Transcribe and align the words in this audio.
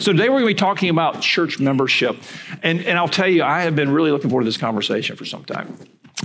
So 0.00 0.12
today 0.12 0.28
we're 0.28 0.40
going 0.40 0.54
to 0.54 0.54
be 0.54 0.58
talking 0.58 0.90
about 0.90 1.20
church 1.20 1.58
membership. 1.58 2.16
And, 2.62 2.84
and 2.84 2.96
I'll 2.96 3.08
tell 3.08 3.26
you, 3.26 3.42
I 3.42 3.62
have 3.62 3.74
been 3.74 3.90
really 3.90 4.12
looking 4.12 4.30
forward 4.30 4.44
to 4.44 4.48
this 4.48 4.56
conversation 4.56 5.16
for 5.16 5.24
some 5.24 5.44
time. 5.44 5.76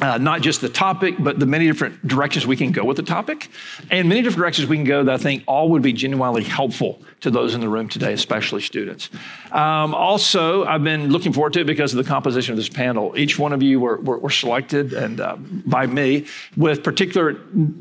Uh, 0.02 0.18
not 0.18 0.42
just 0.42 0.62
the 0.62 0.70
topic, 0.70 1.16
but 1.20 1.40
the 1.40 1.46
many 1.46 1.68
different 1.68 2.08
directions 2.08 2.48
we 2.48 2.56
can 2.56 2.72
go 2.72 2.84
with 2.84 2.98
the 2.98 3.04
topic, 3.04 3.48
and 3.92 4.10
many 4.10 4.24
different 4.24 4.40
directions 4.40 4.68
we 4.68 4.76
can 4.76 4.86
go 4.86 5.04
that 5.04 5.14
I 5.14 5.18
think 5.18 5.44
all 5.46 5.70
would 5.70 5.84
be 5.84 5.94
genuinely 5.94 6.44
helpful 6.44 7.00
to 7.22 7.30
those 7.30 7.54
in 7.54 7.62
the 7.62 7.70
room 7.70 7.88
today, 7.88 8.12
especially 8.12 8.62
students. 8.62 9.12
Um, 9.52 9.94
also, 9.94 10.66
I've 10.66 10.84
been 10.84 11.10
looking 11.10 11.32
forward 11.32 11.54
to 11.54 11.62
it 11.62 11.68
because 11.68 11.94
of 11.94 12.04
the 12.04 12.10
composition 12.10 12.54
of 12.54 12.58
this 12.58 12.70
panel. 12.70 13.18
Each 13.18 13.38
one 13.38 13.54
of 13.54 13.62
you 13.62 13.80
were, 13.80 13.98
were, 13.98 14.18
were 14.18 14.32
selected 14.32 14.94
and 14.94 15.22
uh, 15.22 15.36
by 15.38 15.86
me 15.86 16.26
with 16.58 16.84
particular 16.84 17.36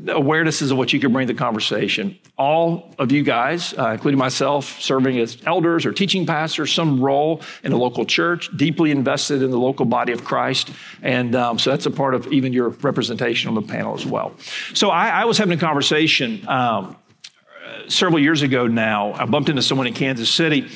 awarenesses 0.05 0.71
of 0.71 0.77
what 0.77 0.93
you 0.93 0.99
could 0.99 1.11
bring 1.11 1.27
to 1.27 1.33
the 1.33 1.39
conversation. 1.39 2.17
All 2.37 2.93
of 2.99 3.11
you 3.11 3.23
guys, 3.23 3.73
uh, 3.73 3.89
including 3.89 4.19
myself, 4.19 4.79
serving 4.79 5.17
as 5.17 5.37
elders 5.45 5.82
or 5.85 5.93
teaching 5.93 6.25
pastors, 6.25 6.71
some 6.71 6.99
role 6.99 7.41
in 7.63 7.71
a 7.71 7.77
local 7.77 8.05
church, 8.05 8.49
deeply 8.55 8.91
invested 8.91 9.41
in 9.41 9.51
the 9.51 9.59
local 9.59 9.85
body 9.85 10.13
of 10.13 10.23
Christ, 10.23 10.71
and 11.01 11.35
um, 11.35 11.59
so 11.59 11.69
that's 11.69 11.85
a 11.85 11.91
part 11.91 12.15
of 12.15 12.31
even 12.31 12.53
your 12.53 12.69
representation 12.69 13.49
on 13.49 13.55
the 13.55 13.61
panel 13.61 13.93
as 13.93 14.05
well. 14.05 14.33
So 14.73 14.89
I, 14.89 15.09
I 15.09 15.25
was 15.25 15.37
having 15.37 15.57
a 15.57 15.61
conversation. 15.61 16.47
Um, 16.47 16.97
several 17.87 18.19
years 18.19 18.41
ago 18.41 18.67
now, 18.67 19.13
I 19.13 19.25
bumped 19.25 19.49
into 19.49 19.61
someone 19.61 19.87
in 19.87 19.93
Kansas 19.93 20.29
City. 20.29 20.69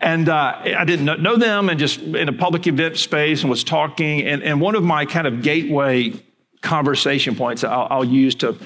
And 0.00 0.28
uh, 0.28 0.60
I 0.78 0.84
didn't 0.84 1.22
know 1.22 1.36
them 1.36 1.68
and 1.68 1.78
just 1.78 2.00
in 2.00 2.28
a 2.28 2.32
public 2.32 2.66
event 2.66 2.96
space 2.96 3.42
and 3.42 3.50
was 3.50 3.62
talking. 3.62 4.22
And, 4.22 4.42
and 4.42 4.60
one 4.60 4.74
of 4.74 4.82
my 4.82 5.06
kind 5.06 5.28
of 5.28 5.42
gateway 5.42 6.12
conversation 6.60 7.36
points 7.36 7.62
I'll, 7.62 7.86
I'll 7.88 8.04
use 8.04 8.34
to, 8.36 8.56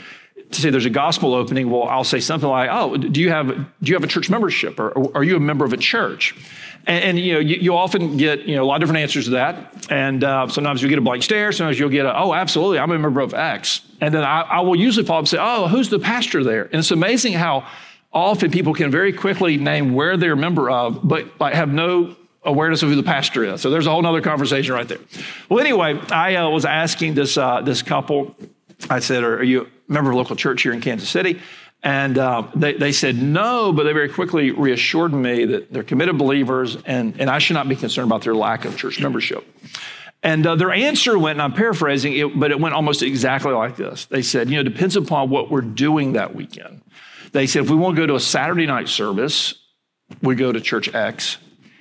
to 0.51 0.61
say 0.61 0.71
there's 0.71 0.87
a 0.87 0.91
gospel 0.91 1.35
opening, 1.35 1.71
well, 1.71 1.85
I'll 1.85 2.05
say 2.05 2.21
something 2.21 2.49
like, 2.49 2.71
oh, 2.73 2.97
do 2.97 3.21
you 3.21 3.31
have, 3.31 3.49
do 3.49 3.65
you 3.83 3.95
have 3.95 4.05
a 4.05 4.09
church 4.09 4.31
membership 4.31 4.79
or, 4.79 4.91
or 4.91 5.17
are 5.17 5.25
you 5.25 5.37
a 5.37 5.41
member 5.41 5.65
of 5.65 5.73
a 5.73 5.77
church? 5.77 6.35
And, 6.87 7.05
and, 7.05 7.19
you 7.19 7.35
know, 7.35 7.41
you, 7.41 7.57
you, 7.57 7.77
often 7.77 8.17
get 8.17 8.43
you 8.43 8.55
know 8.55 8.63
a 8.63 8.67
lot 8.67 8.77
of 8.77 8.81
different 8.81 9.03
answers 9.03 9.25
to 9.25 9.31
that. 9.33 9.91
And 9.91 10.23
uh, 10.23 10.47
sometimes 10.49 10.83
you 10.83 10.88
get 10.88 10.99
a 10.99 11.03
blank 11.03 11.25
stare. 11.25 11.51
Sometimes 11.51 11.79
you'll 11.79 11.88
get 11.88 12.07
a, 12.07 12.16
oh, 12.16 12.33
absolutely, 12.33 12.79
I'm 12.79 12.91
a 12.93 12.99
member 12.99 13.21
of 13.21 13.35
X. 13.35 13.83
And 14.01 14.15
then 14.15 14.23
I, 14.23 14.43
I 14.43 14.61
will 14.61 14.77
usually 14.77 15.05
follow 15.05 15.19
up 15.19 15.23
and 15.23 15.29
say, 15.29 15.38
oh, 15.41 15.66
who's 15.66 15.88
the 15.88 15.99
pastor 15.99 16.45
there? 16.45 16.65
And 16.65 16.77
it's 16.77 16.93
amazing 16.93 17.33
how 17.33 17.66
often 18.13 18.51
people 18.51 18.73
can 18.73 18.91
very 18.91 19.13
quickly 19.13 19.57
name 19.57 19.95
where 19.95 20.16
they're 20.16 20.33
a 20.33 20.37
member 20.37 20.71
of, 20.71 21.07
but 21.07 21.41
like, 21.41 21.55
have 21.55 21.73
no 21.73 22.16
awareness 22.45 22.83
of 22.83 22.88
who 22.88 22.97
the 22.97 23.03
pastor 23.03 23.45
is. 23.45 23.60
So 23.60 23.71
there's 23.71 23.87
a 23.87 23.91
whole 23.91 24.07
other 24.07 24.21
conversation 24.21 24.73
right 24.73 24.87
there. 24.87 24.99
Well, 25.49 25.60
anyway, 25.60 26.01
I 26.10 26.37
uh, 26.37 26.49
was 26.51 26.65
asking 26.65 27.15
this 27.15 27.37
uh, 27.37 27.60
this 27.63 27.83
couple. 27.83 28.35
I 28.91 29.01
said, 29.01 29.24
"Are 29.24 29.43
you 29.43 29.63
a 29.63 29.93
member 29.93 30.10
of 30.10 30.16
a 30.16 30.19
local 30.19 30.37
church 30.37 30.63
here 30.63 30.73
in 30.73 30.80
Kansas 30.80 31.09
City?" 31.09 31.41
And 31.82 32.19
uh, 32.19 32.49
they, 32.55 32.73
they 32.73 32.93
said 32.93 33.16
no, 33.16 33.73
but 33.73 33.85
they 33.85 33.93
very 33.93 34.09
quickly 34.09 34.51
reassured 34.51 35.13
me 35.13 35.45
that 35.45 35.73
they're 35.73 35.85
committed 35.85 36.19
believers 36.19 36.77
and, 36.85 37.21
and 37.21 37.30
I 37.30 37.38
should 37.38 37.54
not 37.54 37.69
be 37.69 37.77
concerned 37.77 38.09
about 38.09 38.23
their 38.23 38.35
lack 38.35 38.65
of 38.65 38.77
church 38.77 39.01
membership. 39.01 39.47
And 40.23 40.45
uh, 40.45 40.57
their 40.57 40.73
answer 40.73 41.16
went, 41.16 41.37
and 41.37 41.43
I'm 41.43 41.52
paraphrasing 41.52 42.15
it, 42.15 42.38
but 42.38 42.51
it 42.51 42.59
went 42.59 42.74
almost 42.74 43.02
exactly 43.02 43.52
like 43.52 43.77
this. 43.77 44.07
They 44.07 44.23
said, 44.23 44.49
you 44.49 44.57
know, 44.57 44.63
it 44.63 44.73
depends 44.73 44.97
upon 44.97 45.30
what 45.30 45.51
we're 45.51 45.60
doing 45.60 46.15
that 46.15 46.35
weekend. 46.35 46.82
They 47.30 47.47
said 47.47 47.65
if 47.65 47.71
we 47.71 47.77
want 47.77 47.95
to 47.95 48.02
go 48.02 48.07
to 48.07 48.16
a 48.16 48.21
Saturday 48.21 48.66
night 48.66 48.88
service, 48.88 49.54
we 50.23 50.35
go 50.35 50.51
to 50.51 50.60
church 50.60 50.93
X. 50.93 51.37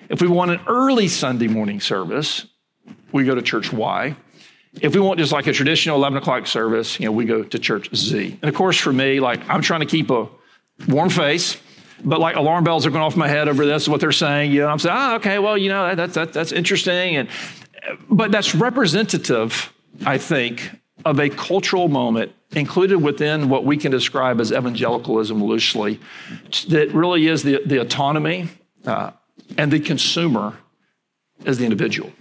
If 0.09 0.21
we 0.21 0.27
want 0.27 0.51
an 0.51 0.59
early 0.67 1.07
Sunday 1.07 1.47
morning 1.47 1.79
service, 1.79 2.45
we 3.11 3.23
go 3.23 3.33
to 3.33 3.41
church 3.41 3.73
Y. 3.73 4.15
If 4.81 4.93
we 4.93 4.99
want 4.99 5.19
just 5.19 5.31
like 5.31 5.47
a 5.47 5.53
traditional 5.53 5.97
11 5.97 6.17
o'clock 6.17 6.47
service, 6.47 6.99
you 6.99 7.05
know, 7.05 7.11
we 7.11 7.25
go 7.25 7.43
to 7.43 7.59
church 7.59 7.89
Z. 7.95 8.37
And 8.41 8.49
of 8.49 8.55
course, 8.55 8.77
for 8.77 8.91
me, 8.91 9.19
like 9.19 9.47
I'm 9.49 9.61
trying 9.61 9.79
to 9.81 9.85
keep 9.85 10.09
a 10.11 10.27
warm 10.87 11.09
face, 11.09 11.57
but 12.03 12.19
like 12.19 12.35
alarm 12.35 12.63
bells 12.63 12.85
are 12.85 12.89
going 12.89 13.03
off 13.03 13.15
my 13.15 13.27
head 13.27 13.47
over 13.47 13.65
this, 13.65 13.87
what 13.87 14.01
they're 14.01 14.11
saying. 14.11 14.51
You 14.51 14.61
know, 14.61 14.67
I'm 14.67 14.79
saying, 14.79 14.95
oh, 14.97 15.15
okay, 15.15 15.39
well, 15.39 15.57
you 15.57 15.69
know, 15.69 15.95
that's, 15.95 16.15
that, 16.15 16.33
that's 16.33 16.51
interesting. 16.51 17.15
And, 17.15 17.29
but 18.09 18.31
that's 18.31 18.53
representative, 18.53 19.73
I 20.05 20.17
think, 20.17 20.71
of 21.05 21.19
a 21.19 21.29
cultural 21.29 21.87
moment 21.87 22.31
included 22.51 22.97
within 22.97 23.49
what 23.49 23.65
we 23.65 23.77
can 23.77 23.91
describe 23.91 24.39
as 24.39 24.51
evangelicalism 24.51 25.43
loosely, 25.43 25.99
that 26.69 26.91
really 26.93 27.27
is 27.27 27.43
the, 27.43 27.61
the 27.65 27.79
autonomy 27.79 28.49
uh, 28.85 29.11
and 29.57 29.71
the 29.71 29.79
consumer 29.79 30.57
as 31.45 31.57
the 31.57 31.65
individual. 31.65 32.11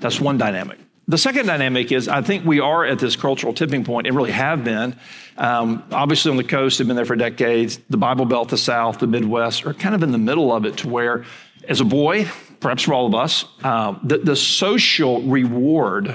That's 0.00 0.20
one 0.20 0.38
dynamic. 0.38 0.78
The 1.10 1.18
second 1.18 1.46
dynamic 1.46 1.90
is 1.90 2.06
I 2.06 2.22
think 2.22 2.44
we 2.44 2.60
are 2.60 2.84
at 2.84 3.00
this 3.00 3.16
cultural 3.16 3.52
tipping 3.52 3.82
point 3.82 4.06
and 4.06 4.14
really 4.14 4.30
have 4.30 4.62
been. 4.62 4.94
Um, 5.36 5.82
obviously, 5.90 6.30
on 6.30 6.36
the 6.36 6.44
coast, 6.44 6.78
have 6.78 6.86
been 6.86 6.94
there 6.94 7.04
for 7.04 7.16
decades. 7.16 7.80
The 7.90 7.96
Bible 7.96 8.26
Belt, 8.26 8.48
the 8.48 8.56
South, 8.56 9.00
the 9.00 9.08
Midwest 9.08 9.66
are 9.66 9.74
kind 9.74 9.96
of 9.96 10.04
in 10.04 10.12
the 10.12 10.18
middle 10.18 10.52
of 10.52 10.66
it 10.66 10.76
to 10.78 10.88
where, 10.88 11.24
as 11.66 11.80
a 11.80 11.84
boy, 11.84 12.28
perhaps 12.60 12.84
for 12.84 12.94
all 12.94 13.06
of 13.06 13.16
us, 13.16 13.44
uh, 13.64 13.98
the, 14.04 14.18
the 14.18 14.36
social 14.36 15.20
reward 15.22 16.14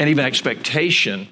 and 0.00 0.10
even 0.10 0.24
expectation 0.24 1.28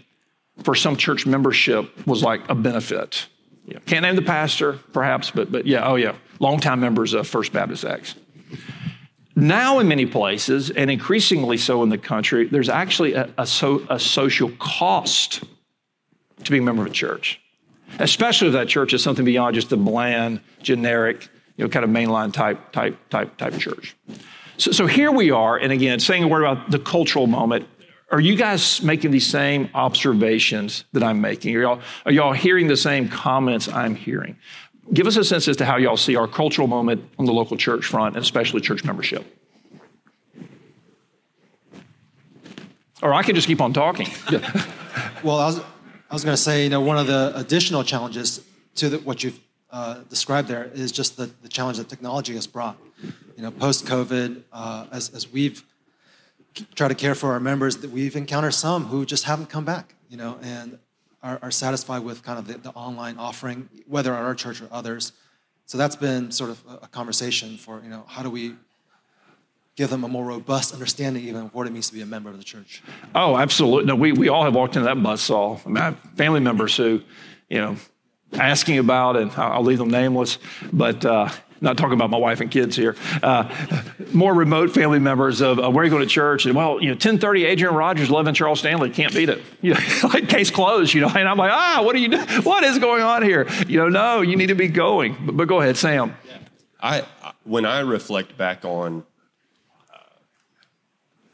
for 0.62 0.76
some 0.76 0.96
church 0.96 1.26
membership 1.26 2.06
was 2.06 2.22
like 2.22 2.48
a 2.48 2.54
benefit. 2.54 3.26
Yeah. 3.64 3.80
Can't 3.80 4.02
name 4.02 4.14
the 4.14 4.22
pastor, 4.22 4.74
perhaps, 4.92 5.32
but, 5.32 5.50
but 5.50 5.66
yeah, 5.66 5.88
oh 5.88 5.96
yeah, 5.96 6.14
longtime 6.38 6.78
members 6.78 7.14
of 7.14 7.26
First 7.26 7.52
Baptist 7.52 7.84
X. 7.84 8.14
Now, 9.38 9.80
in 9.80 9.88
many 9.88 10.06
places, 10.06 10.70
and 10.70 10.90
increasingly 10.90 11.58
so 11.58 11.82
in 11.82 11.90
the 11.90 11.98
country, 11.98 12.46
there's 12.46 12.70
actually 12.70 13.12
a, 13.12 13.28
a, 13.36 13.46
so, 13.46 13.86
a 13.90 14.00
social 14.00 14.50
cost 14.58 15.44
to 16.42 16.50
being 16.50 16.62
a 16.62 16.64
member 16.64 16.82
of 16.82 16.88
a 16.88 16.94
church, 16.94 17.38
especially 17.98 18.48
if 18.48 18.54
that 18.54 18.66
church 18.66 18.94
is 18.94 19.02
something 19.02 19.26
beyond 19.26 19.54
just 19.54 19.68
the 19.68 19.76
bland, 19.76 20.40
generic, 20.62 21.28
you 21.58 21.64
know, 21.64 21.68
kind 21.68 21.84
of 21.84 21.90
mainline 21.90 22.32
type, 22.32 22.72
type, 22.72 22.96
type, 23.10 23.36
type 23.36 23.58
church. 23.58 23.94
So, 24.56 24.72
so 24.72 24.86
here 24.86 25.12
we 25.12 25.30
are, 25.30 25.58
and 25.58 25.70
again, 25.70 26.00
saying 26.00 26.22
a 26.22 26.28
word 26.28 26.42
about 26.42 26.70
the 26.70 26.78
cultural 26.78 27.26
moment 27.26 27.68
are 28.12 28.20
you 28.20 28.36
guys 28.36 28.82
making 28.82 29.10
these 29.10 29.26
same 29.26 29.68
observations 29.74 30.84
that 30.92 31.02
I'm 31.02 31.20
making? 31.20 31.56
Are 31.56 31.60
y'all, 31.60 31.80
are 32.04 32.12
y'all 32.12 32.32
hearing 32.32 32.68
the 32.68 32.76
same 32.76 33.08
comments 33.08 33.66
I'm 33.68 33.96
hearing? 33.96 34.36
Give 34.92 35.06
us 35.06 35.16
a 35.16 35.24
sense 35.24 35.48
as 35.48 35.56
to 35.56 35.64
how 35.64 35.76
y'all 35.76 35.96
see 35.96 36.16
our 36.16 36.28
cultural 36.28 36.68
moment 36.68 37.08
on 37.18 37.26
the 37.26 37.32
local 37.32 37.56
church 37.56 37.84
front, 37.86 38.16
and 38.16 38.22
especially 38.22 38.60
church 38.60 38.84
membership. 38.84 39.24
Or 43.02 43.12
I 43.12 43.22
can 43.22 43.34
just 43.34 43.46
keep 43.46 43.60
on 43.60 43.72
talking. 43.72 44.08
well, 45.22 45.38
I 45.38 45.46
was, 45.46 45.60
I 46.10 46.14
was 46.14 46.24
going 46.24 46.36
to 46.36 46.42
say, 46.42 46.64
you 46.64 46.70
know, 46.70 46.80
one 46.80 46.98
of 46.98 47.06
the 47.06 47.32
additional 47.34 47.84
challenges 47.84 48.44
to 48.76 48.88
the, 48.88 48.98
what 48.98 49.22
you've 49.22 49.38
uh, 49.70 50.00
described 50.08 50.48
there 50.48 50.70
is 50.72 50.92
just 50.92 51.16
the, 51.16 51.30
the 51.42 51.48
challenge 51.48 51.78
that 51.78 51.88
technology 51.88 52.34
has 52.34 52.46
brought. 52.46 52.78
You 53.36 53.42
know, 53.42 53.50
post 53.50 53.84
COVID, 53.84 54.42
uh, 54.52 54.86
as, 54.92 55.10
as 55.10 55.30
we've 55.30 55.62
tried 56.74 56.88
to 56.88 56.94
care 56.94 57.14
for 57.14 57.32
our 57.32 57.40
members 57.40 57.78
that 57.78 57.90
we've 57.90 58.16
encountered 58.16 58.52
some 58.52 58.86
who 58.86 59.04
just 59.04 59.24
haven't 59.24 59.50
come 59.50 59.64
back 59.64 59.96
you 60.08 60.16
know 60.16 60.38
and 60.42 60.78
are, 61.26 61.38
are 61.42 61.50
satisfied 61.50 62.04
with 62.04 62.22
kind 62.22 62.38
of 62.38 62.46
the, 62.46 62.58
the, 62.58 62.70
online 62.70 63.18
offering 63.18 63.68
whether 63.86 64.14
at 64.14 64.22
our 64.22 64.34
church 64.34 64.62
or 64.62 64.68
others. 64.70 65.12
So 65.66 65.76
that's 65.76 65.96
been 65.96 66.30
sort 66.30 66.50
of 66.50 66.62
a 66.82 66.86
conversation 66.86 67.56
for 67.56 67.80
you 67.82 67.90
know 67.90 68.04
how 68.06 68.22
do 68.22 68.30
we 68.30 68.54
give 69.74 69.90
them 69.90 70.04
a 70.04 70.08
more 70.08 70.24
robust 70.24 70.72
understanding 70.72 71.24
even 71.24 71.42
of 71.46 71.54
what 71.54 71.66
it 71.66 71.72
means 71.72 71.88
to 71.88 71.94
be 71.94 72.00
a 72.00 72.06
member 72.06 72.30
of 72.30 72.38
the 72.38 72.44
church? 72.44 72.82
Oh 73.14 73.36
absolutely 73.36 73.86
no 73.86 73.96
we, 73.96 74.12
we 74.12 74.28
all 74.28 74.44
have 74.44 74.54
walked 74.54 74.76
into 74.76 74.86
that 74.86 74.96
buzzsaw 74.96 75.60
I 75.66 75.68
mean, 75.68 75.76
I 75.78 75.84
have 75.86 75.98
family 76.14 76.40
members 76.40 76.76
who 76.76 77.02
you 77.50 77.58
know 77.58 77.76
asking 78.32 78.78
about 78.78 79.16
and 79.16 79.30
i'll 79.36 79.62
leave 79.62 79.78
them 79.78 79.88
nameless 79.88 80.38
but 80.72 81.04
uh, 81.04 81.28
not 81.60 81.76
talking 81.78 81.94
about 81.94 82.10
my 82.10 82.18
wife 82.18 82.40
and 82.40 82.50
kids 82.50 82.76
here. 82.76 82.96
Uh, 83.22 83.50
more 84.12 84.34
remote 84.34 84.72
family 84.72 84.98
members 84.98 85.40
of 85.40 85.58
uh, 85.58 85.70
where 85.70 85.84
you 85.84 85.90
go 85.90 85.98
to 85.98 86.06
church. 86.06 86.46
And, 86.46 86.54
well, 86.54 86.80
you 86.80 86.88
know, 86.88 86.94
1030 86.94 87.44
Adrian 87.44 87.74
Rogers, 87.74 88.10
11 88.10 88.34
Charles 88.34 88.60
Stanley, 88.60 88.90
can't 88.90 89.14
beat 89.14 89.28
it. 89.28 89.42
You 89.60 89.74
know, 89.74 89.80
like 90.04 90.28
case 90.28 90.50
closed, 90.50 90.94
you 90.94 91.00
know. 91.00 91.08
And 91.08 91.28
I'm 91.28 91.38
like, 91.38 91.52
ah, 91.52 91.82
what 91.84 91.94
are 91.94 91.98
you 91.98 92.08
doing? 92.08 92.26
What 92.42 92.64
is 92.64 92.78
going 92.78 93.02
on 93.02 93.22
here? 93.22 93.48
You 93.66 93.78
know, 93.78 93.88
no, 93.88 94.20
you 94.20 94.36
need 94.36 94.48
to 94.48 94.54
be 94.54 94.68
going. 94.68 95.16
But, 95.24 95.36
but 95.36 95.48
go 95.48 95.60
ahead, 95.60 95.76
Sam. 95.76 96.14
I, 96.80 97.04
when 97.44 97.64
I 97.64 97.80
reflect 97.80 98.36
back 98.36 98.64
on, 98.64 99.04
uh, 99.92 99.98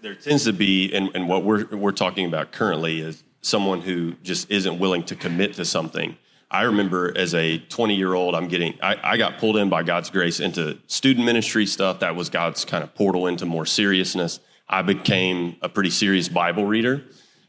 there 0.01 0.15
tends 0.15 0.45
to 0.45 0.53
be, 0.53 0.93
and, 0.93 1.11
and 1.15 1.29
what 1.29 1.45
we're, 1.45 1.67
we're 1.67 1.93
talking 1.93 2.27
about 2.27 2.53
currently 2.53 3.01
is 3.01 3.25
someone 3.41 3.81
who 3.81 4.13
just 4.23 4.51
isn't 4.51 4.79
willing 4.79 5.03
to 5.03 5.17
commit 5.17 5.55
to 5.55 5.65
something 5.65 6.17
I 6.53 6.65
remember 6.65 7.17
as 7.17 7.35
a 7.35 7.59
20 7.59 7.97
year 7.97 8.13
old, 8.13 8.35
I'm 8.35 8.47
getting, 8.47 8.79
I, 8.83 8.97
I, 9.03 9.17
got 9.17 9.39
pulled 9.39 9.57
in 9.57 9.71
by 9.71 9.83
God's 9.83 10.11
grace 10.11 10.39
into 10.39 10.79
student 10.87 11.25
ministry 11.25 11.65
stuff. 11.65 12.01
That 12.01 12.15
was 12.15 12.29
God's 12.29 12.67
kind 12.67 12.85
of 12.85 12.95
portal 12.95 13.27
into 13.27 13.47
more 13.47 13.65
seriousness. 13.65 14.39
I 14.69 14.83
became 14.83 15.57
a 15.63 15.71
pretty 15.71 15.89
serious 15.89 16.29
Bible 16.29 16.67
reader. 16.67 17.05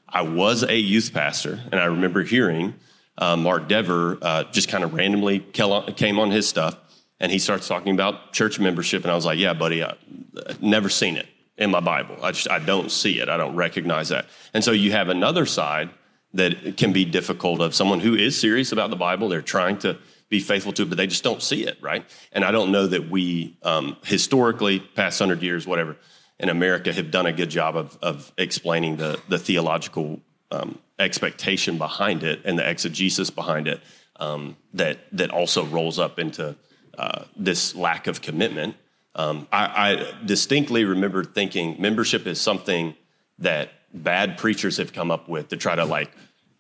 I 0.07 0.21
was 0.21 0.63
a 0.63 0.77
youth 0.77 1.11
pastor, 1.13 1.59
and 1.71 1.81
I 1.81 1.85
remember 1.85 2.23
hearing 2.23 2.75
uh, 3.17 3.35
Mark 3.35 3.67
Dever 3.67 4.17
uh, 4.21 4.45
just 4.45 4.69
kind 4.69 4.85
of 4.85 4.93
randomly 4.93 5.39
came 5.39 6.17
on 6.17 6.31
his 6.31 6.47
stuff, 6.47 6.77
and 7.19 7.29
he 7.29 7.39
starts 7.39 7.67
talking 7.67 7.93
about 7.93 8.31
church 8.31 8.57
membership, 8.57 9.03
and 9.03 9.11
I 9.11 9.15
was 9.15 9.25
like, 9.25 9.39
"Yeah, 9.39 9.53
buddy, 9.53 9.83
I've 9.83 10.61
never 10.61 10.87
seen 10.87 11.17
it 11.17 11.27
in 11.57 11.71
my 11.71 11.79
Bible. 11.79 12.17
I 12.21 12.31
just 12.31 12.49
I 12.49 12.59
don't 12.59 12.91
see 12.91 13.19
it. 13.19 13.27
I 13.27 13.37
don't 13.37 13.55
recognize 13.55 14.09
that." 14.09 14.27
And 14.53 14.63
so 14.63 14.71
you 14.71 14.91
have 14.91 15.09
another 15.09 15.45
side 15.45 15.89
that 16.33 16.77
can 16.77 16.93
be 16.93 17.05
difficult 17.05 17.61
of 17.61 17.75
someone 17.75 17.99
who 17.99 18.15
is 18.15 18.39
serious 18.39 18.71
about 18.71 18.89
the 18.89 18.95
Bible. 18.95 19.29
They're 19.29 19.41
trying 19.41 19.77
to 19.79 19.97
be 20.29 20.39
faithful 20.39 20.73
to 20.73 20.83
it, 20.83 20.89
but 20.89 20.97
they 20.97 21.07
just 21.07 21.23
don't 21.23 21.41
see 21.41 21.63
it, 21.63 21.77
right? 21.81 22.03
And 22.31 22.43
I 22.43 22.51
don't 22.51 22.71
know 22.71 22.87
that 22.87 23.09
we 23.09 23.57
um, 23.61 23.97
historically, 24.03 24.79
past 24.79 25.19
hundred 25.19 25.43
years, 25.43 25.67
whatever, 25.67 25.97
in 26.39 26.49
America 26.49 26.91
have 26.91 27.11
done 27.11 27.27
a 27.27 27.33
good 27.33 27.49
job 27.49 27.75
of, 27.75 27.97
of 28.01 28.31
explaining 28.37 28.97
the, 28.97 29.19
the 29.29 29.37
theological 29.37 30.21
um, 30.51 30.79
expectation 30.99 31.77
behind 31.77 32.23
it 32.23 32.41
and 32.45 32.57
the 32.57 32.67
exegesis 32.67 33.29
behind 33.29 33.67
it 33.67 33.81
um, 34.19 34.57
that, 34.73 34.99
that 35.11 35.29
also 35.29 35.65
rolls 35.65 35.99
up 35.99 36.19
into 36.19 36.55
uh, 36.97 37.23
this 37.35 37.75
lack 37.75 38.07
of 38.07 38.21
commitment. 38.21 38.75
Um, 39.15 39.47
I, 39.51 39.91
I 39.91 40.25
distinctly 40.25 40.85
remember 40.85 41.23
thinking 41.23 41.75
membership 41.79 42.25
is 42.25 42.41
something 42.41 42.95
that 43.39 43.69
bad 43.93 44.37
preachers 44.37 44.77
have 44.77 44.93
come 44.93 45.11
up 45.11 45.27
with 45.29 45.49
to 45.49 45.57
try 45.57 45.75
to 45.75 45.85
like 45.85 46.11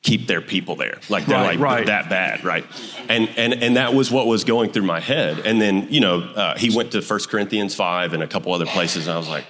keep 0.01 0.27
their 0.27 0.41
people 0.41 0.75
there. 0.75 0.99
Like 1.09 1.25
they're 1.25 1.37
Right, 1.37 1.57
like 1.57 1.59
right. 1.59 1.85
that 1.87 2.09
bad, 2.09 2.43
right? 2.43 2.65
And 3.09 3.29
and 3.37 3.53
and 3.63 3.77
that 3.77 3.93
was 3.93 4.11
what 4.11 4.27
was 4.27 4.43
going 4.43 4.71
through 4.71 4.83
my 4.83 4.99
head. 4.99 5.39
And 5.45 5.61
then 5.61 5.87
you 5.89 5.99
know 6.01 6.19
uh, 6.19 6.57
he 6.57 6.75
went 6.75 6.91
to 6.91 7.01
1 7.01 7.19
Corinthians 7.29 7.73
five 7.75 8.13
and 8.13 8.21
a 8.21 8.27
couple 8.27 8.53
other 8.53 8.65
places, 8.65 9.07
and 9.07 9.13
I 9.15 9.17
was 9.17 9.29
like, 9.29 9.45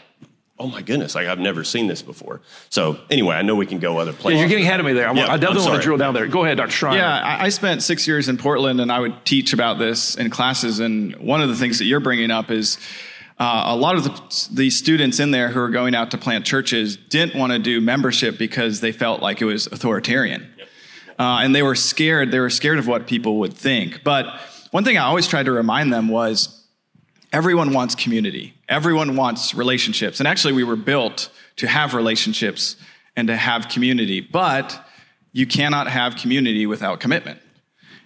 oh 0.59 0.67
my 0.67 0.81
goodness, 0.83 1.15
like 1.15 1.27
I've 1.27 1.39
never 1.39 1.63
seen 1.63 1.87
this 1.87 2.01
before. 2.03 2.39
So 2.69 2.99
anyway, 3.09 3.35
I 3.35 3.41
know 3.41 3.55
we 3.55 3.65
can 3.65 3.79
go 3.79 3.97
other 3.97 4.11
Yeah, 4.11 4.17
places. 4.17 4.39
you're 4.41 4.49
getting 4.49 4.65
ahead 4.65 4.79
of 4.79 4.85
me 4.85 4.93
there. 4.93 5.09
I, 5.09 5.13
Yeah, 5.13 5.23
I 5.33 5.37
definitely 5.37 5.63
I'm 5.65 5.69
want 5.71 5.81
to 5.81 5.85
drill 5.85 5.97
down 5.97 6.13
there. 6.13 6.27
Go 6.27 6.45
ahead, 6.45 6.57
Dr. 6.57 6.71
Schreiner. 6.71 6.99
Yeah, 6.99 7.19
I, 7.21 7.45
I 7.45 7.49
spent 7.49 7.81
six 7.81 8.07
years 8.07 8.29
in 8.29 8.37
Portland, 8.37 8.79
and 8.79 8.91
I 8.91 8.99
would 8.99 9.25
teach 9.25 9.51
about 9.53 9.79
this 9.79 10.15
in 10.15 10.29
classes. 10.29 10.79
And 10.79 11.15
one 11.17 11.41
of 11.41 11.49
the 11.49 11.55
things 11.55 11.79
that 11.79 11.85
you're 11.85 11.99
bringing 11.99 12.29
up 12.31 12.51
is 12.51 12.77
uh, 13.43 13.63
a 13.65 13.75
lot 13.75 13.97
of 13.97 14.05
the, 14.05 14.47
the 14.53 14.69
students 14.69 15.19
in 15.19 15.31
there 15.31 15.49
who 15.49 15.59
are 15.59 15.67
going 15.67 15.93
out 15.93 16.11
to 16.11 16.17
plant 16.17 16.45
churches 16.45 16.95
didn't 16.95 17.37
want 17.37 17.51
to 17.51 17.59
do 17.59 17.81
membership 17.81 18.37
because 18.37 18.79
they 18.79 18.93
felt 18.93 19.21
like 19.21 19.41
it 19.41 19.45
was 19.45 19.67
authoritarian, 19.67 20.49
uh, 21.19 21.41
and 21.43 21.53
they 21.53 21.61
were 21.61 21.75
scared. 21.75 22.31
They 22.31 22.39
were 22.39 22.49
scared 22.49 22.79
of 22.79 22.87
what 22.87 23.05
people 23.05 23.39
would 23.39 23.53
think. 23.53 24.01
But 24.01 24.27
one 24.71 24.85
thing 24.85 24.97
I 24.97 25.03
always 25.03 25.27
tried 25.27 25.43
to 25.47 25.51
remind 25.51 25.91
them 25.91 26.07
was 26.07 26.65
everyone 27.33 27.73
wants 27.73 27.95
community. 27.95 28.53
Everyone 28.69 29.17
wants 29.17 29.53
relationships. 29.53 30.21
And 30.21 30.27
actually, 30.27 30.53
we 30.53 30.63
were 30.63 30.77
built 30.77 31.29
to 31.57 31.67
have 31.67 31.93
relationships 31.93 32.77
and 33.17 33.27
to 33.27 33.35
have 33.35 33.67
community, 33.67 34.21
but 34.21 34.87
you 35.33 35.45
cannot 35.45 35.87
have 35.87 36.15
community 36.15 36.65
without 36.65 37.01
commitment. 37.01 37.41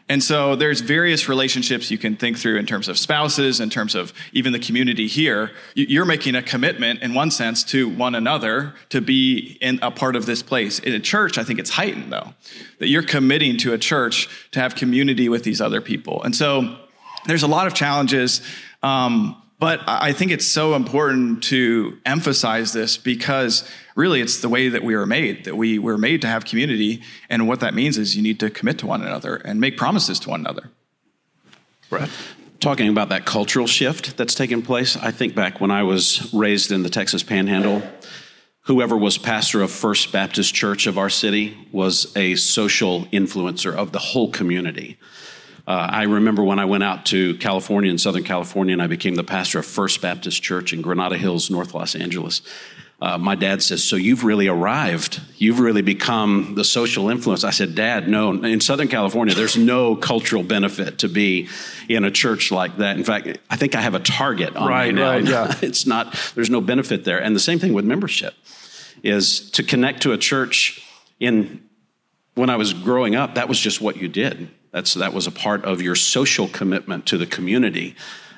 And 0.09 0.23
so 0.23 0.55
there's 0.55 0.79
various 0.79 1.27
relationships 1.27 1.91
you 1.91 1.97
can 1.97 2.15
think 2.15 2.37
through 2.37 2.57
in 2.57 2.65
terms 2.65 2.87
of 2.87 2.97
spouses, 2.97 3.59
in 3.59 3.69
terms 3.69 3.93
of 3.93 4.13
even 4.31 4.53
the 4.53 4.59
community 4.59 5.05
here. 5.07 5.51
You- 5.75 5.87
You're 5.89 6.05
making 6.05 6.35
a 6.35 6.41
commitment 6.41 7.01
in 7.01 7.13
one 7.13 7.29
sense 7.29 7.63
to 7.65 7.89
one 7.89 8.15
another 8.15 8.73
to 8.89 9.01
be 9.01 9.57
in 9.59 9.79
a 9.81 9.91
part 9.91 10.15
of 10.15 10.25
this 10.25 10.41
place. 10.41 10.79
In 10.79 10.93
a 10.93 10.99
church, 10.99 11.37
I 11.37 11.43
think 11.43 11.59
it's 11.59 11.71
heightened 11.71 12.11
though, 12.11 12.33
that 12.79 12.87
you're 12.87 13.03
committing 13.03 13.57
to 13.57 13.73
a 13.73 13.77
church 13.77 14.29
to 14.51 14.61
have 14.61 14.75
community 14.75 15.27
with 15.27 15.43
these 15.43 15.59
other 15.59 15.81
people. 15.81 16.23
And 16.23 16.33
so 16.35 16.77
there's 17.25 17.43
a 17.43 17.47
lot 17.47 17.67
of 17.67 17.73
challenges. 17.73 18.41
Um, 18.83 19.35
but 19.59 19.81
I 19.87 20.07
I 20.07 20.13
think 20.13 20.31
it's 20.31 20.45
so 20.45 20.73
important 20.73 21.43
to 21.45 21.97
emphasize 22.05 22.71
this 22.71 22.97
because 22.97 23.69
really 23.95 24.21
it's 24.21 24.39
the 24.39 24.49
way 24.49 24.69
that 24.69 24.83
we 24.83 24.93
are 24.93 25.05
made, 25.05 25.43
that 25.45 25.57
we 25.57 25.79
were 25.79 25.97
made 25.97 26.21
to 26.21 26.27
have 26.27 26.45
community. 26.45 27.01
And 27.29 27.47
what 27.47 27.59
that 27.59 27.73
means 27.73 27.97
is 27.97 28.15
you 28.15 28.21
need 28.21 28.39
to 28.39 28.49
commit 28.49 28.77
to 28.79 28.87
one 28.87 29.01
another 29.01 29.35
and 29.35 29.59
make 29.59 29.75
promises 29.75 30.19
to 30.21 30.29
one 30.29 30.39
another. 30.39 30.71
Brett. 31.89 32.09
Talking 32.59 32.87
about 32.89 33.09
that 33.09 33.25
cultural 33.25 33.67
shift 33.67 34.17
that's 34.17 34.33
taken 34.33 34.61
place, 34.61 34.95
I 34.97 35.11
think 35.11 35.35
back 35.35 35.59
when 35.59 35.71
I 35.71 35.83
was 35.83 36.33
raised 36.33 36.71
in 36.71 36.83
the 36.83 36.89
Texas 36.89 37.21
Panhandle, 37.21 37.83
whoever 38.61 38.97
was 38.97 39.17
pastor 39.17 39.61
of 39.61 39.71
First 39.71 40.11
Baptist 40.11 40.53
Church 40.53 40.87
of 40.87 40.97
our 40.97 41.09
city 41.09 41.55
was 41.71 42.15
a 42.15 42.35
social 42.35 43.05
influencer 43.07 43.73
of 43.73 43.91
the 43.91 43.99
whole 43.99 44.31
community. 44.31 44.97
Uh, 45.67 45.87
I 45.91 46.03
remember 46.03 46.43
when 46.43 46.59
I 46.59 46.65
went 46.65 46.83
out 46.83 47.05
to 47.07 47.35
California 47.35 47.89
and 47.89 47.99
Southern 47.99 48.23
California 48.23 48.71
and 48.71 48.81
I 48.81 48.87
became 48.87 49.15
the 49.15 49.23
pastor 49.23 49.59
of 49.59 49.65
First 49.65 50.01
Baptist 50.01 50.41
Church 50.41 50.71
in 50.71 50.81
Granada 50.81 51.17
Hills, 51.17 51.49
North 51.49 51.73
Los 51.73 51.93
Angeles. 51.93 52.41
Uh, 52.99 53.17
my 53.17 53.35
dad 53.35 53.61
says, 53.61 53.83
So 53.83 53.95
you've 53.97 54.23
really 54.23 54.47
arrived. 54.47 55.19
You've 55.35 55.59
really 55.59 55.81
become 55.81 56.55
the 56.55 56.63
social 56.63 57.09
influence. 57.09 57.43
I 57.43 57.51
said, 57.51 57.75
Dad, 57.75 58.07
no. 58.07 58.31
In 58.31 58.61
Southern 58.61 58.87
California, 58.87 59.35
there's 59.35 59.57
no 59.57 59.95
cultural 59.95 60.41
benefit 60.41 60.99
to 60.99 61.09
be 61.09 61.47
in 61.89 62.05
a 62.05 62.11
church 62.11 62.49
like 62.49 62.77
that. 62.77 62.97
In 62.97 63.03
fact, 63.03 63.37
I 63.49 63.57
think 63.57 63.75
I 63.75 63.81
have 63.81 63.93
a 63.93 63.99
target 63.99 64.55
on 64.55 64.67
Right, 64.69 64.93
me 64.95 65.01
now. 65.01 65.11
right, 65.11 65.23
yeah. 65.23 65.53
it's 65.61 65.85
not, 65.85 66.17
there's 66.33 66.49
no 66.49 66.61
benefit 66.61 67.03
there. 67.03 67.21
And 67.21 67.35
the 67.35 67.39
same 67.41 67.59
thing 67.59 67.73
with 67.73 67.85
membership 67.85 68.33
is 69.03 69.51
to 69.51 69.63
connect 69.63 70.01
to 70.03 70.13
a 70.13 70.17
church 70.17 70.81
in 71.19 71.61
when 72.33 72.49
I 72.49 72.55
was 72.55 72.73
growing 72.73 73.15
up, 73.15 73.35
that 73.35 73.49
was 73.49 73.59
just 73.59 73.81
what 73.81 73.97
you 73.97 74.07
did. 74.07 74.49
That's 74.71 74.93
that 74.95 75.13
was 75.13 75.27
a 75.27 75.31
part 75.31 75.65
of 75.65 75.81
your 75.81 75.95
social 75.95 76.47
commitment 76.47 77.05
to 77.07 77.17
the 77.17 77.25
community. 77.25 77.95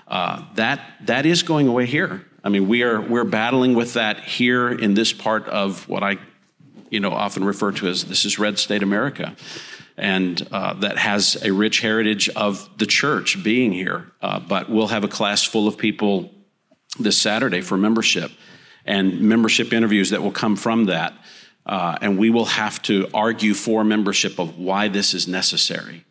Uh, 0.07 0.43
that 0.55 0.81
that 1.01 1.25
is 1.25 1.43
going 1.43 1.67
away 1.67 1.85
here. 1.85 2.25
I 2.43 2.49
mean, 2.49 2.67
we 2.67 2.83
are 2.83 3.01
we're 3.01 3.25
battling 3.25 3.73
with 3.75 3.93
that 3.93 4.21
here 4.21 4.69
in 4.71 4.93
this 4.93 5.13
part 5.13 5.47
of 5.47 5.87
what 5.87 6.03
I, 6.03 6.17
you 6.89 6.99
know, 6.99 7.11
often 7.11 7.43
refer 7.43 7.71
to 7.73 7.87
as 7.87 8.05
this 8.05 8.25
is 8.25 8.39
red 8.39 8.57
state 8.57 8.83
America, 8.83 9.35
and 9.97 10.47
uh, 10.51 10.75
that 10.75 10.97
has 10.97 11.37
a 11.43 11.51
rich 11.51 11.81
heritage 11.81 12.29
of 12.29 12.69
the 12.77 12.85
church 12.85 13.43
being 13.43 13.71
here. 13.71 14.11
Uh, 14.21 14.39
but 14.39 14.69
we'll 14.69 14.87
have 14.87 15.03
a 15.03 15.09
class 15.09 15.43
full 15.43 15.67
of 15.67 15.77
people 15.77 16.31
this 16.99 17.17
Saturday 17.17 17.61
for 17.61 17.77
membership 17.77 18.31
and 18.85 19.21
membership 19.21 19.73
interviews 19.73 20.11
that 20.11 20.23
will 20.23 20.31
come 20.31 20.55
from 20.55 20.85
that. 20.85 21.13
Uh, 21.65 21.97
and 22.01 22.17
we 22.17 22.31
will 22.31 22.45
have 22.45 22.81
to 22.81 23.07
argue 23.13 23.53
for 23.53 23.83
membership 23.83 24.39
of 24.39 24.57
why 24.57 24.87
this 24.87 25.13
is 25.13 25.27
necessary 25.27 26.03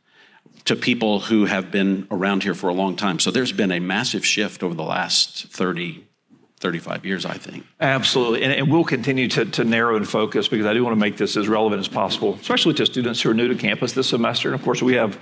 to 0.64 0.76
people 0.76 1.20
who 1.20 1.46
have 1.46 1.70
been 1.70 2.06
around 2.10 2.42
here 2.42 2.54
for 2.54 2.68
a 2.68 2.74
long 2.74 2.96
time. 2.96 3.18
So 3.18 3.30
there's 3.30 3.52
been 3.52 3.72
a 3.72 3.80
massive 3.80 4.24
shift 4.24 4.62
over 4.62 4.74
the 4.74 4.84
last 4.84 5.46
30, 5.46 6.04
35 6.60 7.06
years, 7.06 7.24
I 7.24 7.34
think. 7.34 7.64
Absolutely. 7.80 8.42
And, 8.42 8.52
and 8.52 8.70
we'll 8.70 8.84
continue 8.84 9.28
to, 9.28 9.44
to 9.44 9.64
narrow 9.64 9.96
and 9.96 10.08
focus 10.08 10.48
because 10.48 10.66
I 10.66 10.74
do 10.74 10.84
want 10.84 10.94
to 10.94 11.00
make 11.00 11.16
this 11.16 11.36
as 11.36 11.48
relevant 11.48 11.80
as 11.80 11.88
possible, 11.88 12.34
especially 12.34 12.74
to 12.74 12.86
students 12.86 13.22
who 13.22 13.30
are 13.30 13.34
new 13.34 13.48
to 13.48 13.54
campus 13.54 13.92
this 13.92 14.08
semester. 14.08 14.48
And 14.48 14.54
of 14.54 14.64
course, 14.64 14.82
we 14.82 14.94
have 14.94 15.18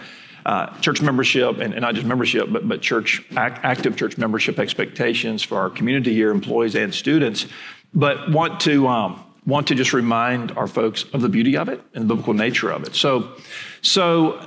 uh, 0.47 0.79
church 0.79 1.03
membership 1.03 1.59
and, 1.59 1.75
and 1.75 1.83
not 1.83 1.95
just 1.95 2.07
membership, 2.07 2.49
but, 2.51 2.69
but 2.69 2.81
church 2.81 3.21
ac- 3.33 3.61
active 3.63 3.97
church 3.97 4.17
membership 4.17 4.59
expectations 4.59 5.43
for 5.43 5.59
our 5.59 5.69
community 5.69 6.15
here, 6.15 6.31
employees 6.31 6.75
and 6.77 6.95
students. 6.95 7.47
But 7.93 8.31
want 8.31 8.61
to 8.61 8.87
um, 8.87 9.25
want 9.47 9.69
to 9.69 9.75
just 9.75 9.93
remind 9.93 10.53
our 10.53 10.67
folks 10.67 11.05
of 11.13 11.21
the 11.21 11.29
beauty 11.29 11.57
of 11.57 11.69
it 11.69 11.81
and 11.95 12.05
the 12.05 12.09
biblical 12.09 12.35
nature 12.35 12.71
of 12.71 12.83
it. 12.85 12.95
So, 12.95 13.33
so 13.81 14.41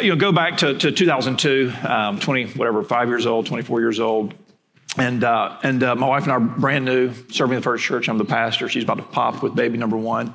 you 0.00 0.10
know, 0.10 0.16
go 0.16 0.32
back 0.32 0.58
to, 0.58 0.78
to 0.78 0.92
2002, 0.92 1.72
um, 1.84 2.18
20 2.20 2.52
whatever, 2.52 2.82
five 2.82 3.08
years 3.08 3.26
old, 3.26 3.46
24 3.46 3.80
years 3.80 4.00
old. 4.00 4.34
And 4.98 5.24
uh, 5.24 5.56
and 5.62 5.82
uh, 5.82 5.94
my 5.94 6.06
wife 6.06 6.24
and 6.24 6.32
I 6.32 6.34
are 6.34 6.40
brand 6.40 6.84
new, 6.84 7.14
serving 7.30 7.56
the 7.56 7.62
first 7.62 7.82
church. 7.82 8.10
I'm 8.10 8.18
the 8.18 8.26
pastor. 8.26 8.68
She's 8.68 8.84
about 8.84 8.98
to 8.98 9.02
pop 9.02 9.42
with 9.42 9.54
baby 9.54 9.78
number 9.78 9.96
one, 9.96 10.34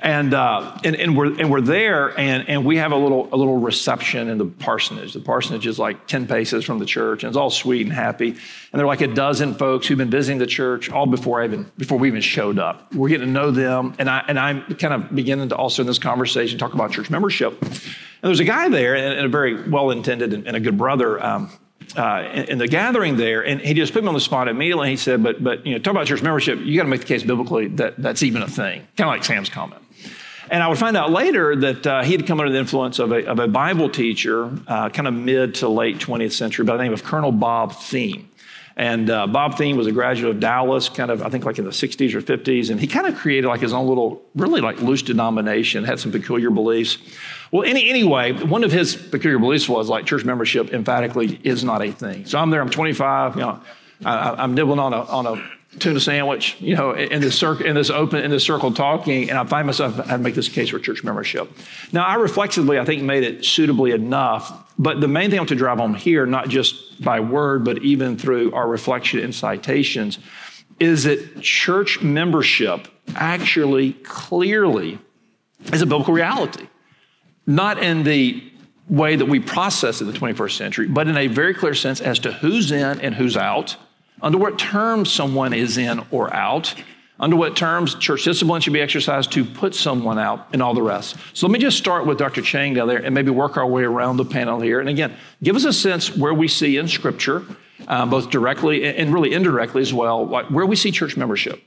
and 0.00 0.32
uh, 0.32 0.78
and 0.82 0.96
and 0.96 1.14
we're 1.14 1.38
and 1.38 1.50
we're 1.50 1.60
there, 1.60 2.18
and 2.18 2.48
and 2.48 2.64
we 2.64 2.78
have 2.78 2.92
a 2.92 2.96
little 2.96 3.28
a 3.32 3.36
little 3.36 3.58
reception 3.58 4.30
in 4.30 4.38
the 4.38 4.46
parsonage. 4.46 5.12
The 5.12 5.20
parsonage 5.20 5.66
is 5.66 5.78
like 5.78 6.06
ten 6.06 6.26
paces 6.26 6.64
from 6.64 6.78
the 6.78 6.86
church, 6.86 7.22
and 7.22 7.28
it's 7.28 7.36
all 7.36 7.50
sweet 7.50 7.82
and 7.82 7.92
happy. 7.92 8.30
And 8.30 8.38
there 8.72 8.84
are 8.84 8.86
like 8.86 9.02
a 9.02 9.08
dozen 9.08 9.52
folks 9.52 9.86
who've 9.86 9.98
been 9.98 10.08
visiting 10.08 10.38
the 10.38 10.46
church 10.46 10.90
all 10.90 11.04
before 11.04 11.42
I 11.42 11.44
even 11.44 11.70
before 11.76 11.98
we 11.98 12.08
even 12.08 12.22
showed 12.22 12.58
up. 12.58 12.94
We're 12.94 13.10
getting 13.10 13.26
to 13.26 13.32
know 13.32 13.50
them, 13.50 13.94
and 13.98 14.08
I 14.08 14.24
and 14.26 14.38
I'm 14.38 14.62
kind 14.76 14.94
of 14.94 15.14
beginning 15.14 15.50
to 15.50 15.56
also 15.56 15.82
in 15.82 15.86
this 15.86 15.98
conversation 15.98 16.58
talk 16.58 16.72
about 16.72 16.92
church 16.92 17.10
membership. 17.10 17.62
And 18.22 18.28
there's 18.28 18.40
a 18.40 18.44
guy 18.44 18.68
there, 18.68 18.96
and, 18.96 19.26
a 19.26 19.28
very 19.28 19.68
well 19.68 19.90
intended 19.90 20.32
and, 20.32 20.56
a 20.56 20.60
good 20.60 20.76
brother. 20.78 21.24
Um, 21.24 21.50
uh, 21.96 22.28
in, 22.34 22.44
in 22.44 22.58
the 22.58 22.68
gathering 22.68 23.16
there, 23.16 23.42
and 23.42 23.62
he 23.62 23.72
just 23.72 23.94
put 23.94 24.02
me 24.02 24.08
on 24.08 24.14
the 24.14 24.20
spot 24.20 24.46
immediately. 24.46 24.88
And 24.88 24.90
he 24.90 24.96
said, 24.96 25.22
"But, 25.22 25.42
but 25.42 25.64
you 25.64 25.72
know, 25.72 25.78
talk 25.78 25.92
about 25.92 26.06
church 26.06 26.20
membership. 26.20 26.58
You 26.60 26.76
got 26.76 26.82
to 26.82 26.88
make 26.90 27.00
the 27.00 27.06
case 27.06 27.22
biblically 27.22 27.68
that 27.68 27.96
that's 27.96 28.22
even 28.22 28.42
a 28.42 28.48
thing." 28.48 28.86
Kind 28.96 29.08
of 29.08 29.14
like 29.14 29.24
Sam's 29.24 29.48
comment. 29.48 29.82
And 30.50 30.62
I 30.62 30.68
would 30.68 30.78
find 30.78 30.96
out 30.96 31.10
later 31.10 31.56
that 31.56 31.86
uh, 31.86 32.02
he 32.02 32.12
had 32.12 32.26
come 32.26 32.40
under 32.40 32.52
the 32.52 32.58
influence 32.58 32.98
of 32.98 33.12
a, 33.12 33.26
of 33.26 33.38
a 33.38 33.48
Bible 33.48 33.90
teacher, 33.90 34.50
uh, 34.66 34.88
kind 34.88 35.06
of 35.06 35.14
mid 35.14 35.56
to 35.56 35.68
late 35.68 35.98
20th 35.98 36.32
century, 36.32 36.64
by 36.64 36.76
the 36.76 36.82
name 36.82 36.92
of 36.92 37.04
Colonel 37.04 37.32
Bob 37.32 37.72
Thieme. 37.72 38.24
And 38.76 39.10
uh, 39.10 39.26
Bob 39.26 39.56
Thieme 39.56 39.76
was 39.76 39.88
a 39.88 39.92
graduate 39.92 40.36
of 40.36 40.40
Dallas, 40.40 40.88
kind 40.88 41.10
of, 41.10 41.22
I 41.22 41.30
think, 41.30 41.44
like 41.44 41.58
in 41.58 41.64
the 41.64 41.72
60s 41.72 42.14
or 42.14 42.22
50s. 42.22 42.70
And 42.70 42.80
he 42.80 42.86
kind 42.86 43.08
of 43.08 43.16
created 43.16 43.48
like 43.48 43.60
his 43.60 43.72
own 43.72 43.88
little, 43.88 44.22
really 44.36 44.60
like 44.60 44.80
loose 44.80 45.02
denomination, 45.02 45.82
had 45.82 45.98
some 45.98 46.12
peculiar 46.12 46.50
beliefs. 46.50 46.96
Well, 47.50 47.64
any, 47.64 47.88
anyway, 47.88 48.32
one 48.32 48.64
of 48.64 48.72
his 48.72 48.94
peculiar 48.94 49.38
beliefs 49.38 49.68
was 49.68 49.88
like 49.88 50.06
church 50.06 50.24
membership 50.24 50.72
emphatically 50.72 51.40
is 51.42 51.64
not 51.64 51.82
a 51.82 51.92
thing. 51.92 52.26
So 52.26 52.38
I'm 52.38 52.50
there, 52.50 52.60
I'm 52.60 52.70
25, 52.70 53.36
you 53.36 53.40
know, 53.40 53.60
I, 54.04 54.30
I'm 54.38 54.54
nibbling 54.54 54.78
on 54.78 54.92
a, 54.92 55.02
on 55.02 55.26
a 55.26 55.50
tuna 55.78 56.00
sandwich, 56.00 56.56
you 56.60 56.76
know, 56.76 56.92
in 56.92 57.20
this 57.20 57.38
circle, 57.38 57.66
in 57.66 57.74
this 57.74 57.90
open, 57.90 58.24
in 58.24 58.30
this 58.30 58.44
circle 58.44 58.72
talking, 58.72 59.30
and 59.30 59.38
I 59.38 59.44
find 59.44 59.66
myself 59.66 59.96
had 59.96 60.16
to 60.16 60.18
make 60.18 60.34
this 60.34 60.48
case 60.48 60.70
for 60.70 60.78
church 60.78 61.04
membership. 61.04 61.50
Now, 61.92 62.04
I 62.04 62.14
reflexively, 62.14 62.78
I 62.78 62.84
think, 62.84 63.02
made 63.02 63.22
it 63.22 63.44
suitably 63.44 63.92
enough, 63.92 64.74
but 64.78 65.00
the 65.00 65.08
main 65.08 65.30
thing 65.30 65.38
I 65.38 65.42
want 65.42 65.50
to 65.50 65.54
drive 65.54 65.78
home 65.78 65.94
here, 65.94 66.26
not 66.26 66.48
just 66.48 67.02
by 67.02 67.20
word, 67.20 67.64
but 67.64 67.82
even 67.82 68.16
through 68.16 68.52
our 68.52 68.68
reflection 68.68 69.20
and 69.20 69.34
citations, 69.34 70.18
is 70.80 71.04
that 71.04 71.40
church 71.40 72.00
membership 72.02 72.88
actually 73.14 73.92
clearly 73.92 74.98
is 75.72 75.82
a 75.82 75.86
biblical 75.86 76.14
reality. 76.14 76.68
Not 77.48 77.82
in 77.82 78.02
the 78.02 78.44
way 78.90 79.16
that 79.16 79.24
we 79.24 79.40
process 79.40 80.02
in 80.02 80.06
the 80.06 80.12
21st 80.12 80.52
century, 80.52 80.86
but 80.86 81.08
in 81.08 81.16
a 81.16 81.28
very 81.28 81.54
clear 81.54 81.74
sense 81.74 82.02
as 82.02 82.18
to 82.18 82.30
who's 82.30 82.70
in 82.70 83.00
and 83.00 83.14
who's 83.14 83.38
out, 83.38 83.74
under 84.20 84.36
what 84.36 84.58
terms 84.58 85.10
someone 85.10 85.54
is 85.54 85.78
in 85.78 86.02
or 86.10 86.32
out, 86.34 86.74
under 87.18 87.36
what 87.36 87.56
terms 87.56 87.94
church 87.94 88.24
discipline 88.24 88.60
should 88.60 88.74
be 88.74 88.82
exercised 88.82 89.32
to 89.32 89.46
put 89.46 89.74
someone 89.74 90.18
out, 90.18 90.46
and 90.52 90.62
all 90.62 90.74
the 90.74 90.82
rest. 90.82 91.16
So 91.32 91.46
let 91.46 91.52
me 91.54 91.58
just 91.58 91.78
start 91.78 92.04
with 92.04 92.18
Dr. 92.18 92.42
Chang 92.42 92.74
down 92.74 92.86
there 92.86 93.02
and 93.02 93.14
maybe 93.14 93.30
work 93.30 93.56
our 93.56 93.66
way 93.66 93.82
around 93.82 94.18
the 94.18 94.26
panel 94.26 94.60
here. 94.60 94.78
And 94.78 94.88
again, 94.90 95.16
give 95.42 95.56
us 95.56 95.64
a 95.64 95.72
sense 95.72 96.14
where 96.14 96.34
we 96.34 96.48
see 96.48 96.76
in 96.76 96.86
Scripture, 96.86 97.46
uh, 97.86 98.04
both 98.04 98.28
directly 98.28 98.84
and 98.84 99.10
really 99.10 99.32
indirectly 99.32 99.80
as 99.80 99.94
well, 99.94 100.26
where 100.26 100.66
we 100.66 100.76
see 100.76 100.90
church 100.90 101.16
membership. 101.16 101.62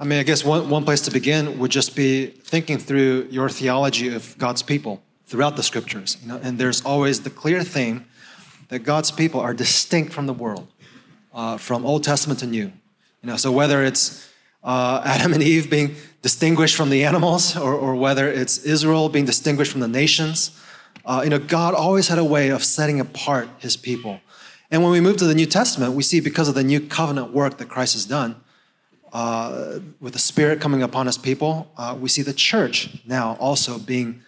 I 0.00 0.04
mean, 0.04 0.18
I 0.18 0.24
guess 0.24 0.44
one, 0.44 0.68
one 0.68 0.84
place 0.84 1.00
to 1.02 1.10
begin 1.12 1.58
would 1.60 1.70
just 1.70 1.94
be 1.94 2.26
thinking 2.26 2.78
through 2.78 3.28
your 3.30 3.48
theology 3.48 4.12
of 4.12 4.36
God's 4.38 4.62
people 4.62 5.02
throughout 5.26 5.56
the 5.56 5.62
scriptures. 5.62 6.16
You 6.22 6.28
know, 6.28 6.40
and 6.42 6.58
there's 6.58 6.84
always 6.84 7.22
the 7.22 7.30
clear 7.30 7.62
theme 7.62 8.06
that 8.68 8.80
God's 8.80 9.12
people 9.12 9.40
are 9.40 9.54
distinct 9.54 10.12
from 10.12 10.26
the 10.26 10.32
world, 10.32 10.66
uh, 11.32 11.58
from 11.58 11.86
Old 11.86 12.02
Testament 12.02 12.40
to 12.40 12.46
New. 12.46 12.72
You 13.22 13.30
know, 13.30 13.36
so 13.36 13.52
whether 13.52 13.84
it's 13.84 14.28
uh, 14.64 15.02
Adam 15.04 15.32
and 15.32 15.42
Eve 15.42 15.70
being 15.70 15.94
distinguished 16.22 16.74
from 16.74 16.90
the 16.90 17.04
animals, 17.04 17.56
or, 17.56 17.74
or, 17.74 17.94
whether 17.94 18.28
it's 18.28 18.58
Israel 18.64 19.08
being 19.08 19.26
distinguished 19.26 19.70
from 19.70 19.80
the 19.80 19.88
nations, 19.88 20.58
uh, 21.04 21.20
you 21.22 21.30
know, 21.30 21.38
God 21.38 21.74
always 21.74 22.08
had 22.08 22.18
a 22.18 22.24
way 22.24 22.48
of 22.48 22.64
setting 22.64 22.98
apart 22.98 23.48
His 23.58 23.76
people. 23.76 24.20
And 24.70 24.82
when 24.82 24.90
we 24.90 25.00
move 25.00 25.18
to 25.18 25.26
the 25.26 25.34
New 25.34 25.46
Testament, 25.46 25.92
we 25.92 26.02
see 26.02 26.20
because 26.20 26.48
of 26.48 26.54
the 26.54 26.64
new 26.64 26.80
covenant 26.80 27.32
work 27.32 27.58
that 27.58 27.68
Christ 27.68 27.92
has 27.92 28.06
done, 28.06 28.36
uh, 29.14 29.78
with 30.00 30.12
the 30.12 30.18
Spirit 30.18 30.60
coming 30.60 30.82
upon 30.82 31.06
His 31.06 31.16
people, 31.16 31.70
uh, 31.78 31.96
we 31.98 32.10
see 32.10 32.22
the 32.22 32.34
church 32.34 32.98
now 33.06 33.36
also 33.40 33.78
being 33.78 34.20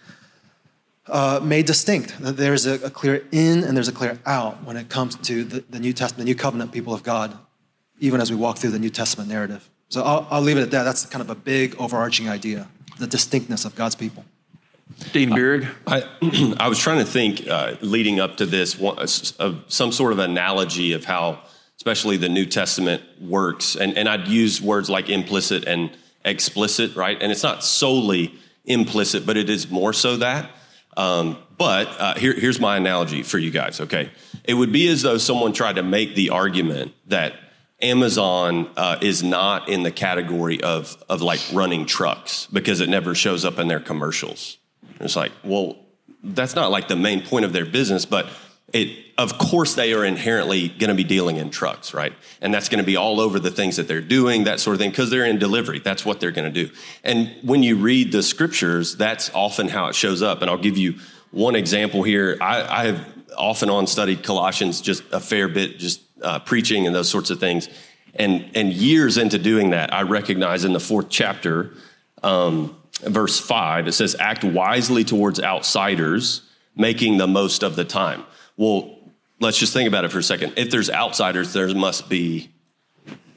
uh, 1.09 1.41
made 1.43 1.67
distinct. 1.67 2.15
There's 2.19 2.65
a, 2.65 2.75
a, 2.87 2.91
clear 2.91 3.27
in 3.31 3.63
and 3.65 3.77
there's 3.77 3.89
a 3.89 3.93
clear 3.93 4.19
out 4.25 4.65
when 4.65 4.77
it 4.77 4.89
comes 4.89 5.17
to 5.17 5.45
the, 5.45 5.65
the 5.69 5.79
New 5.79 5.93
Testament, 5.93 6.19
the 6.19 6.25
New 6.25 6.35
Covenant 6.35 6.73
people 6.73 6.95
of 6.95 7.03
God 7.03 7.37
even 8.01 8.21
as 8.21 8.31
we 8.31 8.37
walk 8.37 8.59
through 8.59 8.71
the 8.71 8.79
New 8.79 8.91
Testament 8.91 9.29
narrative. 9.29 9.69
So 9.89 10.03
I'll, 10.03 10.27
I'll 10.31 10.41
leave 10.41 10.59
it 10.59 10.63
at 10.63 10.71
that. 10.73 10.83
That's 10.83 11.07
kind 11.07 11.23
of 11.23 11.31
a 11.31 11.35
big 11.35 11.77
overarching 11.77 12.29
idea 12.29 12.69
the 12.99 13.07
distinctness 13.07 13.67
of 13.67 13.75
God's 13.75 13.95
people. 13.95 14.25
Dean 15.13 15.35
Beard? 15.35 15.69
I, 15.87 16.05
I 16.59 16.69
was 16.69 16.79
trying 16.79 16.99
to 16.99 17.05
think, 17.05 17.47
uh, 17.47 17.75
leading 17.83 18.21
up 18.21 18.39
to 18.39 18.47
this, 18.47 18.79
one, 18.79 18.99
of 18.99 19.65
some 19.69 19.93
sort 19.93 20.13
of 20.13 20.19
analogy 20.19 20.93
of 20.93 21.05
how, 21.05 21.41
especially 21.87 22.17
the 22.17 22.29
New 22.29 22.47
Testament 22.47 23.01
works. 23.21 23.77
And, 23.77 23.97
and 23.97 24.09
I'd 24.09 24.27
use 24.27 24.61
words 24.61 24.91
like 24.91 25.09
implicit 25.09 25.69
and 25.69 25.97
explicit, 26.25 26.97
right? 26.97 27.17
And 27.23 27.31
it's 27.31 27.45
not 27.45 27.63
solely 27.63 28.35
implicit, 28.65 29.25
but 29.25 29.37
it 29.37 29.49
is 29.49 29.71
more 29.71 29.93
so 29.93 30.17
that. 30.17 30.51
Um, 30.97 31.39
but 31.57 31.87
uh, 32.01 32.15
here, 32.17 32.33
here's 32.33 32.59
my 32.59 32.77
analogy 32.77 33.23
for 33.23 33.39
you 33.39 33.53
guys, 33.53 33.81
okay? 33.81 34.11
It 34.43 34.55
would 34.55 34.73
be 34.73 34.89
as 34.89 35.03
though 35.03 35.17
someone 35.17 35.53
tried 35.53 35.77
to 35.77 35.85
make 35.85 36.17
the 36.17 36.31
argument 36.31 36.93
that 37.07 37.35
Amazon 37.81 38.69
uh, 38.77 38.99
is 39.01 39.23
not 39.23 39.69
in 39.69 39.85
the 39.85 39.93
category 39.93 40.61
of 40.63 41.01
of 41.09 41.23
like 41.23 41.41
running 41.53 41.87
trucks 41.87 42.49
because 42.53 42.81
it 42.81 42.89
never 42.89 43.15
shows 43.15 43.45
up 43.45 43.61
in 43.61 43.69
their 43.69 43.81
commercials. 43.81 44.59
It's 44.99 45.15
like, 45.15 45.31
well, 45.45 45.77
that's 46.25 46.57
not 46.57 46.73
like 46.73 46.89
the 46.89 46.97
main 46.97 47.23
point 47.23 47.45
of 47.45 47.53
their 47.53 47.67
business, 47.67 48.07
but 48.07 48.27
it 48.73 49.05
of 49.17 49.39
course 49.39 49.75
they 49.75 49.95
are 49.95 50.05
inherently 50.05 50.69
going 50.69 50.89
to 50.89 50.95
be 50.95 51.05
dealing 51.05 51.37
in 51.37 51.49
trucks, 51.51 51.95
right? 51.95 52.13
And 52.43 52.53
that's 52.53 52.69
going 52.69 52.81
to 52.81 52.87
be 52.87 52.97
all 52.97 53.19
over 53.21 53.41
the 53.41 53.51
things 53.51 53.77
that 53.77 53.89
they're 53.89 54.03
doing, 54.03 54.45
that 54.45 54.61
sort 54.61 54.75
of 54.75 54.81
thing, 54.81 54.91
because 54.91 55.09
they're 55.09 55.25
in 55.25 55.39
delivery. 55.39 55.79
That's 55.79 56.05
what 56.05 56.21
they're 56.21 56.33
going 56.33 56.53
to 56.53 56.65
do. 56.65 56.71
And 57.03 57.35
when 57.43 57.63
you 57.63 57.77
read 57.77 58.13
the 58.13 58.23
scriptures, 58.23 58.97
that's 58.97 59.31
often 59.35 59.69
how 59.69 59.87
it 59.87 59.95
shows 59.95 60.21
up. 60.21 60.43
And 60.43 60.51
I'll 60.51 60.59
give 60.59 60.77
you 60.77 60.97
one 61.31 61.57
example 61.57 62.03
here. 62.03 62.37
I, 62.41 62.83
I 62.83 62.87
have 62.87 63.09
off 63.37 63.63
and 63.63 63.71
on 63.71 63.87
studied 63.87 64.23
Colossians 64.23 64.83
just 64.83 65.03
a 65.13 65.21
fair 65.21 65.49
bit, 65.49 65.79
just 65.79 66.01
uh, 66.21 66.41
preaching 66.41 66.87
and 66.87 66.95
those 66.95 67.09
sorts 67.09 67.31
of 67.31 67.41
things. 67.41 67.69
And, 68.15 68.51
and 68.55 68.73
years 68.73 69.17
into 69.17 69.39
doing 69.39 69.71
that, 69.71 69.95
I 69.95 70.03
recognize 70.03 70.65
in 70.65 70.73
the 70.73 70.81
fourth 70.81 71.09
chapter, 71.09 71.73
um, 72.23 72.77
verse 73.03 73.41
five, 73.41 73.87
it 73.89 73.93
says, 73.93 74.17
act 74.19 74.45
wisely 74.45 75.05
towards 75.05 75.41
outsiders, 75.41 76.43
making 76.75 77.17
the 77.17 77.27
most 77.27 77.63
of 77.63 77.77
the 77.77 77.85
time. 77.85 78.25
Well, 78.57 78.97
let's 79.41 79.59
just 79.59 79.73
think 79.73 79.89
about 79.89 80.05
it 80.05 80.13
for 80.13 80.19
a 80.19 80.23
second. 80.23 80.55
If 80.57 80.71
there's 80.71 80.91
outsiders, 80.91 81.53
there 81.53 81.73
must 81.75 82.09
be 82.09 82.51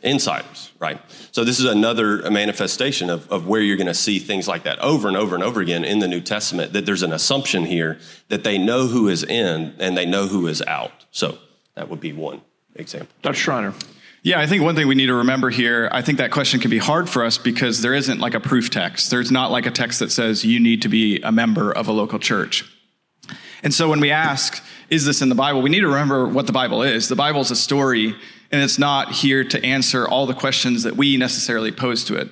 insiders, 0.01 0.71
right? 0.79 0.99
So 1.31 1.43
this 1.43 1.59
is 1.59 1.65
another 1.65 2.29
manifestation 2.31 3.09
of, 3.09 3.29
of 3.29 3.47
where 3.47 3.61
you're 3.61 3.77
going 3.77 3.87
to 3.87 3.93
see 3.93 4.19
things 4.19 4.47
like 4.47 4.63
that 4.63 4.79
over 4.79 5.07
and 5.07 5.17
over 5.17 5.35
and 5.35 5.43
over 5.43 5.61
again 5.61 5.83
in 5.83 5.99
the 5.99 6.07
New 6.07 6.21
Testament, 6.21 6.73
that 6.73 6.85
there's 6.85 7.03
an 7.03 7.11
assumption 7.11 7.65
here 7.65 7.99
that 8.29 8.43
they 8.43 8.57
know 8.57 8.87
who 8.87 9.09
is 9.09 9.23
in 9.23 9.75
and 9.79 9.97
they 9.97 10.05
know 10.05 10.27
who 10.27 10.47
is 10.47 10.61
out. 10.63 11.05
So 11.11 11.37
that 11.75 11.89
would 11.89 11.99
be 11.99 12.13
one 12.13 12.41
example. 12.75 13.13
Dr. 13.21 13.35
Schreiner. 13.35 13.73
Yeah, 14.21 14.41
I 14.41 14.47
think 14.47 14.63
one 14.63 14.75
thing 14.75 14.87
we 14.87 14.95
need 14.95 15.05
to 15.05 15.13
remember 15.13 15.49
here, 15.49 15.87
I 15.93 16.01
think 16.01 16.17
that 16.17 16.31
question 16.31 16.59
can 16.59 16.69
be 16.69 16.77
hard 16.77 17.09
for 17.09 17.23
us 17.23 17.37
because 17.37 17.81
there 17.81 17.93
isn't 17.93 18.19
like 18.19 18.33
a 18.33 18.39
proof 18.41 18.69
text. 18.69 19.09
There's 19.09 19.31
not 19.31 19.49
like 19.49 19.65
a 19.65 19.71
text 19.71 19.99
that 19.99 20.11
says 20.11 20.43
you 20.43 20.59
need 20.59 20.81
to 20.81 20.89
be 20.89 21.21
a 21.21 21.31
member 21.31 21.71
of 21.71 21.87
a 21.87 21.93
local 21.93 22.19
church. 22.19 22.65
And 23.63 23.73
so 23.73 23.89
when 23.89 24.01
we 24.01 24.11
ask, 24.11 24.61
is 24.89 25.05
this 25.05 25.21
in 25.21 25.29
the 25.29 25.35
Bible? 25.35 25.61
We 25.61 25.69
need 25.69 25.81
to 25.81 25.87
remember 25.87 26.27
what 26.27 26.47
the 26.47 26.53
Bible 26.53 26.83
is. 26.83 27.07
The 27.07 27.15
Bible 27.15 27.41
is 27.41 27.51
a 27.51 27.55
story, 27.55 28.15
and 28.51 28.61
it's 28.61 28.79
not 28.79 29.11
here 29.11 29.43
to 29.43 29.63
answer 29.65 30.07
all 30.07 30.25
the 30.25 30.33
questions 30.33 30.83
that 30.83 30.95
we 30.95 31.17
necessarily 31.17 31.71
pose 31.71 32.03
to 32.05 32.15
it. 32.15 32.29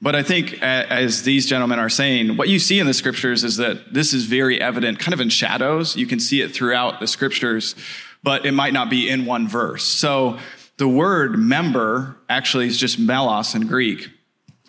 But 0.00 0.14
I 0.14 0.22
think, 0.22 0.62
as 0.62 1.24
these 1.24 1.46
gentlemen 1.46 1.78
are 1.80 1.88
saying, 1.88 2.36
what 2.36 2.48
you 2.48 2.60
see 2.60 2.78
in 2.78 2.86
the 2.86 2.94
scriptures 2.94 3.42
is 3.42 3.56
that 3.56 3.92
this 3.92 4.12
is 4.12 4.26
very 4.26 4.60
evident, 4.60 5.00
kind 5.00 5.12
of 5.12 5.20
in 5.20 5.28
shadows. 5.28 5.96
You 5.96 6.06
can 6.06 6.20
see 6.20 6.40
it 6.40 6.54
throughout 6.54 7.00
the 7.00 7.06
scriptures 7.06 7.74
but 8.22 8.46
it 8.46 8.52
might 8.52 8.72
not 8.72 8.90
be 8.90 9.08
in 9.08 9.26
one 9.26 9.48
verse. 9.48 9.84
So 9.84 10.38
the 10.76 10.88
word 10.88 11.38
member 11.38 12.16
actually 12.28 12.66
is 12.66 12.78
just 12.78 12.98
melos 12.98 13.54
in 13.54 13.66
Greek. 13.66 14.08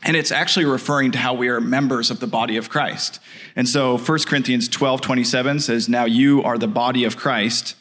And 0.04 0.16
it's 0.16 0.32
actually 0.32 0.66
referring 0.66 1.12
to 1.12 1.18
how 1.18 1.34
we 1.34 1.50
are 1.50 1.60
members 1.60 2.10
of 2.10 2.20
the 2.20 2.28
body 2.28 2.56
of 2.58 2.70
Christ. 2.70 3.20
And 3.56 3.68
so 3.68 3.98
1 3.98 4.20
Corinthians 4.20 4.70
12, 4.70 5.02
27 5.02 5.60
says, 5.60 5.90
Now 5.90 6.06
you 6.06 6.42
are 6.44 6.58
the 6.58 6.68
body 6.68 7.04
of 7.04 7.18
Christ 7.18 7.76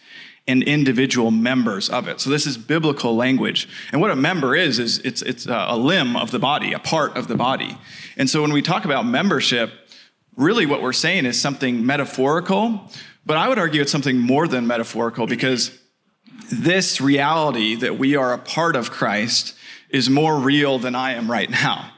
and 0.48 0.62
individual 0.62 1.30
members 1.30 1.90
of 1.90 2.08
it. 2.08 2.20
So 2.20 2.30
this 2.30 2.46
is 2.46 2.56
biblical 2.56 3.14
language. 3.14 3.68
And 3.92 4.00
what 4.00 4.10
a 4.10 4.16
member 4.16 4.56
is, 4.56 4.78
is 4.78 4.98
it's, 5.00 5.20
it's 5.22 5.46
a 5.46 5.76
limb 5.76 6.16
of 6.16 6.30
the 6.30 6.38
body, 6.38 6.72
a 6.72 6.78
part 6.78 7.16
of 7.16 7.28
the 7.28 7.36
body. 7.36 7.78
And 8.16 8.28
so 8.28 8.40
when 8.40 8.52
we 8.52 8.62
talk 8.62 8.86
about 8.86 9.04
membership, 9.04 9.70
really 10.36 10.64
what 10.64 10.80
we're 10.80 10.94
saying 10.94 11.26
is 11.26 11.38
something 11.38 11.84
metaphorical, 11.84 12.90
but 13.26 13.36
I 13.36 13.48
would 13.48 13.58
argue 13.58 13.82
it's 13.82 13.92
something 13.92 14.18
more 14.18 14.48
than 14.48 14.66
metaphorical 14.66 15.26
because 15.26 15.78
this 16.50 16.98
reality 16.98 17.74
that 17.74 17.98
we 17.98 18.16
are 18.16 18.32
a 18.32 18.38
part 18.38 18.74
of 18.74 18.90
Christ 18.90 19.54
is 19.90 20.08
more 20.08 20.38
real 20.38 20.78
than 20.78 20.94
I 20.94 21.12
am 21.12 21.30
right 21.30 21.50
now. 21.50 21.92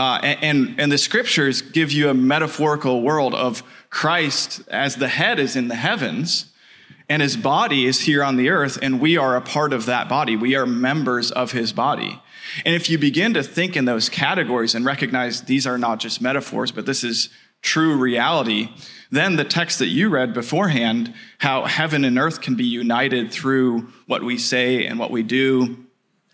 Uh, 0.00 0.18
and, 0.22 0.80
and 0.80 0.90
the 0.90 0.96
scriptures 0.96 1.60
give 1.60 1.92
you 1.92 2.08
a 2.08 2.14
metaphorical 2.14 3.02
world 3.02 3.34
of 3.34 3.62
Christ 3.90 4.62
as 4.68 4.96
the 4.96 5.08
head 5.08 5.38
is 5.38 5.56
in 5.56 5.68
the 5.68 5.74
heavens 5.74 6.46
and 7.10 7.20
his 7.20 7.36
body 7.36 7.84
is 7.84 8.00
here 8.00 8.24
on 8.24 8.36
the 8.36 8.48
earth, 8.48 8.78
and 8.80 8.98
we 8.98 9.18
are 9.18 9.36
a 9.36 9.42
part 9.42 9.74
of 9.74 9.84
that 9.84 10.08
body. 10.08 10.36
We 10.36 10.54
are 10.54 10.64
members 10.64 11.30
of 11.30 11.52
his 11.52 11.74
body. 11.74 12.18
And 12.64 12.74
if 12.74 12.88
you 12.88 12.96
begin 12.96 13.34
to 13.34 13.42
think 13.42 13.76
in 13.76 13.84
those 13.84 14.08
categories 14.08 14.74
and 14.74 14.86
recognize 14.86 15.42
these 15.42 15.66
are 15.66 15.76
not 15.76 16.00
just 16.00 16.22
metaphors, 16.22 16.72
but 16.72 16.86
this 16.86 17.04
is 17.04 17.28
true 17.60 17.94
reality, 17.94 18.70
then 19.10 19.36
the 19.36 19.44
text 19.44 19.80
that 19.80 19.88
you 19.88 20.08
read 20.08 20.32
beforehand, 20.32 21.12
how 21.40 21.66
heaven 21.66 22.06
and 22.06 22.18
earth 22.18 22.40
can 22.40 22.54
be 22.54 22.64
united 22.64 23.30
through 23.30 23.92
what 24.06 24.24
we 24.24 24.38
say 24.38 24.86
and 24.86 24.98
what 24.98 25.10
we 25.10 25.22
do 25.22 25.76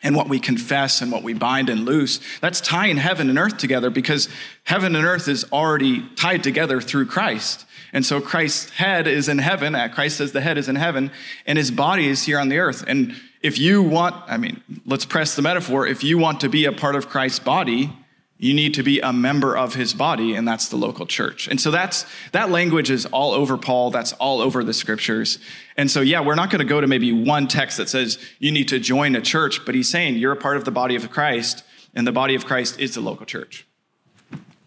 and 0.03 0.15
what 0.15 0.29
we 0.29 0.39
confess 0.39 1.01
and 1.01 1.11
what 1.11 1.23
we 1.23 1.33
bind 1.35 1.69
and 1.69 1.85
loose, 1.85 2.21
that's 2.41 2.61
tying 2.61 2.97
heaven 2.97 3.29
and 3.29 3.39
earth 3.39 3.57
together 3.59 3.91
because 3.91 4.29
heaven 4.65 4.95
and 4.95 5.05
earth 5.05 5.29
is 5.29 5.45
already 5.53 6.07
tied 6.17 6.43
together 6.43 6.81
through 6.81 7.07
Christ. 7.07 7.65
And 7.93 8.05
so 8.05 8.21
Christ's 8.21 8.71
head 8.71 9.07
is 9.07 9.29
in 9.29 9.39
heaven, 9.39 9.75
uh, 9.75 9.89
Christ 9.89 10.19
says 10.19 10.33
the 10.33 10.41
head 10.41 10.59
is 10.59 10.69
in 10.69 10.77
heaven, 10.77 11.11
and 11.47 11.57
his 11.57 11.71
body 11.71 12.09
is 12.09 12.25
here 12.25 12.39
on 12.39 12.49
the 12.49 12.59
earth. 12.59 12.85
And 12.87 13.15
if 13.43 13.59
you 13.59 13.83
want, 13.83 14.17
I 14.27 14.37
mean, 14.37 14.63
let's 14.85 15.05
press 15.05 15.35
the 15.35 15.43
metaphor, 15.43 15.87
if 15.87 16.05
you 16.05 16.19
want 16.19 16.41
to 16.41 16.49
be 16.49 16.65
a 16.65 16.73
part 16.73 16.95
of 16.95 17.09
Christ's 17.09 17.39
body, 17.39 17.93
you 18.39 18.53
need 18.53 18.75
to 18.75 18.83
be 18.83 19.01
a 19.01 19.13
member 19.13 19.57
of 19.57 19.75
his 19.75 19.95
body, 19.95 20.35
and 20.35 20.47
that's 20.47 20.69
the 20.69 20.77
local 20.77 21.07
church. 21.07 21.49
And 21.49 21.59
so 21.61 21.71
that's 21.71 22.05
that 22.33 22.51
language 22.51 22.91
is 22.91 23.07
all 23.07 23.33
over 23.33 23.57
Paul, 23.57 23.91
that's 23.91 24.13
all 24.15 24.41
over 24.41 24.63
the 24.63 24.75
scriptures. 24.75 25.39
And 25.77 25.91
so, 25.91 26.03
yeah, 26.03 26.21
we're 26.21 26.35
not 26.35 26.51
going 26.51 26.61
to 26.61 26.67
go 26.67 26.81
to 26.81 26.87
maybe 26.87 27.13
one 27.13 27.49
text 27.49 27.79
that 27.79 27.89
says 27.89 28.19
you 28.39 28.53
need 28.53 28.69
to 28.69 28.79
join 28.79 29.17
a 29.17 29.23
church, 29.23 29.65
but 29.65 29.75
he's 29.75 29.89
saying 29.89 30.17
you're 30.17 30.33
a 30.33 30.37
part 30.37 30.59
of 30.59 30.65
the 30.65 30.71
body 30.71 30.97
of 30.97 31.11
Christ, 31.11 31.65
and 31.95 32.07
the 32.07 32.13
body 32.13 32.35
of 32.35 32.45
Christ 32.45 32.79
is 32.79 32.95
the 32.95 33.01
local 33.01 33.25
church. 33.25 33.67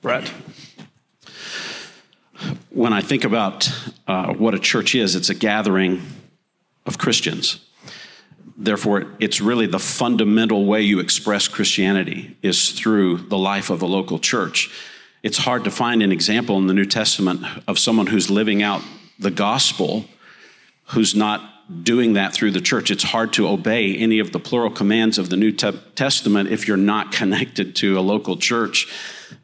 Brett. 0.02 0.32
When 2.70 2.94
I 2.94 3.02
think 3.02 3.24
about 3.24 3.70
uh, 4.08 4.34
what 4.34 4.56
a 4.56 4.60
church 4.60 4.96
is, 4.96 5.16
it's 5.16 5.30
a 5.30 5.36
gathering 5.36 6.02
of 6.86 6.98
Christians 6.98 7.69
therefore 8.60 9.08
it's 9.20 9.42
really 9.42 9.66
the 9.66 9.80
fundamental 9.80 10.66
way 10.66 10.82
you 10.82 11.00
express 11.00 11.48
christianity 11.48 12.38
is 12.44 12.72
through 12.72 13.18
the 13.18 13.38
life 13.38 13.70
of 13.70 13.82
a 13.82 13.88
local 13.88 14.20
church 14.20 14.70
it's 15.24 15.40
hard 15.40 15.64
to 15.64 15.72
find 15.72 16.04
an 16.04 16.12
example 16.12 16.58
in 16.58 16.68
the 16.68 16.74
new 16.74 16.86
testament 16.86 17.44
of 17.68 17.80
someone 17.80 18.08
who's 18.08 18.30
living 18.30 18.62
out 18.62 18.82
the 19.18 19.32
gospel 19.32 20.06
who's 20.90 21.16
not 21.16 21.84
doing 21.84 22.14
that 22.14 22.34
through 22.34 22.52
the 22.52 22.62
church. 22.62 22.90
It's 22.90 23.04
hard 23.04 23.34
to 23.34 23.48
obey 23.48 23.96
any 23.96 24.20
of 24.20 24.32
the 24.32 24.40
plural 24.40 24.72
commands 24.72 25.18
of 25.18 25.30
the 25.30 25.38
New 25.38 25.52
Testament 25.52 26.50
if 26.50 26.68
you're 26.68 26.78
not 26.78 27.12
connected 27.20 27.76
to 27.78 28.00
a 28.00 28.02
local 28.02 28.38
church. 28.38 28.88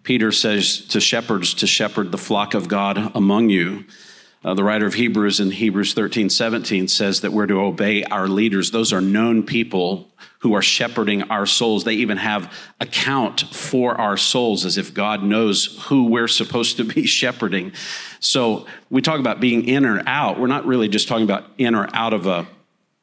Peter 0.04 0.32
says 0.32 0.80
to 0.88 1.00
shepherds 1.00 1.54
to 1.56 1.68
shepherd 1.68 2.12
the 2.12 2.18
flock 2.18 2.54
of 2.54 2.68
God 2.68 3.12
among 3.16 3.50
you. 3.50 3.86
Uh, 4.46 4.54
the 4.54 4.64
writer 4.64 4.86
of 4.86 4.94
Hebrews 4.94 5.40
in 5.40 5.50
Hebrews 5.50 5.96
13, 5.96 6.30
17 6.30 6.88
says 6.88 7.22
that 7.22 7.34
we're 7.34 7.48
to 7.48 7.60
obey 7.62 8.04
our 8.04 8.28
leaders. 8.28 8.70
Those 8.70 8.94
are 8.94 9.02
known 9.02 9.42
people 9.42 10.08
who 10.40 10.54
are 10.54 10.62
shepherding 10.62 11.24
our 11.32 11.48
souls. 11.48 11.84
They 11.84 11.96
even 11.96 12.18
have 12.18 12.54
account 12.80 13.42
for 13.52 14.00
our 14.00 14.18
souls 14.18 14.64
as 14.64 14.78
if 14.78 14.94
God 14.94 15.24
knows 15.24 15.84
who 15.86 16.06
we're 16.10 16.28
supposed 16.28 16.78
to 16.78 16.84
be 16.84 17.06
shepherding. 17.08 17.72
So 18.20 18.68
we 18.92 19.02
talk 19.02 19.20
about 19.20 19.40
being 19.40 19.68
in 19.68 19.84
or 19.84 20.04
out. 20.06 20.40
We're 20.40 20.46
not 20.46 20.68
really 20.68 20.90
just 20.90 21.08
talking 21.08 21.24
about 21.24 21.50
in 21.58 21.74
or 21.74 21.90
out 21.92 22.14
of 22.14 22.28
a, 22.28 22.46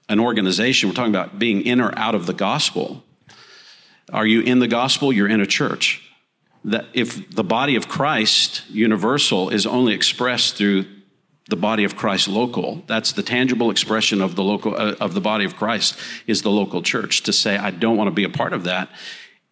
an 0.09 0.21
organization. 0.21 0.91
We're 0.91 0.95
talking 0.95 1.13
about 1.13 1.41
being 1.41 1.63
in 1.63 1.81
or 1.81 1.93
out 1.99 2.15
of 2.15 2.27
the 2.27 2.35
gospel. 2.35 3.03
Are 4.13 4.27
you 4.27 4.43
in 4.43 4.61
the 4.61 4.69
gospel? 4.69 5.13
You're 5.13 5.29
in 5.29 5.41
a 5.41 5.47
church. 5.47 6.09
That 6.63 6.85
if 6.93 7.35
the 7.35 7.43
body 7.43 7.75
of 7.75 7.89
Christ, 7.89 8.63
universal, 8.71 9.51
is 9.51 9.67
only 9.67 9.93
expressed 9.93 10.55
through 10.55 10.85
the 11.49 11.57
body 11.57 11.85
of 11.85 11.97
Christ 11.97 12.29
local. 12.29 12.83
That's 12.87 13.13
the 13.13 13.23
tangible 13.23 13.71
expression 13.71 14.21
of 14.21 14.37
the 14.37 14.45
local 14.45 14.75
uh, 14.75 14.95
of 15.01 15.15
the 15.15 15.21
body 15.21 15.45
of 15.45 15.57
Christ 15.57 15.99
is 16.27 16.43
the 16.43 16.51
local 16.51 16.83
church. 16.83 17.23
To 17.23 17.33
say 17.33 17.57
I 17.57 17.71
don't 17.71 17.97
want 17.97 18.09
to 18.09 18.13
be 18.13 18.25
a 18.25 18.29
part 18.29 18.53
of 18.53 18.65
that 18.65 18.89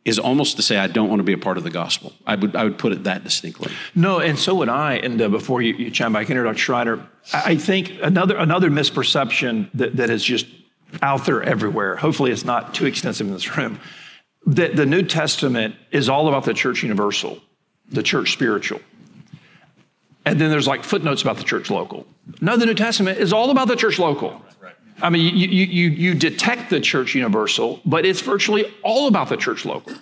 is 0.04 0.18
almost 0.18 0.56
to 0.56 0.62
say 0.62 0.78
I 0.78 0.86
don't 0.86 1.08
want 1.08 1.20
to 1.20 1.24
be 1.24 1.32
a 1.32 1.38
part 1.38 1.58
of 1.58 1.64
the 1.64 1.70
gospel. 1.70 2.12
I 2.26 2.36
would 2.36 2.56
I 2.56 2.64
would 2.64 2.78
put 2.78 2.92
it 2.92 3.04
that 3.04 3.24
distinctly. 3.24 3.72
No, 3.94 4.20
and 4.20 4.38
so 4.38 4.54
would 4.56 4.68
I. 4.68 4.94
And 4.94 5.20
uh, 5.20 5.28
before 5.28 5.62
you, 5.62 5.74
you 5.74 5.90
chime 5.90 6.12
back 6.12 6.30
in, 6.30 6.36
Dr. 6.36 6.56
Schreiner, 6.58 7.06
I 7.32 7.56
think 7.56 7.92
another 8.02 8.36
another 8.36 8.70
misperception 8.70 9.70
that, 9.74 9.96
that 9.96 10.10
is 10.10 10.24
just 10.24 10.46
out 11.02 11.26
there 11.26 11.42
everywhere. 11.42 11.96
Hopefully, 11.96 12.30
it's 12.30 12.44
not 12.44 12.74
too 12.74 12.86
extensive 12.86 13.26
in 13.26 13.32
this 13.32 13.56
room. 13.56 13.80
That 14.46 14.74
the 14.74 14.86
New 14.86 15.02
Testament 15.02 15.74
is 15.90 16.08
all 16.08 16.28
about 16.28 16.44
the 16.44 16.54
church 16.54 16.82
universal, 16.82 17.40
the 17.90 18.02
church 18.02 18.32
spiritual. 18.32 18.80
And 20.24 20.40
then 20.40 20.50
there's 20.50 20.66
like 20.66 20.84
footnotes 20.84 21.22
about 21.22 21.38
the 21.38 21.44
church 21.44 21.70
local. 21.70 22.06
No, 22.40 22.56
the 22.56 22.66
New 22.66 22.74
Testament 22.74 23.18
is 23.18 23.32
all 23.32 23.50
about 23.50 23.68
the 23.68 23.76
church 23.76 23.98
local. 23.98 24.42
I 25.02 25.08
mean, 25.08 25.34
you, 25.34 25.46
you, 25.48 25.88
you, 25.88 26.14
detect 26.14 26.68
the 26.68 26.78
church 26.78 27.14
universal, 27.14 27.80
but 27.86 28.04
it's 28.04 28.20
virtually 28.20 28.66
all 28.82 29.08
about 29.08 29.30
the 29.30 29.36
church 29.38 29.64
local. 29.64 29.94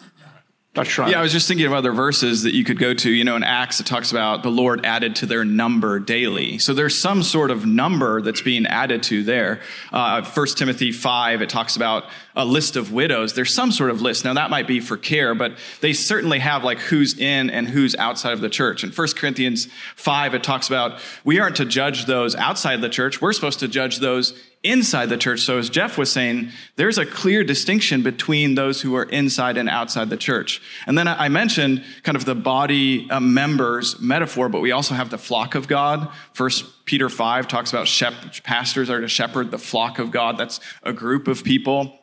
Yeah, 1.11 1.19
I 1.19 1.23
was 1.23 1.33
just 1.33 1.49
thinking 1.49 1.67
of 1.67 1.73
other 1.73 1.93
verses 1.93 2.43
that 2.43 2.55
you 2.55 2.65
could 2.65 2.79
go 2.79 2.95
to. 2.95 3.11
You 3.11 3.25
know, 3.25 3.37
in 3.37 3.43
Acts, 3.43 3.81
it 3.81 3.87
talks 3.87 4.11
about 4.11 4.43
the 4.43 4.51
Lord 4.51 4.85
added 4.85 5.17
to 5.17 5.27
their 5.27 5.45
number 5.45 5.99
daily. 5.99 6.59
So 6.59 6.75
there's 6.75 6.97
some 6.97 7.23
sort 7.23 7.51
of 7.51 7.67
number 7.67 8.23
that's 8.23 8.41
being 8.41 8.67
added 8.67 9.03
to 9.05 9.23
there. 9.23 9.61
Uh, 9.93 10.23
1 10.23 10.47
Timothy 10.57 10.93
5, 10.93 11.43
it 11.43 11.49
talks 11.49 11.77
about 11.77 12.05
a 12.37 12.45
list 12.45 12.77
of 12.77 12.93
widows. 12.93 13.35
There's 13.35 13.53
some 13.53 13.73
sort 13.73 13.91
of 13.91 14.01
list. 14.01 14.25
Now, 14.25 14.35
that 14.35 14.51
might 14.51 14.67
be 14.67 14.81
for 14.81 14.97
care, 14.97 15.35
but 15.35 15.53
they 15.81 15.93
certainly 15.93 16.39
have 16.39 16.63
like 16.63 16.79
who's 16.79 17.19
in 17.19 17.51
and 17.51 17.69
who's 17.69 17.97
outside 17.97 18.33
of 18.33 18.41
the 18.41 18.49
church. 18.49 18.85
In 18.85 18.91
1 18.91 19.09
Corinthians 19.17 19.69
5, 19.97 20.35
it 20.35 20.43
talks 20.43 20.69
about 20.69 21.01
we 21.25 21.41
aren't 21.41 21.57
to 21.57 21.65
judge 21.65 22.07
those 22.07 22.37
outside 22.37 22.81
the 22.81 22.89
church. 22.89 23.21
We're 23.21 23.33
supposed 23.33 23.59
to 23.61 23.69
judge 23.69 23.99
those 23.99 24.39
inside 24.63 25.07
the 25.07 25.17
church. 25.17 25.41
So, 25.41 25.59
as 25.59 25.71
Jeff 25.71 25.97
was 25.97 26.11
saying, 26.11 26.51
there's 26.77 26.99
a 26.99 27.07
clear 27.07 27.45
distinction 27.45 28.03
between 28.03 28.55
those 28.55 28.81
who 28.81 28.95
are 28.97 29.05
inside 29.05 29.57
and 29.57 29.69
outside 29.69 30.11
the 30.11 30.17
church. 30.17 30.61
And 30.87 30.99
then 30.99 31.07
I 31.07 31.29
mentioned 31.29 31.85
kind 32.03 32.17
of 32.17 32.25
the 32.25 32.35
body 32.35 33.09
uh, 33.11 33.21
members 33.21 34.01
metaphor, 34.01 34.49
but 34.49 34.61
we 34.61 34.73
also 34.73 34.95
have 34.95 35.11
the 35.11 35.19
flock 35.19 35.55
of 35.55 35.69
God. 35.69 36.11
First 36.33 36.85
Peter 36.85 37.09
5 37.09 37.49
talks 37.49 37.71
about 37.71 37.87
shep- 37.87 38.43
pastors 38.45 38.91
are 38.91 39.01
to 39.01 39.09
shepherd 39.09 39.51
the 39.51 39.59
flock 39.59 39.99
of 39.99 40.11
God. 40.11 40.39
That's 40.39 40.61
a 40.83 40.93
group 40.93 41.29
of 41.29 41.45
people. 41.45 41.98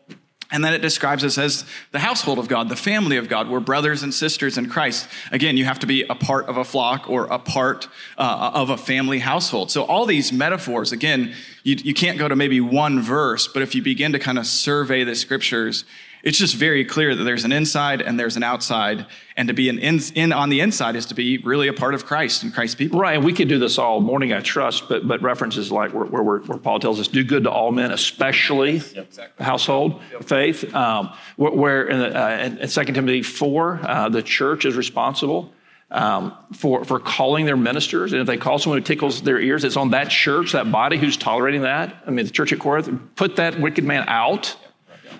And 0.56 0.64
then 0.64 0.74
it 0.74 0.82
describes 0.82 1.22
us 1.26 1.38
as 1.38 1.66
the 1.92 2.00
household 2.00 2.40
of 2.40 2.48
God, 2.48 2.70
the 2.70 2.78
family 2.78 3.18
of 3.18 3.28
God. 3.28 3.50
We're 3.50 3.60
brothers 3.60 4.04
and 4.04 4.14
sisters 4.14 4.58
in 4.58 4.70
Christ. 4.70 5.06
Again, 5.34 5.58
you 5.58 5.66
have 5.66 5.80
to 5.80 5.86
be 5.86 6.04
a 6.04 6.16
part 6.16 6.46
of 6.46 6.56
a 6.56 6.64
flock 6.64 7.10
or 7.10 7.26
a 7.26 7.38
part 7.38 7.90
uh, 8.18 8.52
of 8.54 8.70
a 8.70 8.78
family 8.78 9.20
household. 9.20 9.70
So, 9.70 9.84
all 9.84 10.06
these 10.06 10.32
metaphors, 10.32 10.94
again, 10.94 11.36
you, 11.64 11.76
you 11.76 11.94
can't 11.94 12.18
go 12.18 12.30
to 12.30 12.38
maybe 12.38 12.62
one 12.62 13.02
verse, 13.02 13.50
but 13.50 13.64
if 13.64 13.76
you 13.76 13.82
begin 13.82 14.14
to 14.14 14.20
kind 14.20 14.40
of 14.40 14.48
survey 14.48 15.04
the 15.04 15.14
scriptures, 15.14 15.84
it's 16.26 16.40
just 16.40 16.56
very 16.56 16.84
clear 16.84 17.14
that 17.14 17.24
there's 17.24 17.46
an 17.46 17.52
inside 17.52 18.02
and 18.02 18.20
there's 18.20 18.36
an 18.36 18.42
outside. 18.42 19.06
And 19.38 19.48
to 19.48 19.54
be 19.54 19.70
an 19.70 19.78
in, 19.78 20.00
in, 20.16 20.34
on 20.34 20.50
the 20.50 20.60
inside 20.60 20.96
is 20.96 21.06
to 21.08 21.14
be 21.14 21.38
really 21.38 21.68
a 21.68 21.74
part 21.74 21.94
of 21.94 22.08
Christ 22.08 22.42
and 22.42 22.52
Christ's 22.52 22.76
people. 22.76 23.00
Right. 23.00 23.16
And 23.16 23.24
we 23.24 23.32
could 23.32 23.48
do 23.48 23.60
this 23.60 23.78
all 23.78 24.02
morning, 24.02 24.34
I 24.34 24.40
trust, 24.40 24.90
but, 24.90 25.08
but 25.08 25.22
references 25.22 25.72
like 25.72 25.94
where, 25.94 26.06
where, 26.06 26.40
where 26.40 26.58
Paul 26.58 26.80
tells 26.80 27.00
us, 27.00 27.08
do 27.08 27.24
good 27.24 27.44
to 27.44 27.52
all 27.52 27.72
men, 27.72 27.92
especially 27.92 28.78
yep, 28.78 29.06
exactly. 29.06 29.46
household 29.46 30.02
yep. 30.12 30.24
faith. 30.24 30.74
Um, 30.74 31.14
where, 31.36 31.52
where 31.52 31.88
in, 31.88 32.00
the, 32.00 32.20
uh, 32.20 32.38
in, 32.38 32.58
in 32.58 32.70
2 32.70 32.84
Timothy 32.86 33.22
4, 33.22 33.80
uh, 33.84 34.10
the 34.10 34.24
church 34.24 34.66
is 34.66 34.76
responsible. 34.76 35.54
Um, 35.92 36.36
for, 36.52 36.84
for 36.84 37.00
calling 37.00 37.46
their 37.46 37.56
ministers. 37.56 38.12
And 38.12 38.20
if 38.20 38.28
they 38.28 38.38
call 38.38 38.58
someone 38.58 38.80
who 38.80 38.84
tickles 38.84 39.22
their 39.22 39.40
ears, 39.40 39.64
it's 39.64 39.78
on 39.78 39.92
that 39.92 40.10
church, 40.10 40.54
that 40.54 40.70
body 40.72 40.98
who's 40.98 41.16
tolerating 41.16 41.62
that. 41.62 42.04
I 42.08 42.10
mean, 42.10 42.26
the 42.26 42.32
church 42.32 42.52
at 42.52 42.60
Corinth, 42.60 42.90
put 43.16 43.36
that 43.36 43.62
wicked 43.62 43.84
man 43.84 44.04
out 44.08 44.58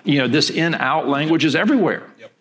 you 0.06 0.18
know, 0.18 0.28
this 0.28 0.50
in 0.50 0.74
out 0.74 1.08
language 1.08 1.44
is 1.44 1.54
everywhere. 1.54 2.08
Yep. 2.18 2.32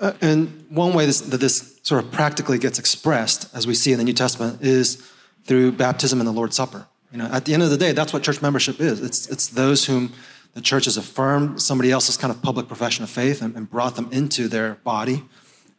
Uh, 0.00 0.12
and 0.20 0.66
one 0.68 0.92
way 0.94 1.06
this, 1.06 1.20
that 1.20 1.38
this 1.38 1.80
sort 1.82 2.04
of 2.04 2.12
practically 2.12 2.58
gets 2.58 2.78
expressed, 2.78 3.54
as 3.54 3.66
we 3.66 3.74
see 3.74 3.92
in 3.92 3.98
the 3.98 4.04
New 4.04 4.12
Testament, 4.12 4.62
is 4.62 5.08
through 5.44 5.72
baptism 5.72 6.20
and 6.20 6.26
the 6.26 6.32
Lord's 6.32 6.56
Supper. 6.56 6.86
You 7.10 7.18
know, 7.18 7.26
at 7.26 7.44
the 7.44 7.54
end 7.54 7.62
of 7.62 7.70
the 7.70 7.76
day, 7.76 7.92
that's 7.92 8.12
what 8.12 8.22
church 8.22 8.42
membership 8.42 8.80
is. 8.80 9.00
It's, 9.00 9.28
it's 9.28 9.48
those 9.48 9.86
whom 9.86 10.12
the 10.54 10.60
church 10.60 10.84
has 10.84 10.96
affirmed 10.96 11.60
somebody 11.60 11.90
else's 11.90 12.16
kind 12.16 12.32
of 12.32 12.42
public 12.42 12.68
profession 12.68 13.04
of 13.04 13.10
faith 13.10 13.42
and, 13.42 13.54
and 13.56 13.70
brought 13.70 13.96
them 13.96 14.08
into 14.12 14.48
their 14.48 14.74
body. 14.76 15.22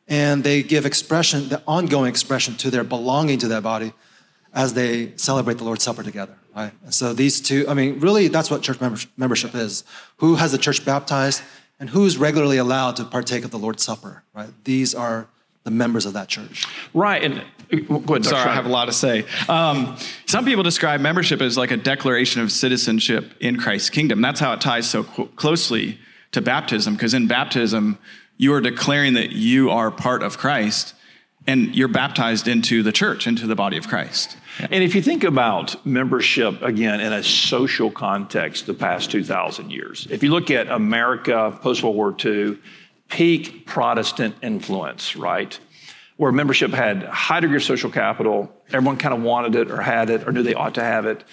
And 0.08 0.44
they 0.44 0.64
give 0.64 0.86
expression, 0.86 1.50
the 1.50 1.62
ongoing 1.68 2.10
expression 2.10 2.56
to 2.58 2.70
their 2.70 2.84
belonging 2.84 3.40
to 3.40 3.48
that 3.50 3.64
body 3.64 3.94
as 4.54 4.74
they 4.74 5.14
celebrate 5.16 5.58
the 5.58 5.64
Lord's 5.64 5.84
Supper 5.84 6.04
together. 6.04 6.36
Right? 6.56 6.72
So 6.90 7.14
these 7.14 7.42
two, 7.42 7.66
I 7.68 7.74
mean, 7.74 8.00
really, 8.00 8.28
that's 8.28 8.52
what 8.52 8.62
church 8.62 8.80
membership 9.18 9.56
is. 9.56 9.84
Who 10.18 10.36
has 10.36 10.52
the 10.52 10.58
church 10.58 10.86
baptized 10.86 11.42
and 11.80 11.90
who's 11.90 12.18
regularly 12.18 12.58
allowed 12.58 12.96
to 12.98 13.04
partake 13.04 13.44
of 13.44 13.52
the 13.52 13.58
Lord's 13.58 13.84
Supper, 13.84 14.24
right? 14.34 14.50
These 14.64 14.94
are 14.94 15.28
the 15.64 15.72
members 15.72 16.06
of 16.06 16.14
that 16.14 16.28
church. 16.28 16.66
Right. 16.94 17.24
And 17.24 17.44
go 17.88 18.14
ahead, 18.14 18.26
Sorry, 18.26 18.50
I 18.50 18.54
have 18.54 18.66
a 18.66 18.70
lot 18.70 18.86
to 18.86 18.94
say. 18.94 19.26
Um, 19.50 19.98
some 20.26 20.46
people 20.46 20.64
describe 20.64 21.02
membership 21.02 21.42
as 21.42 21.58
like 21.58 21.72
a 21.72 21.78
declaration 21.78 22.42
of 22.42 22.52
citizenship 22.52 23.34
in 23.40 23.58
Christ's 23.58 23.90
kingdom. 23.90 24.22
That's 24.22 24.40
how 24.40 24.54
it 24.54 24.62
ties 24.62 24.90
so 24.90 25.04
closely 25.04 25.98
to 26.32 26.42
baptism, 26.42 26.94
because 26.94 27.14
in 27.14 27.28
baptism, 27.28 27.98
you 28.38 28.54
are 28.54 28.62
declaring 28.62 29.14
that 29.14 29.32
you 29.32 29.70
are 29.70 29.90
part 29.90 30.22
of 30.22 30.38
Christ 30.38 30.94
and 31.48 31.76
you're 31.76 31.88
baptized 31.88 32.48
into 32.48 32.84
the 32.84 32.92
church, 32.92 33.28
into 33.28 33.48
the 33.48 33.56
body 33.56 33.78
of 33.78 33.88
Christ. 33.88 34.38
And 34.60 34.84
if 34.84 34.96
you 34.96 35.02
think 35.02 35.24
about 35.24 35.86
membership 35.86 36.62
again 36.62 37.00
in 37.00 37.12
a 37.12 37.24
social 37.24 37.90
context, 37.90 38.66
the 38.66 38.74
past 38.74 39.12
2,000 39.12 39.72
years, 39.72 40.08
if 40.10 40.24
you 40.24 40.32
look 40.32 40.52
at 40.52 40.68
America 40.68 41.58
post 41.62 41.84
World 41.84 41.96
War 41.96 42.16
II, 42.24 42.60
peak 43.10 43.66
Protestant 43.66 44.36
influence, 44.42 45.16
right? 45.16 45.58
Where 46.18 46.32
membership 46.32 46.72
had 46.72 47.04
high 47.04 47.40
degree 47.40 47.58
of 47.58 47.64
social 47.64 47.90
capital, 47.90 48.52
everyone 48.70 48.98
kind 48.98 49.14
of 49.14 49.24
wanted 49.24 49.56
it 49.56 49.72
or 49.72 49.82
had 49.82 50.10
it 50.10 50.28
or 50.28 50.32
knew 50.32 50.44
they 50.44 50.54
ought 50.54 50.76
to 50.76 50.84
have 50.84 51.06
it. 51.06 51.24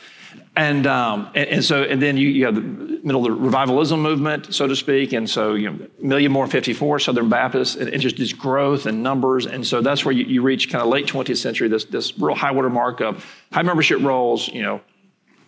And, 0.56 0.86
um, 0.86 1.30
and, 1.34 1.48
and, 1.48 1.64
so, 1.64 1.84
and 1.84 2.02
then 2.02 2.16
you, 2.16 2.28
you 2.28 2.44
have 2.44 2.54
the 2.54 2.60
middle 2.60 3.24
of 3.24 3.32
the 3.32 3.40
revivalism 3.40 4.00
movement, 4.00 4.52
so 4.54 4.66
to 4.66 4.74
speak. 4.74 5.12
And 5.12 5.30
so, 5.30 5.54
you 5.54 5.70
know, 5.70 5.86
million 6.00 6.32
more 6.32 6.46
54 6.46 6.98
Southern 6.98 7.28
Baptists, 7.28 7.76
and, 7.76 8.00
just 8.00 8.16
this 8.16 8.32
growth 8.32 8.86
and 8.86 9.02
numbers. 9.02 9.46
And 9.46 9.66
so 9.66 9.80
that's 9.80 10.04
where 10.04 10.12
you, 10.12 10.24
you 10.24 10.42
reach 10.42 10.70
kind 10.70 10.82
of 10.82 10.88
late 10.88 11.06
20th 11.06 11.36
century, 11.36 11.68
this, 11.68 11.84
this 11.84 12.18
real 12.18 12.34
high 12.34 12.50
water 12.50 12.68
mark 12.68 13.00
of 13.00 13.24
high 13.52 13.62
membership 13.62 14.00
rolls, 14.02 14.48
you 14.48 14.62
know, 14.62 14.80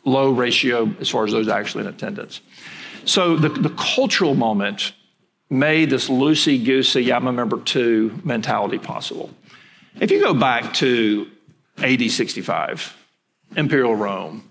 low 0.04 0.30
ratio 0.30 0.94
as 1.00 1.08
far 1.08 1.24
as 1.24 1.32
those 1.32 1.48
actually 1.48 1.82
in 1.82 1.88
attendance. 1.88 2.40
So 3.04 3.36
the, 3.36 3.48
the 3.48 3.70
cultural 3.70 4.34
moment 4.34 4.92
made 5.50 5.90
this 5.90 6.08
loosey 6.08 6.64
goosey, 6.64 7.12
I'm 7.12 7.26
a 7.26 7.32
member 7.32 7.60
too 7.60 8.18
mentality 8.24 8.78
possible. 8.78 9.30
If 10.00 10.10
you 10.10 10.20
go 10.20 10.32
back 10.32 10.72
to 10.74 11.28
AD 11.78 12.10
65, 12.10 12.96
Imperial 13.56 13.94
Rome, 13.94 14.48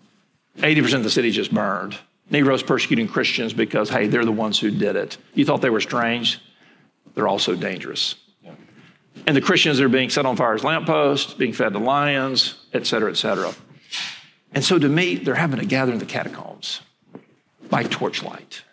80% 0.58 0.96
of 0.96 1.04
the 1.04 1.10
city 1.10 1.32
just 1.32 1.54
burned. 1.54 1.98
Nero's 2.30 2.64
persecuting 2.64 3.08
Christians 3.08 3.54
because, 3.54 3.90
hey, 3.90 4.08
they're 4.08 4.26
the 4.26 4.32
ones 4.32 4.60
who 4.60 4.72
did 4.72 4.96
it. 4.96 5.18
You 5.34 5.46
thought 5.46 5.62
they 5.62 5.70
were 5.70 5.82
strange? 5.82 6.40
They're 7.14 7.28
also 7.28 7.56
dangerous. 7.56 8.16
Yeah. 8.42 8.54
And 9.28 9.36
the 9.36 9.42
Christians 9.42 9.82
are 9.82 9.90
being 9.90 10.10
set 10.10 10.26
on 10.26 10.38
fire 10.38 10.54
as 10.54 10.64
lampposts, 10.64 11.34
being 11.34 11.52
fed 11.52 11.74
to 11.74 11.80
lions, 11.80 12.56
et 12.74 12.88
cetera, 12.88 13.12
et 13.12 13.16
cetera. 13.16 13.54
And 14.54 14.64
so 14.64 14.80
to 14.80 14.88
me, 14.88 15.16
they're 15.16 15.36
having 15.36 15.60
a 15.60 15.66
gathering 15.66 15.96
in 15.96 16.00
the 16.00 16.06
catacombs 16.06 16.82
by 17.70 17.84
torchlight, 17.84 18.64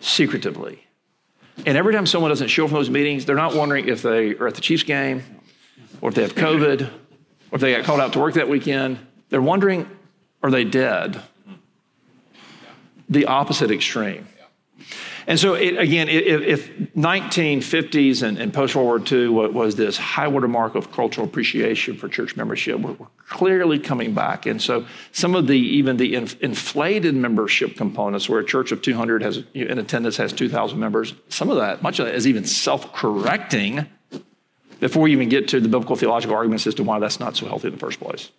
secretively. 0.00 0.82
And 1.64 1.76
every 1.78 1.94
time 1.94 2.06
someone 2.06 2.30
doesn't 2.30 2.48
show 2.48 2.64
up 2.64 2.70
from 2.70 2.78
those 2.78 2.90
meetings, 2.90 3.24
they're 3.24 3.36
not 3.36 3.54
wondering 3.54 3.88
if 3.88 4.02
they 4.02 4.34
are 4.34 4.46
at 4.46 4.54
the 4.54 4.60
Chiefs 4.60 4.82
game 4.82 5.22
or 6.00 6.10
if 6.10 6.14
they 6.14 6.22
have 6.22 6.34
COVID 6.34 6.82
or 6.82 7.54
if 7.54 7.60
they 7.60 7.74
got 7.74 7.84
called 7.84 8.00
out 8.00 8.12
to 8.12 8.20
work 8.20 8.34
that 8.34 8.48
weekend. 8.48 8.98
They're 9.30 9.42
wondering 9.42 9.88
are 10.46 10.50
they 10.50 10.64
dead? 10.64 11.22
The 13.08 13.26
opposite 13.26 13.70
extreme. 13.70 14.26
And 15.28 15.40
so, 15.40 15.54
it, 15.54 15.76
again, 15.76 16.08
if, 16.08 16.40
if 16.42 16.78
1950s 16.94 18.22
and, 18.22 18.38
and 18.38 18.54
post 18.54 18.76
World 18.76 19.10
War 19.10 19.18
II 19.20 19.28
was 19.28 19.74
this 19.74 19.96
high 19.96 20.28
watermark 20.28 20.76
of 20.76 20.92
cultural 20.92 21.26
appreciation 21.26 21.96
for 21.96 22.08
church 22.08 22.36
membership, 22.36 22.78
we're, 22.78 22.92
we're 22.92 23.06
clearly 23.28 23.80
coming 23.80 24.14
back. 24.14 24.46
And 24.46 24.62
so, 24.62 24.86
some 25.10 25.34
of 25.34 25.48
the 25.48 25.58
even 25.58 25.96
the 25.96 26.14
inf- 26.14 26.40
inflated 26.40 27.16
membership 27.16 27.74
components, 27.76 28.28
where 28.28 28.38
a 28.38 28.44
church 28.44 28.70
of 28.70 28.82
200 28.82 29.22
has 29.22 29.42
in 29.52 29.80
attendance 29.80 30.16
has 30.18 30.32
2,000 30.32 30.78
members, 30.78 31.14
some 31.28 31.50
of 31.50 31.56
that, 31.56 31.82
much 31.82 31.98
of 31.98 32.06
that, 32.06 32.14
is 32.14 32.28
even 32.28 32.44
self-correcting 32.44 33.84
before 34.78 35.02
we 35.02 35.12
even 35.12 35.28
get 35.28 35.48
to 35.48 35.60
the 35.60 35.68
biblical 35.68 35.96
theological 35.96 36.36
arguments 36.36 36.68
as 36.68 36.74
to 36.76 36.84
why 36.84 37.00
that's 37.00 37.18
not 37.18 37.36
so 37.36 37.46
healthy 37.46 37.66
in 37.66 37.74
the 37.74 37.80
first 37.80 37.98
place. 37.98 38.30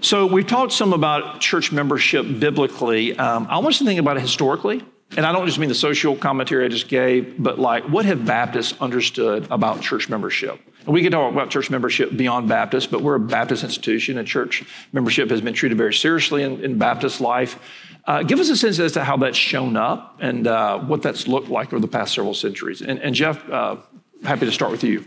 So, 0.00 0.26
we've 0.26 0.46
talked 0.46 0.72
some 0.72 0.92
about 0.92 1.40
church 1.40 1.72
membership 1.72 2.24
biblically. 2.38 3.18
Um, 3.18 3.46
I 3.50 3.58
want 3.58 3.74
you 3.74 3.84
to 3.84 3.84
think 3.84 4.00
about 4.00 4.16
it 4.16 4.20
historically. 4.20 4.82
And 5.16 5.24
I 5.24 5.32
don't 5.32 5.46
just 5.46 5.58
mean 5.58 5.70
the 5.70 5.74
social 5.74 6.14
commentary 6.16 6.66
I 6.66 6.68
just 6.68 6.88
gave, 6.88 7.42
but 7.42 7.58
like 7.58 7.84
what 7.84 8.04
have 8.04 8.26
Baptists 8.26 8.78
understood 8.80 9.46
about 9.50 9.80
church 9.80 10.08
membership? 10.08 10.60
And 10.84 10.94
we 10.94 11.02
can 11.02 11.12
talk 11.12 11.32
about 11.32 11.50
church 11.50 11.70
membership 11.70 12.14
beyond 12.16 12.48
Baptist, 12.48 12.90
but 12.90 13.02
we're 13.02 13.14
a 13.14 13.20
Baptist 13.20 13.64
institution, 13.64 14.18
and 14.18 14.28
church 14.28 14.64
membership 14.92 15.30
has 15.30 15.40
been 15.40 15.54
treated 15.54 15.78
very 15.78 15.94
seriously 15.94 16.42
in, 16.42 16.62
in 16.62 16.78
Baptist 16.78 17.20
life. 17.20 17.58
Uh, 18.04 18.22
give 18.22 18.38
us 18.38 18.48
a 18.48 18.56
sense 18.56 18.78
as 18.78 18.92
to 18.92 19.04
how 19.04 19.16
that's 19.16 19.36
shown 19.36 19.76
up 19.76 20.18
and 20.20 20.46
uh, 20.46 20.78
what 20.78 21.02
that's 21.02 21.26
looked 21.26 21.48
like 21.48 21.72
over 21.72 21.80
the 21.80 21.88
past 21.88 22.14
several 22.14 22.34
centuries. 22.34 22.80
And, 22.80 22.98
and 23.00 23.14
Jeff, 23.14 23.48
uh, 23.50 23.76
happy 24.24 24.46
to 24.46 24.52
start 24.52 24.70
with 24.70 24.84
you. 24.84 25.04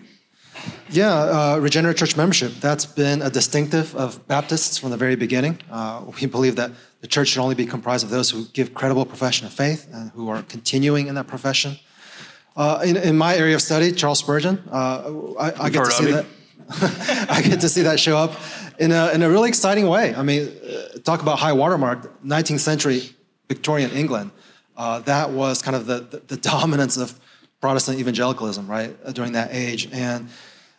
Yeah, 0.89 1.13
uh, 1.13 1.57
regenerate 1.59 1.97
church 1.97 2.17
membership. 2.17 2.53
That's 2.55 2.85
been 2.85 3.21
a 3.21 3.29
distinctive 3.29 3.95
of 3.95 4.27
Baptists 4.27 4.77
from 4.77 4.91
the 4.91 4.97
very 4.97 5.15
beginning. 5.15 5.59
Uh, 5.71 6.03
we 6.21 6.27
believe 6.27 6.57
that 6.57 6.71
the 6.99 7.07
church 7.07 7.29
should 7.29 7.41
only 7.41 7.55
be 7.55 7.65
comprised 7.65 8.03
of 8.03 8.09
those 8.09 8.29
who 8.29 8.45
give 8.53 8.73
credible 8.73 9.05
profession 9.05 9.47
of 9.47 9.53
faith 9.53 9.87
and 9.93 10.11
who 10.11 10.29
are 10.29 10.43
continuing 10.43 11.07
in 11.07 11.15
that 11.15 11.27
profession. 11.27 11.77
Uh, 12.55 12.81
in, 12.83 12.97
in, 12.97 13.17
my 13.17 13.35
area 13.35 13.55
of 13.55 13.61
study, 13.61 13.93
Charles 13.93 14.19
Spurgeon, 14.19 14.61
uh, 14.69 15.33
I, 15.39 15.65
I 15.65 15.69
get 15.69 15.85
to 15.85 15.91
see 15.91 16.11
that. 16.11 16.25
I 17.29 17.41
get 17.41 17.61
to 17.61 17.69
see 17.69 17.83
that 17.83 17.99
show 17.99 18.17
up 18.17 18.33
in 18.77 18.91
a, 18.91 19.11
in 19.11 19.23
a 19.23 19.29
really 19.29 19.49
exciting 19.49 19.87
way. 19.87 20.13
I 20.13 20.21
mean, 20.23 20.49
uh, 20.49 20.99
talk 20.99 21.21
about 21.21 21.39
high 21.39 21.53
watermark, 21.53 22.21
19th 22.23 22.59
century 22.59 23.15
Victorian 23.47 23.91
England. 23.91 24.31
Uh, 24.75 24.99
that 24.99 25.31
was 25.31 25.61
kind 25.61 25.75
of 25.75 25.85
the, 25.85 25.99
the, 25.99 26.17
the 26.27 26.37
dominance 26.37 26.97
of 26.97 27.19
Protestant 27.61 27.99
evangelicalism, 27.99 28.67
right, 28.67 28.91
during 29.13 29.33
that 29.33 29.49
age. 29.51 29.87
And 29.91 30.29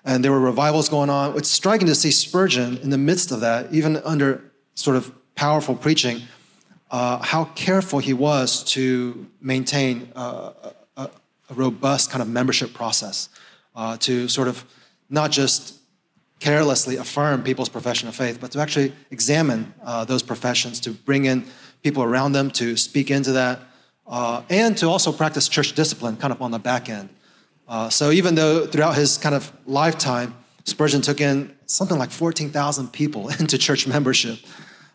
and 0.04 0.24
there 0.24 0.32
were 0.32 0.40
revivals 0.40 0.88
going 0.88 1.10
on. 1.10 1.36
It's 1.36 1.48
striking 1.48 1.86
to 1.86 1.94
see 1.94 2.10
Spurgeon 2.10 2.78
in 2.78 2.90
the 2.90 2.98
midst 2.98 3.30
of 3.30 3.40
that, 3.40 3.72
even 3.72 3.98
under 3.98 4.42
sort 4.74 4.96
of 4.96 5.12
powerful 5.34 5.74
preaching, 5.74 6.22
uh, 6.90 7.18
how 7.22 7.44
careful 7.54 7.98
he 7.98 8.12
was 8.12 8.64
to 8.64 9.26
maintain 9.40 10.10
uh, 10.14 10.52
a, 10.96 11.02
a, 11.02 11.10
robust 11.54 12.10
kind 12.10 12.22
of 12.22 12.28
membership 12.28 12.72
process, 12.74 13.28
uh, 13.76 13.96
to 13.98 14.28
sort 14.28 14.48
of 14.48 14.64
not 15.08 15.30
just 15.30 15.78
carelessly 16.40 16.96
affirm 16.96 17.42
people's 17.42 17.68
profession 17.68 18.08
of 18.08 18.16
faith, 18.16 18.38
but 18.40 18.50
to 18.50 18.58
actually 18.58 18.92
examine 19.10 19.72
uh, 19.84 20.04
those 20.04 20.22
professions, 20.22 20.80
to 20.80 20.90
bring 20.90 21.24
in 21.24 21.44
people 21.82 22.02
around 22.02 22.32
them 22.32 22.50
to 22.50 22.76
speak 22.76 23.10
into 23.10 23.32
that, 23.32 23.60
uh, 24.06 24.42
and 24.50 24.76
to 24.76 24.88
also 24.88 25.12
practice 25.12 25.48
church 25.48 25.74
discipline 25.74 26.16
kind 26.16 26.32
of 26.32 26.42
on 26.42 26.50
the 26.50 26.58
back 26.58 26.88
end. 26.88 27.08
Uh, 27.68 27.88
so 27.88 28.10
even 28.10 28.34
though 28.34 28.66
throughout 28.66 28.94
his 28.94 29.16
kind 29.18 29.34
of 29.34 29.52
lifetime, 29.66 30.34
Spurgeon 30.64 31.00
took 31.00 31.20
in 31.20 31.56
something 31.66 31.98
like 31.98 32.10
14,000 32.10 32.92
people 32.92 33.28
into 33.40 33.58
church 33.58 33.86
membership, 33.86 34.38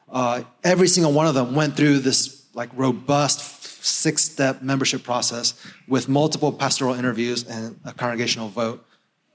uh, 0.10 0.44
every 0.64 0.88
single 0.88 1.12
one 1.12 1.28
of 1.28 1.36
them 1.36 1.56
went 1.56 1.76
through 1.76 2.00
this 2.00 2.46
like 2.54 2.70
robust 2.74 3.58
six-step 3.84 4.62
membership 4.62 5.04
process 5.04 5.54
with 5.88 6.10
multiple 6.10 6.52
pastoral 6.52 6.94
interviews 6.94 7.48
and 7.48 7.80
a 7.86 7.94
congregational 7.94 8.50
vote 8.50 8.86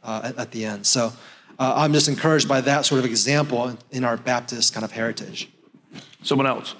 uh, 0.02 0.22
at, 0.24 0.38
at, 0.38 0.50
the 0.50 0.64
end. 0.64 0.86
So 0.86 1.12
uh, 1.58 1.72
I'm 1.76 1.92
just 1.92 2.08
encouraged 2.08 2.48
by 2.48 2.60
that 2.62 2.84
sort 2.84 2.98
of 2.98 3.04
example 3.04 3.68
in, 3.68 3.78
in, 3.90 4.04
our 4.04 4.16
Baptist 4.16 4.74
kind 4.74 4.84
of 4.84 4.90
heritage. 4.90 5.50
Someone 6.22 6.46
else? 6.46 6.74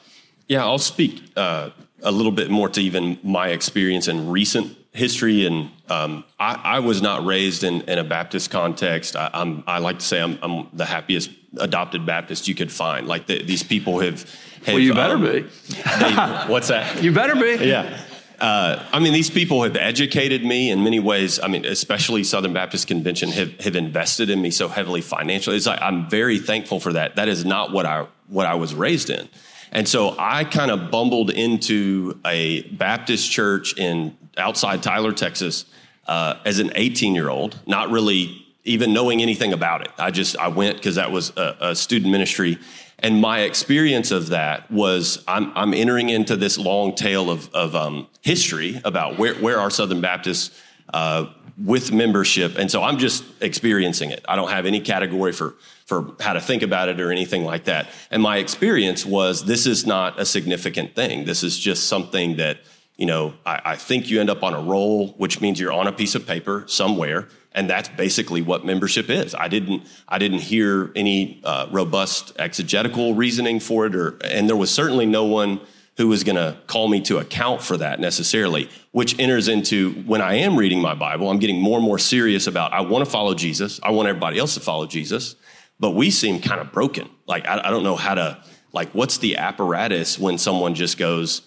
Yeah, 0.48 0.64
I'll 0.64 0.78
speak 0.78 1.22
uh, 1.36 1.70
a 2.02 2.10
little 2.10 2.32
bit 2.32 2.50
more 2.50 2.68
to 2.70 2.80
even 2.80 3.18
my 3.22 3.48
experience 3.48 4.08
in 4.08 4.28
recent 4.28 4.76
history, 4.92 5.46
and 5.46 5.70
um, 5.88 6.24
I, 6.38 6.54
I, 6.54 6.78
was 6.80 7.00
not 7.00 7.24
raised 7.24 7.64
in, 7.64 7.80
in 7.82 7.98
a 7.98 8.04
Baptist 8.04 8.50
context. 8.50 9.16
I, 9.16 9.30
am 9.32 9.64
I 9.66 9.78
like 9.78 9.98
to 9.98 10.04
say 10.04 10.20
I'm, 10.20 10.38
I'm, 10.42 10.68
the 10.72 10.84
happiest 10.84 11.30
adopted 11.58 12.04
Baptist 12.04 12.46
you 12.46 12.54
could 12.54 12.70
find. 12.70 13.06
Like 13.06 13.26
the, 13.26 13.42
these 13.42 13.62
people 13.62 14.00
have, 14.00 14.22
have. 14.64 14.68
well, 14.68 14.78
you 14.78 14.94
better 14.94 15.14
um, 15.14 15.22
be. 15.22 15.40
They, 15.40 16.14
what's 16.46 16.68
that? 16.68 16.82
You 17.02 17.12
better 17.12 17.34
be. 17.34 17.64
Yeah. 17.66 17.98
Uh, 18.38 18.84
I 18.92 18.98
mean, 18.98 19.12
these 19.12 19.30
people 19.30 19.62
have 19.62 19.76
educated 19.76 20.44
me 20.44 20.70
in 20.70 20.82
many 20.82 20.98
ways. 20.98 21.38
I 21.38 21.46
mean, 21.46 21.64
especially 21.64 22.24
Southern 22.24 22.52
Baptist 22.52 22.88
Convention 22.88 23.30
have, 23.30 23.58
have 23.60 23.76
invested 23.76 24.30
in 24.30 24.42
me 24.42 24.50
so 24.50 24.66
heavily 24.66 25.00
financially. 25.00 25.56
It's 25.56 25.66
like 25.66 25.80
I'm 25.80 26.10
very 26.10 26.38
thankful 26.38 26.80
for 26.80 26.92
that. 26.94 27.16
That 27.16 27.28
is 27.28 27.44
not 27.44 27.72
what 27.72 27.86
I 27.86 28.06
what 28.26 28.46
I 28.46 28.56
was 28.56 28.74
raised 28.74 29.10
in. 29.10 29.28
And 29.72 29.88
so 29.88 30.14
I 30.18 30.44
kind 30.44 30.70
of 30.70 30.90
bumbled 30.90 31.30
into 31.30 32.20
a 32.26 32.62
Baptist 32.62 33.30
church 33.30 33.76
in 33.78 34.16
outside 34.36 34.82
Tyler, 34.82 35.12
Texas, 35.12 35.64
uh, 36.06 36.34
as 36.44 36.58
an 36.58 36.72
18 36.74 37.14
year 37.14 37.30
old, 37.30 37.58
not 37.66 37.90
really 37.90 38.46
even 38.64 38.92
knowing 38.92 39.22
anything 39.22 39.52
about 39.52 39.80
it. 39.80 39.90
I 39.98 40.10
just 40.10 40.36
I 40.36 40.48
went 40.48 40.76
because 40.76 40.96
that 40.96 41.10
was 41.10 41.30
a, 41.36 41.56
a, 41.60 41.74
student 41.74 42.12
ministry, 42.12 42.58
and 42.98 43.20
my 43.20 43.40
experience 43.40 44.10
of 44.10 44.28
that 44.28 44.70
was 44.70 45.24
I'm, 45.26 45.56
I'm 45.56 45.74
entering 45.74 46.10
into 46.10 46.36
this 46.36 46.58
long 46.58 46.94
tale 46.94 47.30
of, 47.30 47.52
of 47.54 47.74
um, 47.74 48.08
history 48.20 48.80
about 48.84 49.18
where 49.18 49.34
where 49.36 49.58
are 49.58 49.70
Southern 49.70 50.00
Baptists. 50.00 50.56
Uh, 50.92 51.26
with 51.64 51.92
membership, 51.92 52.56
and 52.58 52.70
so 52.70 52.82
I'm 52.82 52.98
just 52.98 53.24
experiencing 53.40 54.10
it. 54.10 54.24
I 54.28 54.36
don't 54.36 54.50
have 54.50 54.66
any 54.66 54.80
category 54.80 55.32
for 55.32 55.54
for 55.86 56.14
how 56.20 56.32
to 56.32 56.40
think 56.40 56.62
about 56.62 56.88
it 56.88 57.00
or 57.00 57.12
anything 57.12 57.44
like 57.44 57.64
that. 57.64 57.88
And 58.10 58.22
my 58.22 58.38
experience 58.38 59.04
was 59.04 59.44
this 59.44 59.66
is 59.66 59.86
not 59.86 60.18
a 60.18 60.24
significant 60.24 60.94
thing. 60.94 61.24
This 61.24 61.42
is 61.42 61.58
just 61.58 61.86
something 61.88 62.36
that 62.36 62.58
you 62.96 63.06
know, 63.06 63.34
I, 63.44 63.60
I, 63.64 63.76
think 63.76 64.10
you 64.10 64.20
end 64.20 64.30
up 64.30 64.42
on 64.42 64.54
a 64.54 64.60
roll, 64.60 65.08
which 65.18 65.40
means 65.40 65.58
you're 65.58 65.72
on 65.72 65.86
a 65.86 65.92
piece 65.92 66.14
of 66.14 66.26
paper 66.26 66.64
somewhere, 66.66 67.26
and 67.52 67.68
that's 67.68 67.88
basically 67.88 68.42
what 68.42 68.64
membership 68.64 69.08
is. 69.08 69.34
I 69.34 69.48
didn't, 69.48 69.82
I 70.08 70.18
didn't 70.18 70.40
hear 70.40 70.92
any 70.94 71.40
uh, 71.42 71.66
robust 71.70 72.32
exegetical 72.38 73.14
reasoning 73.14 73.60
for 73.60 73.86
it, 73.86 73.96
or, 73.96 74.18
and 74.22 74.48
there 74.48 74.56
was 74.56 74.70
certainly 74.70 75.06
no 75.06 75.24
one 75.24 75.60
who 75.96 76.08
was 76.08 76.24
going 76.24 76.36
to 76.36 76.56
call 76.66 76.88
me 76.88 77.00
to 77.02 77.18
account 77.18 77.62
for 77.62 77.76
that 77.76 78.00
necessarily. 78.00 78.68
Which 78.92 79.18
enters 79.18 79.48
into 79.48 79.92
when 80.06 80.20
I 80.20 80.34
am 80.36 80.56
reading 80.56 80.80
my 80.80 80.94
Bible, 80.94 81.30
I'm 81.30 81.38
getting 81.38 81.60
more 81.60 81.78
and 81.78 81.86
more 81.86 81.98
serious 81.98 82.46
about. 82.46 82.72
I 82.72 82.80
want 82.80 83.04
to 83.04 83.10
follow 83.10 83.34
Jesus. 83.34 83.80
I 83.82 83.90
want 83.90 84.08
everybody 84.08 84.38
else 84.38 84.54
to 84.54 84.60
follow 84.60 84.86
Jesus, 84.86 85.36
but 85.78 85.90
we 85.90 86.10
seem 86.10 86.40
kind 86.40 86.60
of 86.60 86.72
broken. 86.72 87.08
Like 87.26 87.46
I, 87.46 87.60
I 87.64 87.70
don't 87.70 87.84
know 87.84 87.96
how 87.96 88.14
to. 88.14 88.42
Like, 88.74 88.94
what's 88.94 89.18
the 89.18 89.36
apparatus 89.36 90.18
when 90.18 90.38
someone 90.38 90.74
just 90.74 90.96
goes? 90.96 91.42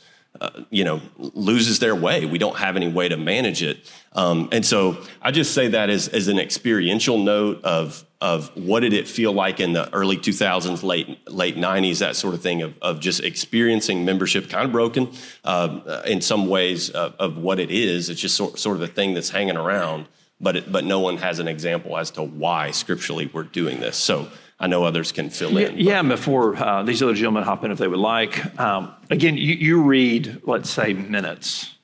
You 0.69 0.83
know, 0.83 1.01
loses 1.17 1.79
their 1.79 1.95
way. 1.95 2.25
We 2.25 2.37
don't 2.37 2.57
have 2.57 2.75
any 2.75 2.87
way 2.87 3.09
to 3.09 3.17
manage 3.17 3.63
it. 3.63 3.89
Um, 4.15 4.47
and 4.51 4.65
so 4.65 4.97
I 5.21 5.31
just 5.31 5.53
say 5.53 5.67
that 5.69 5.89
as, 5.89 6.07
as 6.07 6.29
an 6.29 6.39
experiential 6.39 7.17
note 7.17 7.63
of, 7.63 8.05
of 8.21 8.55
what 8.55 8.79
did 8.79 8.93
it 8.93 9.07
feel 9.07 9.33
like 9.33 9.59
in 9.59 9.73
the 9.73 9.93
early 9.93 10.15
2000s, 10.15 10.83
late, 10.83 11.29
late 11.29 11.57
90s, 11.57 11.99
that 11.99 12.15
sort 12.15 12.33
of 12.33 12.41
thing 12.41 12.61
of, 12.61 12.77
of 12.81 13.01
just 13.01 13.21
experiencing 13.23 14.05
membership 14.05 14.49
kind 14.49 14.65
of 14.65 14.71
broken 14.71 15.11
uh, 15.43 16.01
in 16.05 16.21
some 16.21 16.47
ways 16.47 16.89
of, 16.91 17.13
of, 17.19 17.37
what 17.37 17.59
it 17.59 17.71
is. 17.71 18.09
It's 18.09 18.21
just 18.21 18.35
sort, 18.35 18.57
sort 18.57 18.77
of 18.77 18.83
a 18.83 18.87
thing 18.87 19.13
that's 19.13 19.29
hanging 19.29 19.57
around, 19.57 20.07
but, 20.39 20.55
it, 20.55 20.71
but 20.71 20.85
no 20.85 21.01
one 21.01 21.17
has 21.17 21.39
an 21.39 21.49
example 21.49 21.97
as 21.97 22.11
to 22.11 22.23
why 22.23 22.71
scripturally 22.71 23.25
we're 23.27 23.43
doing 23.43 23.81
this. 23.81 23.97
So 23.97 24.29
I 24.59 24.67
know 24.67 24.83
others 24.83 25.11
can 25.11 25.29
fill 25.29 25.57
in. 25.57 25.77
Yeah, 25.77 26.01
but. 26.01 26.09
before 26.09 26.55
uh, 26.55 26.83
these 26.83 27.03
other 27.03 27.13
gentlemen 27.13 27.43
hop 27.43 27.63
in 27.63 27.71
if 27.71 27.77
they 27.77 27.87
would 27.87 27.99
like. 27.99 28.59
Um, 28.59 28.93
again, 29.09 29.35
you, 29.37 29.53
you, 29.55 29.81
read, 29.81 30.41
let's 30.45 30.69
say, 30.69 30.93
minutes, 30.93 31.75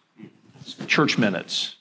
church 0.88 1.17
minutes, 1.17 1.75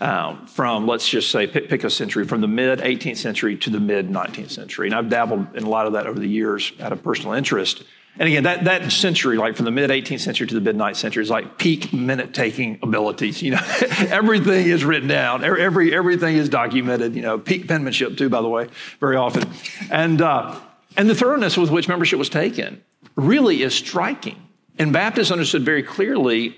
um, 0.00 0.46
from, 0.46 0.86
let's 0.86 1.06
just 1.06 1.30
say, 1.30 1.46
pick, 1.46 1.68
pick, 1.68 1.84
a 1.84 1.90
century, 1.90 2.24
from 2.24 2.40
the 2.40 2.48
mid 2.48 2.78
18th 2.78 3.18
century 3.18 3.54
to 3.58 3.68
the 3.68 3.80
mid 3.80 4.08
19th 4.08 4.50
century. 4.50 4.86
And 4.86 4.94
I've 4.94 5.10
dabbled 5.10 5.54
in 5.54 5.64
a 5.64 5.68
lot 5.68 5.86
of 5.86 5.92
that 5.92 6.06
over 6.06 6.18
the 6.18 6.28
years 6.28 6.72
out 6.80 6.92
of 6.92 7.02
personal 7.02 7.34
interest. 7.34 7.84
And 8.18 8.28
again, 8.28 8.42
that, 8.42 8.64
that 8.64 8.92
century, 8.92 9.36
like 9.38 9.56
from 9.56 9.64
the 9.64 9.70
mid 9.70 9.88
18th 9.88 10.20
century 10.20 10.46
to 10.46 10.54
the 10.54 10.60
mid 10.60 10.76
19th 10.76 10.96
century, 10.96 11.22
is 11.22 11.30
like 11.30 11.58
peak 11.58 11.92
minute 11.92 12.34
taking 12.34 12.78
abilities. 12.82 13.40
You 13.40 13.52
know, 13.52 13.60
everything 13.98 14.66
is 14.66 14.84
written 14.84 15.08
down, 15.08 15.44
every, 15.44 15.94
everything 15.94 16.36
is 16.36 16.48
documented, 16.48 17.14
you 17.14 17.22
know, 17.22 17.38
peak 17.38 17.68
penmanship, 17.68 18.16
too, 18.16 18.28
by 18.28 18.42
the 18.42 18.48
way, 18.48 18.68
very 18.98 19.16
often. 19.16 19.48
And, 19.90 20.20
uh, 20.20 20.58
and 20.96 21.08
the 21.08 21.14
thoroughness 21.14 21.56
with 21.56 21.70
which 21.70 21.88
membership 21.88 22.18
was 22.18 22.28
taken 22.28 22.82
really 23.16 23.62
is 23.62 23.74
striking. 23.74 24.36
And 24.78 24.92
Baptists 24.92 25.30
understood 25.30 25.62
very 25.62 25.82
clearly 25.82 26.56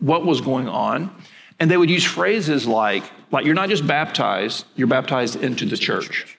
what 0.00 0.24
was 0.24 0.40
going 0.40 0.68
on. 0.68 1.14
And 1.58 1.70
they 1.70 1.76
would 1.76 1.90
use 1.90 2.04
phrases 2.04 2.66
like, 2.66 3.04
like 3.30 3.44
you're 3.44 3.54
not 3.54 3.68
just 3.68 3.86
baptized, 3.86 4.64
you're 4.76 4.86
baptized 4.86 5.36
into 5.36 5.66
the 5.66 5.76
church. 5.76 6.38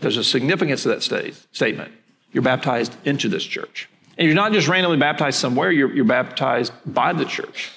There's 0.00 0.16
a 0.16 0.24
significance 0.24 0.82
to 0.84 0.88
that 0.88 1.02
state, 1.02 1.34
statement. 1.52 1.92
You're 2.32 2.42
baptized 2.42 2.94
into 3.04 3.28
this 3.28 3.44
church. 3.44 3.88
And 4.18 4.26
you're 4.26 4.36
not 4.36 4.52
just 4.52 4.68
randomly 4.68 4.98
baptized 4.98 5.38
somewhere, 5.38 5.70
you're, 5.70 5.92
you're 5.92 6.04
baptized 6.04 6.72
by 6.86 7.12
the 7.12 7.24
church 7.24 7.70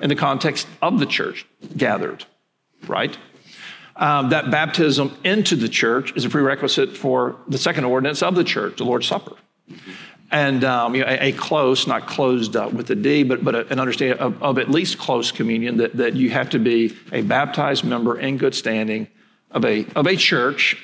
in 0.00 0.08
the 0.08 0.16
context 0.16 0.66
of 0.80 0.98
the 0.98 1.06
church 1.06 1.46
gathered, 1.76 2.24
right? 2.86 3.16
Um, 3.96 4.30
that 4.30 4.50
baptism 4.50 5.16
into 5.24 5.56
the 5.56 5.68
church 5.68 6.16
is 6.16 6.24
a 6.24 6.30
prerequisite 6.30 6.96
for 6.96 7.36
the 7.48 7.58
second 7.58 7.84
ordinance 7.84 8.22
of 8.22 8.34
the 8.34 8.44
church, 8.44 8.78
the 8.78 8.84
Lord's 8.84 9.06
Supper. 9.06 9.36
And 10.30 10.64
um, 10.64 10.94
you 10.94 11.02
know, 11.02 11.08
a, 11.08 11.28
a, 11.28 11.32
close, 11.32 11.86
not 11.86 12.06
closed 12.06 12.56
up 12.56 12.72
with 12.72 12.88
a 12.90 12.94
D, 12.94 13.24
but, 13.24 13.44
but 13.44 13.54
a, 13.54 13.66
an 13.66 13.80
understanding 13.80 14.18
of, 14.18 14.40
of, 14.42 14.58
at 14.58 14.70
least 14.70 14.96
close 14.96 15.32
communion 15.32 15.78
that, 15.78 15.96
that 15.96 16.14
you 16.14 16.30
have 16.30 16.50
to 16.50 16.58
be 16.58 16.96
a 17.12 17.22
baptized 17.22 17.84
member 17.84 18.18
in 18.18 18.38
good 18.38 18.54
standing 18.54 19.08
of 19.50 19.64
a, 19.64 19.84
of 19.96 20.06
a 20.06 20.14
church 20.14 20.76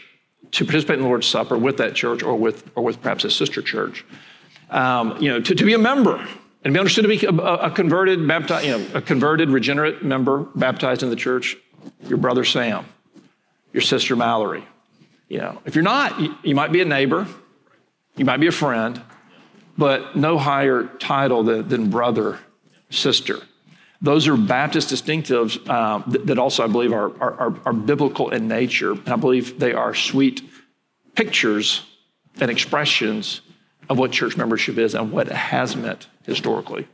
to 0.52 0.64
participate 0.64 0.96
in 0.96 1.02
the 1.02 1.08
Lord's 1.08 1.26
Supper 1.26 1.56
with 1.56 1.76
that 1.78 1.94
church 1.94 2.22
or 2.22 2.36
with, 2.36 2.70
or 2.74 2.82
with 2.82 3.00
perhaps 3.00 3.24
a 3.24 3.30
sister 3.30 3.62
church. 3.62 4.04
Um, 4.70 5.16
you 5.20 5.28
know, 5.28 5.40
to, 5.40 5.54
to 5.54 5.64
be 5.64 5.74
a 5.74 5.78
member 5.78 6.26
and 6.64 6.74
be 6.74 6.80
understood 6.80 7.04
to 7.04 7.08
be 7.08 7.24
a, 7.24 7.30
a 7.30 7.70
converted, 7.70 8.26
baptized, 8.26 8.66
you 8.66 8.78
know, 8.78 8.86
a 8.94 9.00
converted, 9.00 9.50
regenerate 9.50 10.02
member 10.02 10.40
baptized 10.56 11.02
in 11.02 11.10
the 11.10 11.16
church, 11.16 11.56
your 12.08 12.18
brother 12.18 12.44
Sam, 12.44 12.84
your 13.72 13.82
sister 13.82 14.16
Mallory. 14.16 14.64
You 15.28 15.38
know, 15.38 15.62
if 15.64 15.74
you're 15.74 15.84
not, 15.84 16.20
you, 16.20 16.34
you 16.42 16.54
might 16.54 16.72
be 16.72 16.80
a 16.80 16.84
neighbor, 16.84 17.26
you 18.16 18.24
might 18.24 18.38
be 18.38 18.46
a 18.46 18.52
friend, 18.52 19.00
but 19.78 20.16
no 20.16 20.38
higher 20.38 20.84
title 20.98 21.42
than, 21.42 21.68
than 21.68 21.90
brother, 21.90 22.38
sister. 22.90 23.38
Those 24.02 24.28
are 24.28 24.36
Baptist 24.36 24.90
distinctives 24.90 25.58
uh, 25.68 26.02
that, 26.24 26.38
also, 26.38 26.64
I 26.64 26.66
believe, 26.66 26.92
are, 26.92 27.10
are, 27.20 27.54
are, 27.64 27.72
biblical 27.72 28.30
in 28.30 28.46
nature. 28.46 28.92
And 28.92 29.08
I 29.08 29.16
believe 29.16 29.58
they 29.58 29.72
are 29.72 29.94
sweet 29.94 30.42
pictures 31.14 31.82
and 32.38 32.50
expressions 32.50 33.40
of 33.88 33.98
what 33.98 34.12
church 34.12 34.36
membership 34.36 34.76
is 34.76 34.94
and 34.94 35.12
what 35.12 35.28
it 35.28 35.34
has 35.34 35.76
meant 35.76 36.08
historically. 36.24 36.86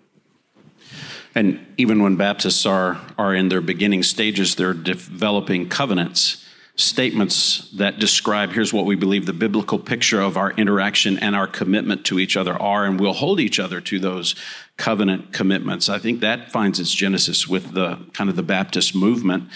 And 1.35 1.67
even 1.77 2.03
when 2.03 2.17
Baptists 2.17 2.67
are, 2.67 3.01
are 3.19 3.35
in 3.35 3.49
their 3.49 3.63
beginning 3.63 4.03
stages, 4.03 4.55
they're 4.55 4.75
developing 4.75 5.69
covenants 5.69 6.42
statements 6.77 7.71
that 7.73 7.99
describe 7.99 8.53
here's 8.53 8.73
what 8.73 8.87
we 8.87 8.95
believe 8.95 9.27
the 9.27 9.33
biblical 9.33 9.79
picture 9.79 10.21
of 10.21 10.37
our 10.37 10.53
interaction 10.53 11.19
and 11.19 11.37
our 11.37 11.47
commitment 11.47 12.07
to 12.07 12.19
each 12.19 12.37
other 12.37 12.55
are, 12.55 12.85
and 12.87 12.99
we'll 12.99 13.13
hold 13.13 13.41
each 13.41 13.61
other 13.61 13.81
to 13.81 13.99
those 13.99 14.35
covenant 14.79 15.33
commitments. 15.33 15.89
I 15.89 15.99
think 15.99 16.21
that 16.21 16.51
finds 16.51 16.81
its 16.81 16.93
genesis 16.93 17.47
with 17.47 17.73
the 17.75 17.99
kind 18.15 18.31
of 18.31 18.37
the 18.37 18.43
Baptist 18.43 18.95
movement. 18.95 19.51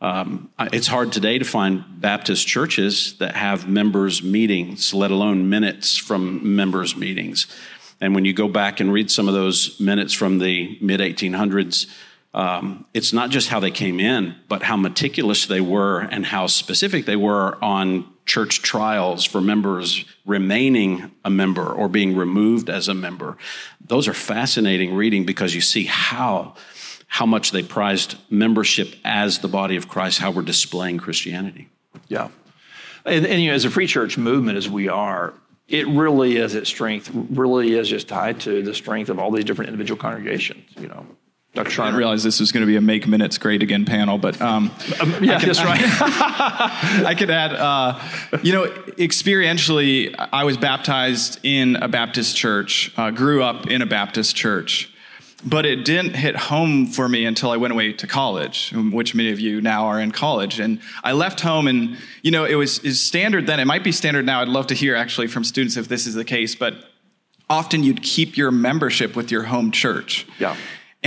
Um, 0.00 0.50
it's 0.72 0.86
hard 0.86 1.10
today 1.10 1.38
to 1.38 1.44
find 1.44 1.84
Baptist 2.00 2.46
churches 2.46 3.16
that 3.18 3.34
have 3.34 3.68
members' 3.68 4.22
meetings, 4.22 4.94
let 4.94 5.10
alone 5.10 5.48
minutes 5.48 5.96
from 5.96 6.54
members' 6.54 6.96
meetings. 6.96 7.46
And 8.00 8.14
when 8.14 8.24
you 8.24 8.32
go 8.32 8.46
back 8.46 8.78
and 8.78 8.92
read 8.92 9.10
some 9.10 9.26
of 9.26 9.34
those 9.34 9.80
minutes 9.80 10.12
from 10.12 10.38
the 10.38 10.78
mid 10.80 11.00
1800s, 11.00 11.86
um, 12.34 12.84
it's 12.94 13.12
not 13.12 13.30
just 13.30 13.48
how 13.48 13.60
they 13.60 13.70
came 13.70 13.98
in, 13.98 14.34
but 14.48 14.62
how 14.62 14.76
meticulous 14.76 15.46
they 15.46 15.60
were 15.60 16.00
and 16.00 16.26
how 16.26 16.46
specific 16.46 17.06
they 17.06 17.16
were 17.16 17.62
on 17.62 18.06
church 18.26 18.60
trials 18.60 19.24
for 19.24 19.40
members 19.40 20.04
remaining 20.26 21.10
a 21.24 21.30
member 21.30 21.66
or 21.66 21.88
being 21.88 22.14
removed 22.14 22.68
as 22.68 22.86
a 22.86 22.94
member. 22.94 23.38
Those 23.80 24.06
are 24.06 24.14
fascinating 24.14 24.94
reading 24.94 25.24
because 25.24 25.54
you 25.54 25.62
see 25.62 25.84
how 25.84 26.54
how 27.10 27.24
much 27.24 27.52
they 27.52 27.62
prized 27.62 28.16
membership 28.28 28.94
as 29.02 29.38
the 29.38 29.48
body 29.48 29.76
of 29.76 29.88
Christ, 29.88 30.18
how 30.18 30.30
we're 30.30 30.42
displaying 30.42 30.98
Christianity. 30.98 31.70
Yeah. 32.06 32.28
And, 33.06 33.24
and 33.26 33.40
you 33.40 33.48
know, 33.48 33.54
as 33.54 33.64
a 33.64 33.70
free 33.70 33.86
church 33.86 34.18
movement 34.18 34.58
as 34.58 34.68
we 34.68 34.88
are, 34.90 35.32
it 35.68 35.86
really 35.88 36.36
is 36.36 36.54
its 36.54 36.68
strength, 36.68 37.10
really 37.14 37.72
is 37.72 37.88
just 37.88 38.08
tied 38.08 38.40
to 38.40 38.62
the 38.62 38.74
strength 38.74 39.08
of 39.08 39.18
all 39.18 39.30
these 39.30 39.44
different 39.44 39.70
individual 39.70 39.98
congregations, 39.98 40.70
you 40.78 40.88
know. 40.88 41.06
Dr. 41.58 41.70
Schreiner. 41.70 41.88
I 41.88 41.90
didn't 41.90 41.98
realize 41.98 42.22
this 42.22 42.38
was 42.38 42.52
going 42.52 42.62
to 42.62 42.66
be 42.66 42.76
a 42.76 42.80
make 42.80 43.08
minutes 43.08 43.36
great 43.36 43.64
again 43.64 43.84
panel, 43.84 44.16
but 44.16 44.40
um, 44.40 44.70
um, 45.00 45.24
yeah, 45.24 45.38
that's 45.38 45.64
right. 45.64 45.80
I 47.04 47.16
could 47.18 47.30
add, 47.30 47.52
uh, 47.52 48.00
you 48.44 48.52
know, 48.52 48.66
experientially, 48.96 50.14
I 50.32 50.44
was 50.44 50.56
baptized 50.56 51.40
in 51.42 51.74
a 51.76 51.88
Baptist 51.88 52.36
church, 52.36 52.92
uh, 52.96 53.10
grew 53.10 53.42
up 53.42 53.66
in 53.66 53.82
a 53.82 53.86
Baptist 53.86 54.36
church, 54.36 54.94
but 55.44 55.66
it 55.66 55.84
didn't 55.84 56.14
hit 56.14 56.36
home 56.36 56.86
for 56.86 57.08
me 57.08 57.26
until 57.26 57.50
I 57.50 57.56
went 57.56 57.72
away 57.72 57.92
to 57.92 58.06
college, 58.06 58.72
which 58.72 59.16
many 59.16 59.32
of 59.32 59.40
you 59.40 59.60
now 59.60 59.86
are 59.86 60.00
in 60.00 60.12
college. 60.12 60.60
And 60.60 60.80
I 61.02 61.12
left 61.12 61.40
home, 61.40 61.66
and 61.66 61.96
you 62.22 62.30
know, 62.30 62.44
it 62.44 62.54
was 62.54 62.78
is 62.80 63.04
standard 63.04 63.48
then. 63.48 63.58
It 63.58 63.66
might 63.66 63.82
be 63.82 63.90
standard 63.90 64.24
now. 64.24 64.42
I'd 64.42 64.48
love 64.48 64.68
to 64.68 64.74
hear 64.74 64.94
actually 64.94 65.26
from 65.26 65.42
students 65.42 65.76
if 65.76 65.88
this 65.88 66.06
is 66.06 66.14
the 66.14 66.24
case, 66.24 66.54
but 66.54 66.74
often 67.50 67.82
you'd 67.82 68.02
keep 68.04 68.36
your 68.36 68.52
membership 68.52 69.16
with 69.16 69.32
your 69.32 69.44
home 69.44 69.72
church. 69.72 70.24
Yeah. 70.38 70.56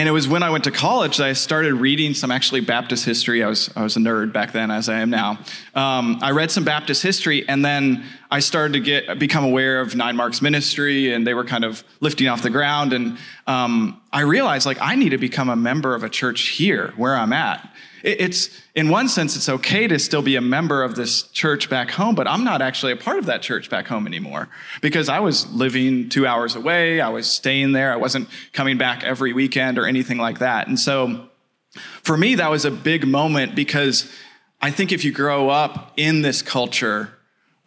And 0.02 0.10
it 0.10 0.14
was 0.14 0.28
when 0.28 0.42
I 0.42 0.50
went 0.50 0.64
to 0.64 0.72
college 0.72 1.18
that 1.18 1.28
I 1.28 1.34
started 1.34 1.76
reading 1.76 2.16
some 2.16 2.32
actually 2.32 2.62
Baptist 2.62 3.06
history. 3.06 3.44
I 3.44 3.48
was, 3.48 3.70
I 3.76 3.84
was 3.84 3.98
a 3.98 4.00
nerd 4.00 4.34
back 4.34 4.52
then, 4.52 4.72
as 4.72 4.90
I 4.90 5.02
am 5.02 5.12
now. 5.12 5.38
Um, 5.76 6.18
I 6.24 6.32
read 6.32 6.50
some 6.50 6.64
Baptist 6.64 7.04
history, 7.04 7.48
and 7.48 7.64
then 7.64 8.04
I 8.34 8.40
started 8.40 8.74
to 8.74 8.80
get 8.80 9.20
become 9.20 9.44
aware 9.44 9.82
of 9.82 9.94
Nine 9.94 10.16
Marks 10.16 10.42
ministry, 10.42 11.14
and 11.14 11.28
they 11.28 11.34
were 11.34 11.44
kind 11.44 11.66
of 11.66 11.84
lifting 12.00 12.30
off 12.30 12.42
the 12.42 12.50
ground. 12.50 12.94
And 12.94 13.18
um, 13.46 14.02
I 14.14 14.22
realized, 14.22 14.66
like, 14.66 14.78
I 14.80 14.96
need 14.96 15.10
to 15.10 15.18
become 15.18 15.50
a 15.50 15.56
member 15.58 15.94
of 15.94 16.04
a 16.04 16.10
church 16.10 16.48
here 16.48 16.94
where 16.96 17.14
I'm 17.14 17.34
at. 17.34 17.70
It's, 18.04 18.50
in 18.74 18.90
one 18.90 19.10
sense, 19.10 19.36
it's 19.36 19.50
okay 19.50 19.88
to 19.88 20.00
still 20.00 20.22
be 20.22 20.36
a 20.36 20.42
member 20.42 20.82
of 20.82 20.96
this 20.96 21.24
church 21.24 21.70
back 21.70 21.92
home, 21.92 22.16
but 22.16 22.28
I'm 22.28 22.44
not 22.44 22.62
actually 22.62 22.94
a 22.94 22.96
part 22.96 23.20
of 23.20 23.26
that 23.26 23.42
church 23.42 23.70
back 23.70 23.86
home 23.86 24.08
anymore 24.08 24.50
because 24.82 25.08
I 25.08 25.20
was 25.20 25.52
living 25.52 26.10
two 26.10 26.26
hours 26.26 26.56
away. 26.56 27.00
I 27.00 27.10
was 27.10 27.30
staying 27.30 27.74
there. 27.74 27.94
I 27.94 27.98
wasn't 27.98 28.28
coming 28.54 28.78
back 28.78 29.04
every 29.04 29.34
weekend 29.34 29.78
or 29.78 29.86
anything 29.86 30.18
like 30.18 30.40
that. 30.40 30.68
And 30.68 30.80
so 30.80 31.30
for 32.02 32.18
me, 32.18 32.36
that 32.36 32.50
was 32.50 32.66
a 32.66 32.72
big 32.72 33.06
moment 33.06 33.56
because 33.56 34.12
I 34.62 34.72
think 34.72 34.92
if 34.92 35.06
you 35.06 35.12
grow 35.12 35.50
up 35.50 35.94
in 35.96 36.24
this 36.24 36.42
culture, 36.42 37.14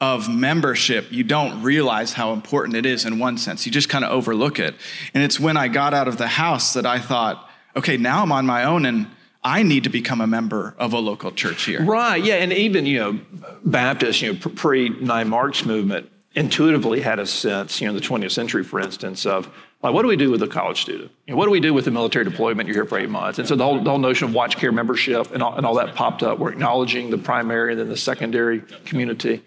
of 0.00 0.28
membership, 0.28 1.10
you 1.10 1.24
don't 1.24 1.62
realize 1.62 2.12
how 2.12 2.32
important 2.32 2.76
it 2.76 2.84
is 2.84 3.04
in 3.04 3.18
one 3.18 3.38
sense. 3.38 3.64
You 3.64 3.72
just 3.72 3.88
kind 3.88 4.04
of 4.04 4.10
overlook 4.10 4.58
it. 4.58 4.74
And 5.14 5.22
it's 5.22 5.38
when 5.38 5.56
I 5.56 5.68
got 5.68 5.94
out 5.94 6.08
of 6.08 6.18
the 6.18 6.26
house 6.26 6.72
that 6.74 6.84
I 6.84 6.98
thought, 6.98 7.48
okay, 7.76 7.96
now 7.96 8.22
I'm 8.22 8.32
on 8.32 8.46
my 8.46 8.64
own 8.64 8.86
and 8.86 9.06
I 9.42 9.62
need 9.62 9.84
to 9.84 9.90
become 9.90 10.20
a 10.20 10.26
member 10.26 10.74
of 10.78 10.92
a 10.92 10.98
local 10.98 11.30
church 11.30 11.64
here. 11.64 11.82
Right. 11.82 12.22
Yeah. 12.22 12.36
And 12.36 12.52
even, 12.52 12.86
you 12.86 12.98
know, 12.98 13.20
Baptists, 13.64 14.22
you 14.22 14.32
know, 14.32 14.38
pre 14.38 14.88
Nine 14.88 15.28
Marks 15.28 15.64
movement 15.64 16.10
intuitively 16.34 17.00
had 17.00 17.18
a 17.18 17.26
sense, 17.26 17.80
you 17.80 17.86
know, 17.86 17.90
in 17.90 17.96
the 17.96 18.02
20th 18.02 18.32
century, 18.32 18.64
for 18.64 18.80
instance, 18.80 19.26
of 19.26 19.48
like, 19.84 19.92
what 19.92 20.00
do 20.00 20.08
we 20.08 20.16
do 20.16 20.30
with 20.30 20.42
a 20.42 20.48
college 20.48 20.80
student? 20.80 21.10
You 21.26 21.34
know, 21.34 21.38
what 21.38 21.44
do 21.44 21.50
we 21.50 21.60
do 21.60 21.74
with 21.74 21.84
the 21.84 21.90
military 21.90 22.24
deployment? 22.24 22.66
You're 22.66 22.74
here 22.74 22.86
for 22.86 22.98
eight 22.98 23.10
months. 23.10 23.38
And 23.38 23.46
so 23.46 23.54
the 23.54 23.64
whole, 23.64 23.84
the 23.84 23.90
whole 23.90 23.98
notion 23.98 24.28
of 24.28 24.34
watch 24.34 24.56
care 24.56 24.72
membership 24.72 25.30
and 25.32 25.42
all, 25.42 25.54
and 25.56 25.66
all 25.66 25.74
that 25.74 25.94
popped 25.94 26.22
up. 26.22 26.38
We're 26.38 26.52
acknowledging 26.52 27.10
the 27.10 27.18
primary 27.18 27.72
and 27.72 27.80
then 27.80 27.90
the 27.90 27.96
secondary 27.96 28.60
community. 28.86 29.42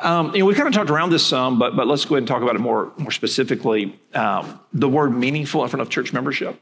Um, 0.00 0.32
you 0.32 0.40
know, 0.40 0.46
we 0.46 0.54
kind 0.54 0.66
of 0.66 0.74
talked 0.74 0.90
around 0.90 1.10
this 1.10 1.24
some, 1.24 1.60
but, 1.60 1.76
but 1.76 1.86
let's 1.86 2.04
go 2.04 2.16
ahead 2.16 2.22
and 2.22 2.26
talk 2.26 2.42
about 2.42 2.56
it 2.56 2.58
more, 2.58 2.92
more 2.98 3.12
specifically. 3.12 3.96
Um, 4.12 4.58
the 4.72 4.88
word 4.88 5.10
meaningful 5.14 5.62
in 5.62 5.68
front 5.68 5.82
of 5.82 5.88
church 5.88 6.12
membership. 6.12 6.60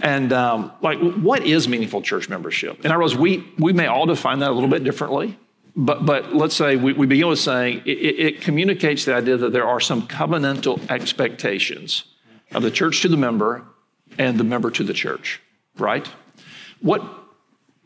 And 0.00 0.32
um, 0.32 0.70
like, 0.80 1.00
what 1.00 1.44
is 1.44 1.66
meaningful 1.66 2.02
church 2.02 2.28
membership? 2.28 2.84
And 2.84 2.92
I 2.92 2.96
realize 2.96 3.18
we, 3.18 3.52
we 3.58 3.72
may 3.72 3.88
all 3.88 4.06
define 4.06 4.38
that 4.38 4.52
a 4.52 4.54
little 4.54 4.70
bit 4.70 4.84
differently. 4.84 5.36
But, 5.74 6.06
but 6.06 6.36
let's 6.36 6.54
say 6.54 6.76
we, 6.76 6.92
we 6.92 7.06
begin 7.06 7.26
with 7.26 7.40
saying 7.40 7.82
it, 7.84 7.90
it 7.90 8.40
communicates 8.42 9.06
the 9.06 9.14
idea 9.16 9.38
that 9.38 9.52
there 9.52 9.66
are 9.66 9.80
some 9.80 10.06
covenantal 10.06 10.88
expectations 10.88 12.04
of 12.52 12.62
the 12.62 12.70
church 12.70 13.02
to 13.02 13.08
the 13.08 13.16
member 13.16 13.62
and 14.18 14.38
the 14.38 14.44
member 14.44 14.70
to 14.70 14.84
the 14.84 14.92
church, 14.92 15.40
right? 15.76 16.06
What 16.80 17.02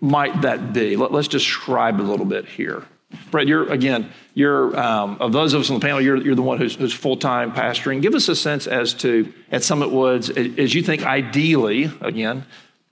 might 0.00 0.42
that 0.42 0.72
be? 0.72 0.96
Let, 0.96 1.12
us 1.12 1.28
describe 1.28 2.00
a 2.00 2.02
little 2.02 2.26
bit 2.26 2.46
here. 2.46 2.84
Brett, 3.30 3.46
you're 3.46 3.70
again, 3.72 4.10
you're 4.34 4.78
um, 4.78 5.16
of 5.20 5.32
those 5.32 5.54
of 5.54 5.62
us 5.62 5.70
on 5.70 5.78
the 5.78 5.84
panel, 5.84 6.00
you're, 6.00 6.16
you're 6.16 6.34
the 6.34 6.42
one 6.42 6.58
who's, 6.58 6.74
who's 6.74 6.92
full 6.92 7.16
time 7.16 7.52
pastoring. 7.52 8.02
Give 8.02 8.14
us 8.14 8.28
a 8.28 8.36
sense 8.36 8.66
as 8.66 8.92
to 8.94 9.32
at 9.50 9.62
Summit 9.62 9.90
Woods, 9.90 10.28
as 10.30 10.74
you 10.74 10.82
think 10.82 11.04
ideally, 11.04 11.90
again, 12.02 12.44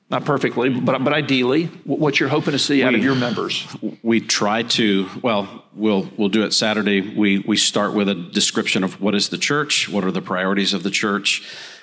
not 0.09 0.25
perfectly, 0.25 0.71
but 0.71 1.03
but 1.03 1.13
ideally, 1.13 1.67
what 1.85 2.21
you're 2.21 2.29
hoping 2.29 2.53
to 2.53 2.59
see 2.59 2.83
out 2.83 2.93
we, 2.93 2.99
of 2.99 3.05
your 3.05 3.15
members. 3.15 3.67
We 4.03 4.21
try 4.21 4.63
to. 4.63 5.09
Well, 5.23 5.65
we'll 5.75 6.09
we'll 6.17 6.29
do 6.29 6.45
it 6.45 6.53
Saturday. 6.53 7.01
We 7.01 7.41
we 7.41 7.57
start 7.57 7.93
with 7.93 8.09
a 8.09 8.15
description 8.15 8.85
of 8.85 9.01
what 9.01 9.15
is 9.15 9.29
the 9.31 9.39
church, 9.39 9.89
what 9.89 10.05
are 10.05 10.13
the 10.13 10.23
priorities 10.23 10.73
of 10.75 10.83
the 10.83 10.91
church 10.91 11.43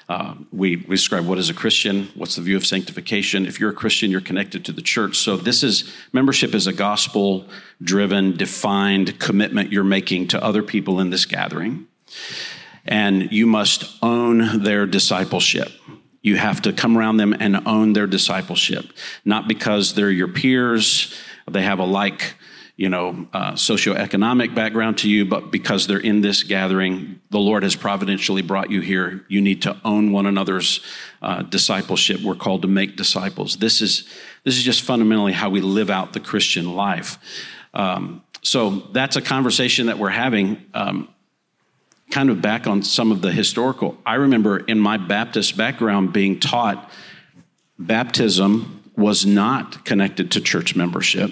uh, 0.10 0.36
we, 0.52 0.76
we 0.76 0.96
describe 0.96 1.26
what 1.26 1.38
is 1.38 1.50
a 1.50 1.54
Christian, 1.54 2.10
what's 2.16 2.36
the 2.36 2.42
view 2.42 2.58
of 2.58 2.66
sanctification. 2.66 3.46
If 3.46 3.60
you're 3.60 3.70
a 3.70 3.76
Christian, 3.76 4.12
you're 4.12 4.22
connected 4.22 4.66
to 4.66 4.72
the 4.72 4.82
church. 4.82 5.18
So 5.18 5.38
this 5.38 5.64
is 5.64 5.92
membership 6.12 6.54
is 6.54 6.68
a 6.68 6.74
gospel 6.74 7.48
driven, 7.82 8.36
defined 8.36 9.20
commitment 9.20 9.72
you're 9.72 9.84
making 9.84 10.28
to 10.30 10.44
other 10.44 10.62
people 10.62 11.00
in 11.00 11.10
this 11.10 11.26
gathering. 11.26 11.88
And 12.86 13.32
you 13.32 13.48
must 13.48 13.98
own 14.04 14.62
their 14.64 14.86
discipleship. 14.86 15.72
You 16.24 16.38
have 16.38 16.64
to 16.64 16.74
come 16.74 16.98
around 16.98 17.18
them 17.18 17.36
and 17.40 17.68
own 17.68 17.94
their 17.94 18.08
discipleship, 18.08 18.86
not 19.24 19.48
because 19.48 19.94
they're 19.94 20.10
your 20.10 20.30
peers, 20.30 21.14
they 21.48 21.62
have 21.62 21.78
a 21.78 21.86
like 21.86 22.36
you 22.76 22.90
know, 22.90 23.28
uh, 23.34 23.52
socioeconomic 23.52 24.56
background 24.56 24.98
to 24.98 25.10
you, 25.10 25.26
but 25.26 25.52
because 25.52 25.86
they're 25.86 26.00
in 26.00 26.22
this 26.22 26.42
gathering, 26.42 27.20
the 27.30 27.38
Lord 27.38 27.62
has 27.62 27.76
providentially 27.76 28.42
brought 28.42 28.72
you 28.72 28.82
here. 28.82 29.24
You 29.28 29.42
need 29.42 29.62
to 29.64 29.80
own 29.86 30.12
one 30.12 30.26
another's 30.26 30.82
uh, 31.22 31.44
discipleship. 31.44 32.22
We're 32.22 32.36
called 32.36 32.64
to 32.64 32.68
make 32.68 32.96
disciples. 32.96 33.58
This 33.58 33.82
is 33.82 34.08
this 34.44 34.58
is 34.58 34.64
just 34.64 34.82
fundamentally 34.82 35.34
how 35.34 35.50
we 35.50 35.62
live 35.62 35.90
out 35.90 36.14
the 36.14 36.20
Christian 36.20 36.74
life. 36.74 37.20
Um, 37.74 38.24
so 38.42 38.72
that's 38.92 39.16
a 39.16 39.22
conversation 39.22 39.86
that 39.88 40.00
we're 40.00 40.10
having. 40.10 40.66
Um, 40.74 41.13
kind 42.14 42.30
of 42.30 42.44
back 42.44 42.68
on 42.68 42.84
some 42.84 43.12
of 43.12 43.22
the 43.22 43.32
historical. 43.32 43.98
I 44.06 44.16
remember 44.16 44.60
in 44.60 44.80
my 44.80 44.98
Baptist 44.98 45.58
background 45.58 46.14
being 46.14 46.40
taught 46.40 46.92
baptism 47.80 48.84
was 48.96 49.26
not 49.26 49.84
connected 49.84 50.30
to 50.34 50.40
church 50.40 50.76
membership. 50.76 51.32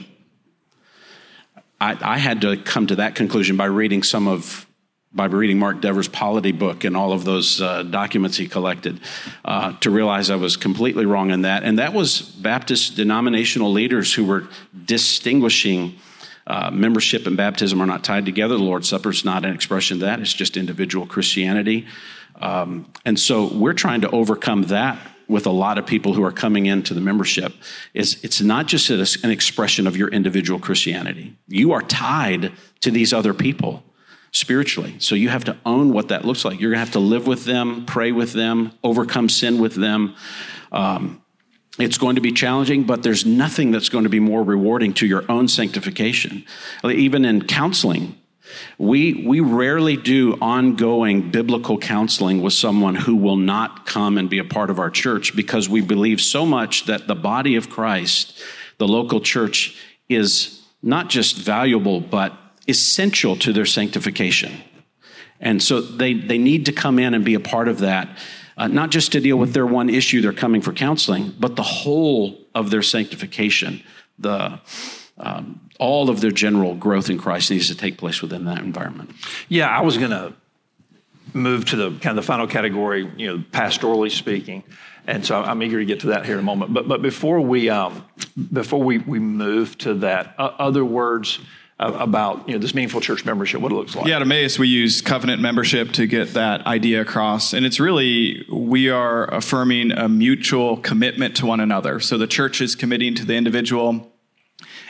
I, 1.80 1.96
I, 2.02 2.18
had 2.18 2.42
to 2.42 2.58
come 2.58 2.88
to 2.88 2.96
that 2.96 3.14
conclusion 3.14 3.58
by 3.58 3.66
reading 3.66 4.02
some 4.02 4.28
of 4.28 4.66
by 5.14 5.26
reading 5.26 5.60
Mark 5.60 5.82
Dever's 5.82 6.08
polity 6.08 6.52
book 6.52 6.84
and 6.84 6.98
all 6.98 7.14
of 7.14 7.26
those 7.26 7.62
uh, 7.62 7.84
documents 7.84 8.38
he 8.38 8.48
collected 8.48 9.02
uh, 9.46 9.74
to 9.82 9.92
realize 9.92 10.32
I 10.32 10.38
was 10.38 10.58
completely 10.58 11.06
wrong 11.06 11.30
in 11.30 11.44
that. 11.44 11.64
And 11.64 11.78
that 11.78 11.94
was 11.94 12.22
Baptist 12.22 12.96
denominational 12.96 13.72
leaders 13.72 14.14
who 14.14 14.26
were 14.26 14.48
distinguishing 14.86 16.00
uh, 16.48 16.72
membership 16.72 17.28
and 17.28 17.38
baptism 17.38 17.82
are 17.82 17.86
not 17.86 18.04
tied 18.04 18.26
together. 18.26 18.58
The 18.58 18.64
Lord's 18.64 18.90
Supper 18.90 19.10
is 19.10 19.24
not 19.24 19.46
an 19.46 19.54
expression 19.54 19.98
of 19.98 20.02
that, 20.02 20.20
it's 20.20 20.34
just 20.34 20.58
individual 20.58 21.06
Christianity. 21.06 21.88
Um, 22.36 22.92
and 23.06 23.20
so 23.20 23.54
we're 23.54 23.74
trying 23.74 24.02
to 24.02 24.10
overcome 24.10 24.64
that 24.64 25.00
with 25.28 25.46
a 25.46 25.52
lot 25.52 25.78
of 25.78 25.86
people 25.86 26.14
who 26.14 26.24
are 26.24 26.32
coming 26.32 26.66
into 26.66 26.94
the 26.94 27.00
membership 27.00 27.54
is 27.94 28.22
it's 28.24 28.42
not 28.42 28.68
just 28.68 28.90
an 28.90 29.32
expression 29.32 29.88
of 29.88 29.96
your 29.96 30.10
individual 30.10 30.60
Christianity. 30.60 31.38
You 31.48 31.72
are 31.72 31.82
tied 31.82 32.52
to 32.82 32.92
these 32.92 33.14
other 33.14 33.34
people 33.34 33.84
spiritually. 34.32 34.96
So 35.00 35.16
you 35.16 35.30
have 35.30 35.46
to 35.46 35.58
own 35.66 35.94
what 35.94 36.10
that 36.10 36.26
looks 36.26 36.44
like. 36.44 36.60
You're 36.60 36.72
going 36.72 36.80
to 36.80 36.86
have 36.86 36.94
to 36.94 37.00
live 37.00 37.28
with 37.28 37.46
them, 37.46 37.86
pray 37.86 38.12
with 38.12 38.34
them, 38.34 38.74
overcome 38.84 39.30
sin 39.30 39.62
with 39.62 39.76
them. 39.76 40.16
Um, 40.72 41.22
it's 41.80 41.98
going 41.98 42.16
to 42.16 42.22
be 42.22 42.32
challenging, 42.32 42.84
but 42.84 43.04
there's 43.04 43.26
nothing 43.26 43.72
that's 43.72 43.90
going 43.90 44.04
to 44.04 44.10
be 44.10 44.20
more 44.20 44.44
rewarding 44.44 44.94
to 44.96 45.08
your 45.08 45.24
own 45.32 45.48
sanctification. 45.48 46.44
Even 46.84 47.24
in 47.24 47.48
counseling, 47.48 48.18
we, 48.78 49.26
we 49.26 49.40
rarely 49.40 49.96
do 49.96 50.38
ongoing 50.42 51.32
biblical 51.32 51.78
counseling 51.78 52.42
with 52.42 52.54
someone 52.54 52.96
who 52.96 53.16
will 53.16 53.38
not 53.38 53.86
come 53.86 54.18
and 54.18 54.30
be 54.30 54.40
a 54.40 54.44
part 54.44 54.70
of 54.70 54.80
our 54.80 54.90
church 54.90 55.36
because 55.36 55.70
we 55.70 55.82
believe 55.82 56.20
so 56.20 56.46
much 56.46 56.86
that 56.86 57.08
the 57.08 57.16
body 57.16 57.56
of 57.56 57.70
Christ, 57.70 58.38
the 58.78 58.88
local 58.88 59.22
church, 59.22 59.78
is 60.10 60.62
not 60.84 61.10
just 61.10 61.38
valuable, 61.38 62.02
but 62.02 62.34
essential 62.68 63.36
to 63.38 63.54
their 63.54 63.66
sanctification. 63.66 64.52
And 65.40 65.62
so 65.62 65.82
they, 65.82 66.14
they 66.14 66.38
need 66.38 66.66
to 66.68 66.72
come 66.72 67.00
in 67.00 67.14
and 67.14 67.26
be 67.26 67.34
a 67.34 67.40
part 67.40 67.68
of 67.68 67.80
that, 67.80 68.18
uh, 68.62 68.68
not 68.68 68.92
just 68.92 69.12
to 69.12 69.20
deal 69.20 69.38
with 69.38 69.54
their 69.54 69.66
one 69.66 69.90
issue 69.90 70.22
they're 70.22 70.32
coming 70.32 70.62
for 70.62 70.72
counseling, 70.72 71.34
but 71.40 71.56
the 71.56 71.64
whole 71.64 72.38
of 72.54 72.70
their 72.70 72.84
sanctification, 72.84 73.82
the 74.20 74.60
um, 75.18 75.60
all 75.80 76.12
of 76.12 76.22
their 76.22 76.30
general 76.30 76.76
growth 76.76 77.10
in 77.10 77.18
Christ 77.18 77.50
needs 77.50 77.70
to 77.70 77.76
take 77.76 77.98
place 77.98 78.22
within 78.22 78.46
that 78.46 78.60
environment. 78.60 79.10
Yeah, 79.50 79.68
I 79.68 79.82
was 79.82 79.98
going 79.98 80.12
to 80.12 80.34
move 81.34 81.66
to 81.66 81.76
the 81.76 81.90
kind 81.90 82.12
of 82.12 82.16
the 82.18 82.22
final 82.22 82.46
category, 82.46 83.12
you 83.18 83.28
know, 83.28 83.44
pastorally 83.52 84.12
speaking, 84.12 84.64
and 85.08 85.26
so 85.26 85.42
I'm 85.42 85.64
eager 85.64 85.80
to 85.80 85.86
get 85.86 86.02
to 86.02 86.08
that 86.08 86.28
here 86.28 86.36
in 86.36 86.42
a 86.42 86.44
moment. 86.44 86.72
But 86.72 86.88
but 86.88 87.02
before 87.02 87.42
we 87.42 87.68
um, 87.72 88.06
before 88.54 88.84
we 88.84 89.00
we 89.00 89.18
move 89.18 89.76
to 89.80 89.96
that, 89.96 90.36
uh, 90.38 90.52
other 90.60 90.86
words 90.86 91.40
about 91.82 92.48
you 92.48 92.54
know 92.54 92.60
this 92.60 92.74
meaningful 92.74 93.02
church 93.02 93.26
membership, 93.26 93.62
what 93.62 93.72
it 93.72 93.76
looks 93.76 93.96
like. 93.96 94.08
Yeah, 94.08 94.18
at 94.18 94.22
Emmaus 94.22 94.60
we 94.60 94.68
use 94.68 95.02
covenant 95.02 95.42
membership 95.42 95.92
to 95.94 96.06
get 96.06 96.34
that 96.34 96.66
idea 96.66 97.02
across, 97.02 97.54
and 97.54 97.66
it's 97.66 97.80
really 97.80 98.46
we 98.50 98.90
are 98.90 99.26
affirming 99.34 99.92
a 99.92 100.08
mutual 100.08 100.78
commitment 100.78 101.36
to 101.38 101.46
one 101.46 101.60
another. 101.60 102.00
So 102.00 102.18
the 102.18 102.28
church 102.28 102.62
is 102.62 102.76
committing 102.76 103.16
to 103.16 103.26
the 103.26 103.36
individual 103.36 104.11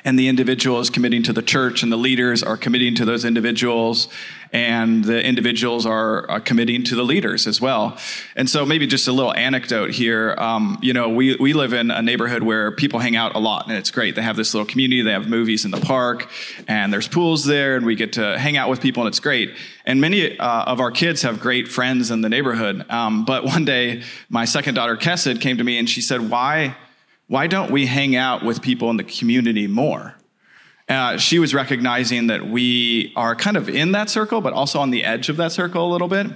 and 0.04 0.18
the 0.18 0.28
individual 0.28 0.80
is 0.80 0.90
committing 0.90 1.24
to 1.24 1.34
the 1.34 1.42
church, 1.42 1.84
and 1.84 1.92
the 1.92 1.98
leaders 1.98 2.44
are 2.44 2.58
committing 2.58 2.96
to 2.96 3.06
those 3.06 3.26
individuals, 3.26 4.08
and 4.54 5.06
the 5.06 5.24
individuals 5.24 5.86
are, 5.86 6.30
are 6.30 6.40
committing 6.40 6.84
to 6.84 6.96
the 6.96 7.04
leaders 7.04 7.48
as 7.48 7.62
well. 7.62 7.98
And 8.36 8.50
so, 8.50 8.66
maybe 8.66 8.88
just 8.88 9.08
a 9.08 9.12
little 9.12 9.34
anecdote 9.34 9.92
here. 9.92 10.36
Um, 10.38 10.78
you 10.82 10.94
know, 10.94 11.10
we, 11.10 11.36
we 11.38 11.54
live 11.54 11.74
in 11.74 11.92
a 11.92 12.02
neighborhood 12.02 12.44
where 12.44 12.72
people 12.72 13.00
hang 13.00 13.16
out 13.16 13.36
a 13.36 13.40
lot, 13.40 13.68
and 13.68 13.78
it's 13.78 13.92
great. 13.92 14.16
They 14.16 14.22
have 14.22 14.36
this 14.36 14.54
little 14.54 14.68
community, 14.68 15.02
they 15.02 15.12
have 15.12 15.30
movies 15.30 15.66
in 15.66 15.72
the 15.72 15.82
park, 15.82 16.30
and 16.68 16.92
there's 16.92 17.08
pools 17.08 17.46
there, 17.46 17.76
and 17.76 17.86
we 17.86 17.96
get 17.96 18.14
to 18.14 18.38
hang 18.38 18.58
out 18.58 18.70
with 18.70 18.82
people, 18.82 19.04
and 19.04 19.08
it's 19.08 19.20
great. 19.20 19.56
And 19.86 20.00
many 20.00 20.38
uh, 20.38 20.64
of 20.64 20.80
our 20.80 20.92
kids 20.92 21.22
have 21.24 21.40
great 21.40 21.68
friends 21.68 22.12
in 22.12 22.22
the 22.22 22.30
neighborhood. 22.30 22.90
Um, 22.90 23.26
but 23.26 23.44
one 23.52 23.66
day, 23.66 24.04
my 24.30 24.46
second 24.46 24.76
daughter, 24.76 24.98
Kessid, 24.98 25.42
came 25.42 25.58
to 25.58 25.64
me 25.64 25.78
and 25.78 25.90
she 25.90 26.02
said, 26.02 26.30
Why? 26.30 26.76
Why 27.32 27.48
don't 27.48 27.72
we 27.72 27.86
hang 27.86 28.14
out 28.14 28.44
with 28.44 28.62
people 28.62 28.90
in 28.90 28.98
the 28.98 29.06
community 29.06 29.66
more? 29.66 30.16
Uh, 30.90 31.16
she 31.16 31.40
was 31.40 31.54
recognizing 31.54 32.28
that 32.28 32.46
we 32.46 33.14
are 33.16 33.38
kind 33.38 33.56
of 33.56 33.70
in 33.70 33.94
that 33.94 34.10
circle, 34.10 34.42
but 34.42 34.52
also 34.52 34.82
on 34.82 34.90
the 34.90 35.06
edge 35.06 35.30
of 35.30 35.38
that 35.38 35.54
circle 35.54 35.90
a 35.90 35.90
little 35.90 36.10
bit. 36.10 36.28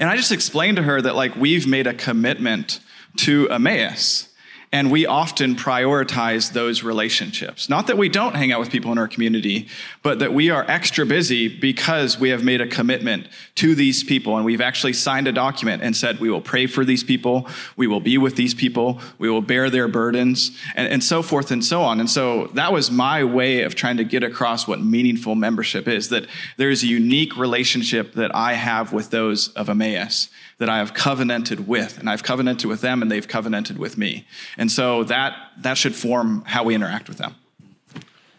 And 0.00 0.10
I 0.10 0.16
just 0.16 0.32
explained 0.32 0.78
to 0.78 0.82
her 0.82 1.00
that, 1.00 1.14
like, 1.14 1.36
we've 1.36 1.64
made 1.64 1.86
a 1.86 1.94
commitment 1.94 2.80
to 3.18 3.48
Emmaus 3.50 4.29
and 4.72 4.88
we 4.90 5.04
often 5.04 5.56
prioritize 5.56 6.52
those 6.52 6.84
relationships. 6.84 7.68
Not 7.68 7.88
that 7.88 7.98
we 7.98 8.08
don't 8.08 8.36
hang 8.36 8.52
out 8.52 8.60
with 8.60 8.70
people 8.70 8.92
in 8.92 8.98
our 8.98 9.08
community, 9.08 9.66
but 10.04 10.20
that 10.20 10.32
we 10.32 10.48
are 10.48 10.64
extra 10.70 11.04
busy 11.04 11.48
because 11.48 12.20
we 12.20 12.28
have 12.28 12.44
made 12.44 12.60
a 12.60 12.68
commitment 12.68 13.26
to 13.56 13.74
these 13.74 14.04
people. 14.04 14.36
And 14.36 14.44
we've 14.44 14.60
actually 14.60 14.92
signed 14.92 15.26
a 15.26 15.32
document 15.32 15.82
and 15.82 15.96
said, 15.96 16.20
we 16.20 16.30
will 16.30 16.40
pray 16.40 16.68
for 16.68 16.84
these 16.84 17.02
people, 17.02 17.48
we 17.76 17.88
will 17.88 17.98
be 17.98 18.16
with 18.16 18.36
these 18.36 18.54
people, 18.54 19.00
we 19.18 19.28
will 19.28 19.42
bear 19.42 19.70
their 19.70 19.88
burdens, 19.88 20.56
and, 20.76 20.86
and 20.86 21.02
so 21.02 21.20
forth 21.20 21.50
and 21.50 21.64
so 21.64 21.82
on. 21.82 21.98
And 21.98 22.08
so 22.08 22.46
that 22.54 22.72
was 22.72 22.92
my 22.92 23.24
way 23.24 23.62
of 23.62 23.74
trying 23.74 23.96
to 23.96 24.04
get 24.04 24.22
across 24.22 24.68
what 24.68 24.80
meaningful 24.80 25.34
membership 25.34 25.88
is 25.88 26.10
that 26.10 26.26
there 26.58 26.70
is 26.70 26.84
a 26.84 26.86
unique 26.86 27.36
relationship 27.36 28.12
that 28.12 28.32
I 28.36 28.52
have 28.52 28.92
with 28.92 29.10
those 29.10 29.48
of 29.48 29.68
Emmaus 29.68 30.28
that 30.60 30.68
I 30.68 30.76
have 30.76 30.92
covenanted 30.92 31.66
with, 31.66 31.98
and 31.98 32.08
I've 32.08 32.22
covenanted 32.22 32.68
with 32.68 32.82
them, 32.82 33.00
and 33.00 33.10
they've 33.10 33.26
covenanted 33.26 33.78
with 33.78 33.96
me. 33.96 34.26
And 34.58 34.70
so 34.70 35.04
that 35.04 35.34
that 35.58 35.78
should 35.78 35.96
form 35.96 36.44
how 36.46 36.64
we 36.64 36.74
interact 36.74 37.08
with 37.08 37.16
them. 37.16 37.34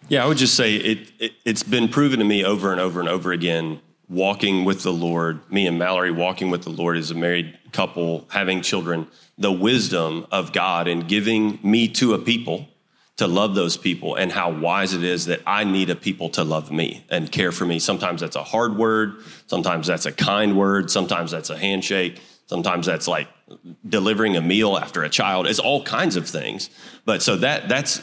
Yeah, 0.08 0.24
I 0.24 0.28
would 0.28 0.38
just 0.38 0.56
say 0.56 0.76
it, 0.76 1.12
it 1.20 1.34
it's 1.46 1.64
been 1.64 1.90
proven 1.90 2.20
to 2.20 2.26
me 2.26 2.46
over 2.46 2.72
and 2.72 2.80
over 2.80 3.00
and 3.00 3.10
over 3.10 3.32
again. 3.32 3.82
Walking 4.08 4.66
with 4.66 4.84
the 4.84 4.92
Lord, 4.92 5.50
me 5.50 5.66
and 5.66 5.80
Mallory 5.80 6.12
walking 6.12 6.52
with 6.52 6.64
the 6.64 6.70
Lord 6.70 6.98
as 6.98 7.12
a 7.12 7.16
married 7.16 7.58
couple, 7.72 8.28
having 8.30 8.62
children, 8.62 9.08
the 9.38 9.52
wisdom 9.52 10.28
of 10.32 10.52
God 10.52 10.88
and 10.88 11.08
giving 11.08 11.58
me 11.64 11.88
to 11.88 12.14
a 12.14 12.20
people 12.20 12.68
to 13.18 13.28
love 13.28 13.56
those 13.56 13.78
people 13.78 14.16
and 14.16 14.32
how 14.32 14.52
wise 14.52 14.94
it 14.94 15.04
is 15.04 15.26
that 15.26 15.42
I 15.46 15.64
need 15.64 15.90
a 15.90 15.96
people 15.96 16.30
to 16.30 16.44
love 16.44 16.72
me 16.72 17.06
and 17.10 17.32
care 17.32 17.52
for 17.52 17.66
me. 17.66 17.78
Sometimes 17.78 18.22
that's 18.22 18.36
a 18.36 18.44
hard 18.44 18.78
word. 18.78 19.16
Sometimes 19.48 19.88
that's 19.88 20.06
a 20.06 20.12
kind 20.12 20.58
word. 20.58 20.90
Sometimes 20.90 21.32
that's 21.32 21.50
a 21.50 21.58
handshake. 21.58 22.20
Sometimes 22.48 22.86
that's 22.86 23.08
like 23.08 23.28
delivering 23.88 24.36
a 24.36 24.42
meal 24.42 24.78
after 24.78 25.04
a 25.04 25.10
child. 25.10 25.48
It's 25.48 25.60
all 25.60 25.84
kinds 25.84 26.16
of 26.16 26.28
things. 26.28 26.70
But 27.06 27.22
so 27.22 27.38
that 27.38 27.70
that's 27.70 28.02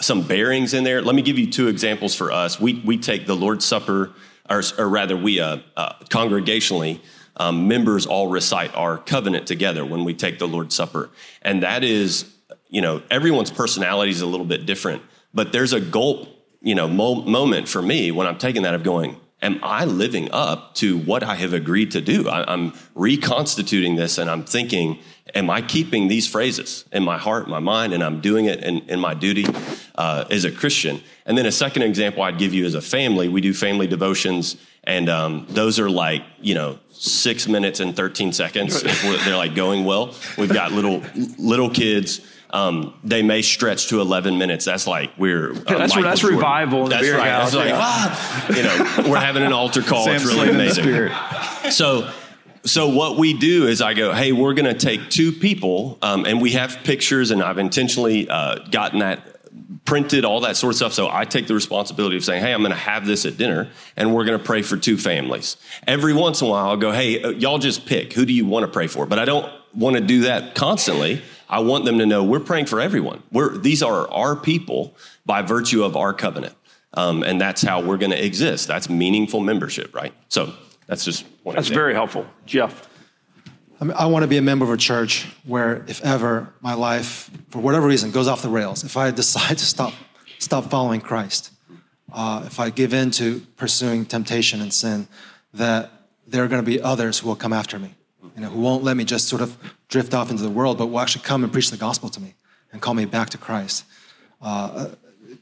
some 0.00 0.22
bearings 0.22 0.74
in 0.74 0.84
there. 0.84 1.02
Let 1.02 1.14
me 1.14 1.22
give 1.22 1.38
you 1.38 1.50
two 1.50 1.68
examples 1.68 2.14
for 2.14 2.32
us. 2.32 2.60
We 2.60 2.82
we 2.84 2.98
take 2.98 3.26
the 3.26 3.36
Lord's 3.36 3.64
Supper, 3.64 4.12
or, 4.48 4.62
or 4.78 4.88
rather, 4.88 5.16
we 5.16 5.40
uh, 5.40 5.58
uh, 5.76 5.94
congregationally. 6.04 7.00
Um, 7.34 7.66
members 7.66 8.06
all 8.06 8.28
recite 8.28 8.74
our 8.76 8.98
covenant 8.98 9.46
together 9.46 9.86
when 9.86 10.04
we 10.04 10.12
take 10.12 10.38
the 10.38 10.46
Lord's 10.46 10.74
Supper. 10.74 11.08
And 11.40 11.62
that 11.62 11.82
is 11.82 12.30
you 12.72 12.80
know, 12.80 13.02
everyone's 13.10 13.50
personality 13.50 14.10
is 14.10 14.22
a 14.22 14.26
little 14.26 14.46
bit 14.46 14.64
different, 14.64 15.02
but 15.34 15.52
there's 15.52 15.74
a 15.74 15.80
gulp, 15.80 16.26
you 16.62 16.74
know, 16.74 16.88
mo- 16.88 17.22
moment 17.22 17.68
for 17.68 17.82
me 17.82 18.10
when 18.10 18.26
I'm 18.26 18.38
taking 18.38 18.62
that 18.62 18.72
of 18.74 18.82
going, 18.82 19.20
am 19.42 19.60
I 19.62 19.84
living 19.84 20.30
up 20.32 20.74
to 20.76 20.96
what 20.96 21.22
I 21.22 21.34
have 21.34 21.52
agreed 21.52 21.90
to 21.90 22.00
do? 22.00 22.30
I, 22.30 22.50
am 22.50 22.72
reconstituting 22.94 23.96
this 23.96 24.16
and 24.16 24.30
I'm 24.30 24.44
thinking, 24.44 25.00
am 25.34 25.50
I 25.50 25.60
keeping 25.60 26.08
these 26.08 26.26
phrases 26.26 26.86
in 26.92 27.02
my 27.02 27.18
heart, 27.18 27.46
my 27.46 27.58
mind, 27.58 27.92
and 27.92 28.02
I'm 28.02 28.22
doing 28.22 28.46
it 28.46 28.64
in, 28.64 28.78
in 28.88 29.00
my 29.00 29.12
duty 29.12 29.44
uh, 29.96 30.24
as 30.30 30.46
a 30.46 30.50
Christian? 30.50 31.02
And 31.26 31.36
then 31.36 31.44
a 31.44 31.52
second 31.52 31.82
example 31.82 32.22
I'd 32.22 32.38
give 32.38 32.54
you 32.54 32.64
as 32.64 32.74
a 32.74 32.80
family. 32.80 33.28
We 33.28 33.42
do 33.42 33.52
family 33.52 33.86
devotions, 33.86 34.56
and 34.84 35.08
um, 35.08 35.46
those 35.48 35.78
are 35.78 35.90
like, 35.90 36.22
you 36.40 36.54
know, 36.54 36.78
six 36.92 37.48
minutes 37.48 37.80
and 37.80 37.96
13 37.96 38.32
seconds 38.32 38.82
if 38.82 39.24
they're 39.24 39.36
like 39.36 39.54
going 39.54 39.84
well. 39.84 40.14
We've 40.38 40.52
got 40.52 40.72
little 40.72 41.02
little 41.38 41.70
kids 41.70 42.20
um, 42.52 42.92
they 43.02 43.22
may 43.22 43.40
stretch 43.40 43.88
to 43.88 44.00
11 44.00 44.36
minutes. 44.36 44.66
That's 44.66 44.86
like 44.86 45.10
we're 45.16 45.52
uh, 45.52 45.78
that's, 45.78 45.94
that's 45.94 46.22
revival. 46.22 46.86
that's 46.86 47.08
right. 47.08 47.30
House. 47.30 47.52
That's 47.52 47.54
like 47.54 47.74
ah, 47.74 48.46
you 48.54 48.62
know 48.62 49.10
we're 49.10 49.18
having 49.18 49.42
an 49.42 49.52
altar 49.52 49.82
call. 49.82 50.08
it's 50.08 50.24
really 50.24 50.50
amazing. 50.50 51.10
So. 51.70 52.10
So 52.64 52.90
what 52.90 53.18
we 53.18 53.36
do 53.36 53.66
is 53.66 53.82
I 53.82 53.92
go, 53.92 54.12
hey, 54.12 54.30
we're 54.30 54.54
going 54.54 54.72
to 54.72 54.78
take 54.78 55.10
two 55.10 55.32
people, 55.32 55.98
um, 56.00 56.26
and 56.26 56.40
we 56.40 56.52
have 56.52 56.78
pictures, 56.84 57.32
and 57.32 57.42
I've 57.42 57.58
intentionally 57.58 58.28
uh, 58.28 58.58
gotten 58.70 59.00
that 59.00 59.31
printed, 59.84 60.24
all 60.24 60.40
that 60.40 60.56
sort 60.56 60.72
of 60.72 60.76
stuff. 60.76 60.92
So 60.92 61.08
I 61.10 61.24
take 61.24 61.46
the 61.46 61.54
responsibility 61.54 62.16
of 62.16 62.24
saying, 62.24 62.42
hey, 62.42 62.52
I'm 62.52 62.60
going 62.60 62.72
to 62.72 62.78
have 62.78 63.06
this 63.06 63.26
at 63.26 63.36
dinner 63.36 63.68
and 63.96 64.14
we're 64.14 64.24
going 64.24 64.38
to 64.38 64.44
pray 64.44 64.62
for 64.62 64.76
two 64.76 64.96
families. 64.96 65.56
Every 65.86 66.14
once 66.14 66.40
in 66.40 66.46
a 66.46 66.50
while, 66.50 66.66
I'll 66.66 66.76
go, 66.76 66.92
hey, 66.92 67.22
uh, 67.22 67.30
y'all 67.30 67.58
just 67.58 67.86
pick. 67.86 68.12
Who 68.12 68.24
do 68.24 68.32
you 68.32 68.46
want 68.46 68.64
to 68.64 68.70
pray 68.70 68.86
for? 68.86 69.06
But 69.06 69.18
I 69.18 69.24
don't 69.24 69.52
want 69.74 69.96
to 69.96 70.02
do 70.02 70.22
that 70.22 70.54
constantly. 70.54 71.22
I 71.48 71.60
want 71.60 71.84
them 71.84 71.98
to 71.98 72.06
know 72.06 72.22
we're 72.24 72.40
praying 72.40 72.66
for 72.66 72.80
everyone. 72.80 73.22
We're, 73.30 73.56
these 73.56 73.82
are 73.82 74.10
our 74.10 74.36
people 74.36 74.96
by 75.26 75.42
virtue 75.42 75.84
of 75.84 75.96
our 75.96 76.14
covenant. 76.14 76.54
Um, 76.94 77.22
and 77.22 77.40
that's 77.40 77.62
how 77.62 77.82
we're 77.82 77.96
going 77.96 78.10
to 78.12 78.24
exist. 78.24 78.68
That's 78.68 78.88
meaningful 78.88 79.40
membership, 79.40 79.94
right? 79.94 80.12
So 80.28 80.54
that's 80.86 81.04
just 81.04 81.24
one 81.42 81.56
That's 81.56 81.68
very 81.68 81.94
helpful. 81.94 82.26
Jeff. 82.46 82.88
I, 83.82 83.84
mean, 83.84 83.96
I 83.96 84.06
want 84.06 84.22
to 84.22 84.28
be 84.28 84.36
a 84.36 84.42
member 84.42 84.64
of 84.64 84.70
a 84.70 84.76
church 84.76 85.26
where, 85.42 85.84
if 85.88 86.04
ever 86.04 86.54
my 86.60 86.74
life, 86.74 87.28
for 87.50 87.58
whatever 87.58 87.88
reason, 87.88 88.12
goes 88.12 88.28
off 88.28 88.40
the 88.40 88.48
rails, 88.48 88.84
if 88.84 88.96
I 88.96 89.10
decide 89.22 89.58
to 89.58 89.64
stop, 89.64 89.92
stop 90.38 90.70
following 90.70 91.00
Christ, 91.00 91.50
uh, 92.12 92.44
if 92.46 92.60
I 92.60 92.70
give 92.70 92.94
in 92.94 93.10
to 93.12 93.40
pursuing 93.56 94.06
temptation 94.06 94.60
and 94.60 94.72
sin, 94.72 95.08
that 95.54 95.90
there 96.28 96.44
are 96.44 96.46
going 96.46 96.62
to 96.62 96.70
be 96.70 96.80
others 96.80 97.18
who 97.18 97.26
will 97.26 97.34
come 97.34 97.52
after 97.52 97.76
me, 97.80 97.92
you 98.36 98.42
know, 98.42 98.50
who 98.50 98.60
won't 98.60 98.84
let 98.84 98.96
me 98.96 99.02
just 99.02 99.26
sort 99.26 99.42
of 99.42 99.56
drift 99.88 100.14
off 100.14 100.30
into 100.30 100.44
the 100.44 100.50
world, 100.50 100.78
but 100.78 100.86
will 100.86 101.00
actually 101.00 101.24
come 101.24 101.42
and 101.42 101.52
preach 101.52 101.72
the 101.72 101.76
gospel 101.76 102.08
to 102.10 102.20
me 102.20 102.34
and 102.70 102.80
call 102.80 102.94
me 102.94 103.04
back 103.04 103.30
to 103.30 103.38
Christ. 103.38 103.84
Uh, 104.40 104.90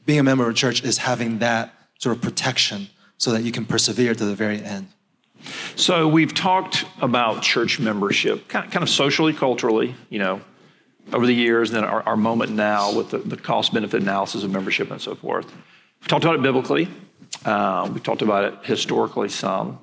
being 0.07 0.17
a 0.17 0.23
member 0.23 0.45
of 0.45 0.49
a 0.49 0.53
church 0.55 0.83
is 0.83 0.97
having 0.97 1.37
that 1.39 1.75
sort 1.99 2.15
of 2.15 2.23
protection 2.23 2.87
so 3.19 3.33
that 3.33 3.43
you 3.43 3.51
can 3.51 3.65
persevere 3.65 4.15
to 4.15 4.25
the 4.25 4.33
very 4.33 4.63
end. 4.63 4.87
So 5.75 6.07
we've 6.07 6.33
talked 6.33 6.85
about 7.01 7.41
church 7.41 7.79
membership, 7.79 8.47
kind 8.47 8.75
of 8.75 8.89
socially, 8.89 9.33
culturally, 9.33 9.95
you 10.09 10.19
know, 10.19 10.41
over 11.11 11.25
the 11.25 11.33
years, 11.33 11.71
and 11.71 11.77
then 11.77 11.83
our, 11.83 12.03
our 12.03 12.17
moment 12.17 12.51
now 12.51 12.95
with 12.95 13.09
the, 13.09 13.17
the 13.17 13.37
cost 13.37 13.73
benefit 13.73 14.01
analysis 14.01 14.43
of 14.43 14.51
membership 14.51 14.91
and 14.91 15.01
so 15.01 15.15
forth. 15.15 15.51
We 16.01 16.07
talked 16.07 16.23
about 16.23 16.35
it 16.35 16.41
biblically. 16.41 16.87
Uh, 17.45 17.89
we 17.93 17.99
talked 17.99 18.21
about 18.21 18.45
it 18.45 18.65
historically 18.65 19.29
some. 19.29 19.79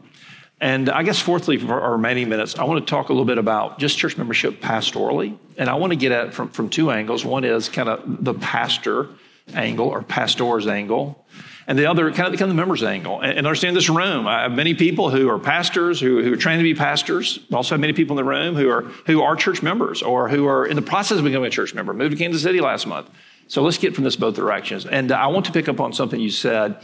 And 0.60 0.90
I 0.90 1.04
guess, 1.04 1.20
fourthly, 1.20 1.56
for 1.56 1.80
our 1.80 1.92
remaining 1.92 2.28
minutes, 2.28 2.58
I 2.58 2.64
want 2.64 2.84
to 2.84 2.90
talk 2.90 3.10
a 3.10 3.12
little 3.12 3.24
bit 3.24 3.38
about 3.38 3.78
just 3.78 3.96
church 3.96 4.16
membership 4.16 4.60
pastorally. 4.60 5.38
And 5.56 5.68
I 5.68 5.74
want 5.74 5.92
to 5.92 5.96
get 5.96 6.10
at 6.10 6.28
it 6.28 6.34
from, 6.34 6.48
from 6.48 6.68
two 6.68 6.90
angles. 6.90 7.24
One 7.24 7.44
is 7.44 7.68
kind 7.68 7.88
of 7.88 8.24
the 8.24 8.34
pastor 8.34 9.08
angle 9.54 9.88
or 9.88 10.02
pastor's 10.02 10.66
angle, 10.66 11.24
and 11.68 11.78
the 11.78 11.86
other 11.86 12.10
kind 12.10 12.32
of, 12.32 12.38
kind 12.40 12.42
of 12.42 12.48
the 12.48 12.54
members 12.54 12.82
angle. 12.82 13.20
And, 13.20 13.38
and 13.38 13.46
understand 13.46 13.76
this 13.76 13.90
room. 13.90 14.26
I 14.26 14.42
have 14.42 14.52
many 14.52 14.74
people 14.74 15.10
who 15.10 15.28
are 15.28 15.38
pastors, 15.38 16.00
who, 16.00 16.22
who 16.22 16.32
are 16.32 16.36
trained 16.36 16.60
to 16.60 16.64
be 16.64 16.74
pastors. 16.74 17.38
I 17.52 17.56
also 17.56 17.74
have 17.74 17.80
many 17.80 17.92
people 17.92 18.18
in 18.18 18.24
the 18.24 18.28
room 18.28 18.56
who 18.56 18.70
are 18.70 18.82
who 19.06 19.22
are 19.22 19.36
church 19.36 19.62
members 19.62 20.02
or 20.02 20.28
who 20.28 20.48
are 20.48 20.66
in 20.66 20.74
the 20.74 20.82
process 20.82 21.18
of 21.18 21.24
becoming 21.24 21.46
a 21.46 21.50
church 21.50 21.74
member. 21.74 21.92
Moved 21.92 22.12
to 22.12 22.18
Kansas 22.18 22.42
City 22.42 22.60
last 22.60 22.86
month. 22.86 23.10
So 23.46 23.62
let's 23.62 23.78
get 23.78 23.94
from 23.94 24.04
this 24.04 24.16
both 24.16 24.34
directions. 24.34 24.86
And 24.86 25.12
I 25.12 25.28
want 25.28 25.46
to 25.46 25.52
pick 25.52 25.68
up 25.68 25.78
on 25.78 25.92
something 25.92 26.18
you 26.18 26.30
said, 26.30 26.82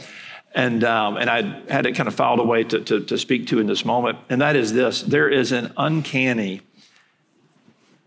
and 0.53 0.83
um, 0.83 1.17
and 1.17 1.29
I 1.29 1.41
had 1.67 1.87
it 1.87 1.93
kind 1.93 2.07
of 2.07 2.13
filed 2.13 2.39
away 2.39 2.63
to, 2.65 2.79
to, 2.79 3.03
to 3.05 3.17
speak 3.17 3.47
to 3.47 3.59
in 3.59 3.67
this 3.67 3.85
moment, 3.85 4.19
and 4.29 4.41
that 4.41 4.55
is 4.55 4.71
this: 4.71 5.01
there 5.01 5.29
is 5.29 5.51
an 5.51 5.73
uncanny 5.77 6.61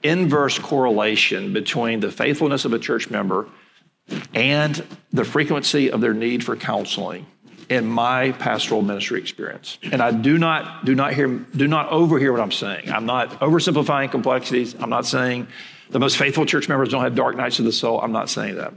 inverse 0.05 0.61
correlation 0.61 1.53
between 1.53 1.99
the 1.99 2.11
faithfulness 2.11 2.64
of 2.64 2.72
a 2.72 2.79
church 2.79 3.11
member 3.11 3.49
and 4.35 4.85
the 5.13 5.25
frequency 5.25 5.91
of 5.91 6.01
their 6.01 6.15
need 6.15 6.45
for 6.45 6.57
counseling 6.57 7.27
in 7.69 7.87
my 7.87 8.33
pastoral 8.33 8.83
ministry 8.83 9.21
experience. 9.21 9.79
And 9.83 10.01
I 10.01 10.11
do 10.11 10.39
not 10.39 10.85
do 10.85 10.95
not 10.95 11.13
hear 11.13 11.29
do 11.29 11.69
not 11.69 11.89
overhear 11.91 12.33
what 12.33 12.41
I'm 12.41 12.53
saying. 12.53 12.91
I'm 12.91 13.07
not 13.07 13.41
oversimplifying 13.41 14.11
complexities. 14.11 14.75
I'm 14.75 14.91
not 14.91 15.07
saying 15.07 15.49
the 15.91 15.99
most 15.99 16.17
faithful 16.17 16.47
church 16.47 16.69
members 16.69 16.91
don't 16.91 17.03
have 17.03 17.15
dark 17.15 17.37
nights 17.37 17.59
of 17.59 17.65
the 17.65 17.73
soul. 17.73 18.01
I'm 18.01 18.13
not 18.13 18.31
saying 18.31 18.57
that. 18.57 18.73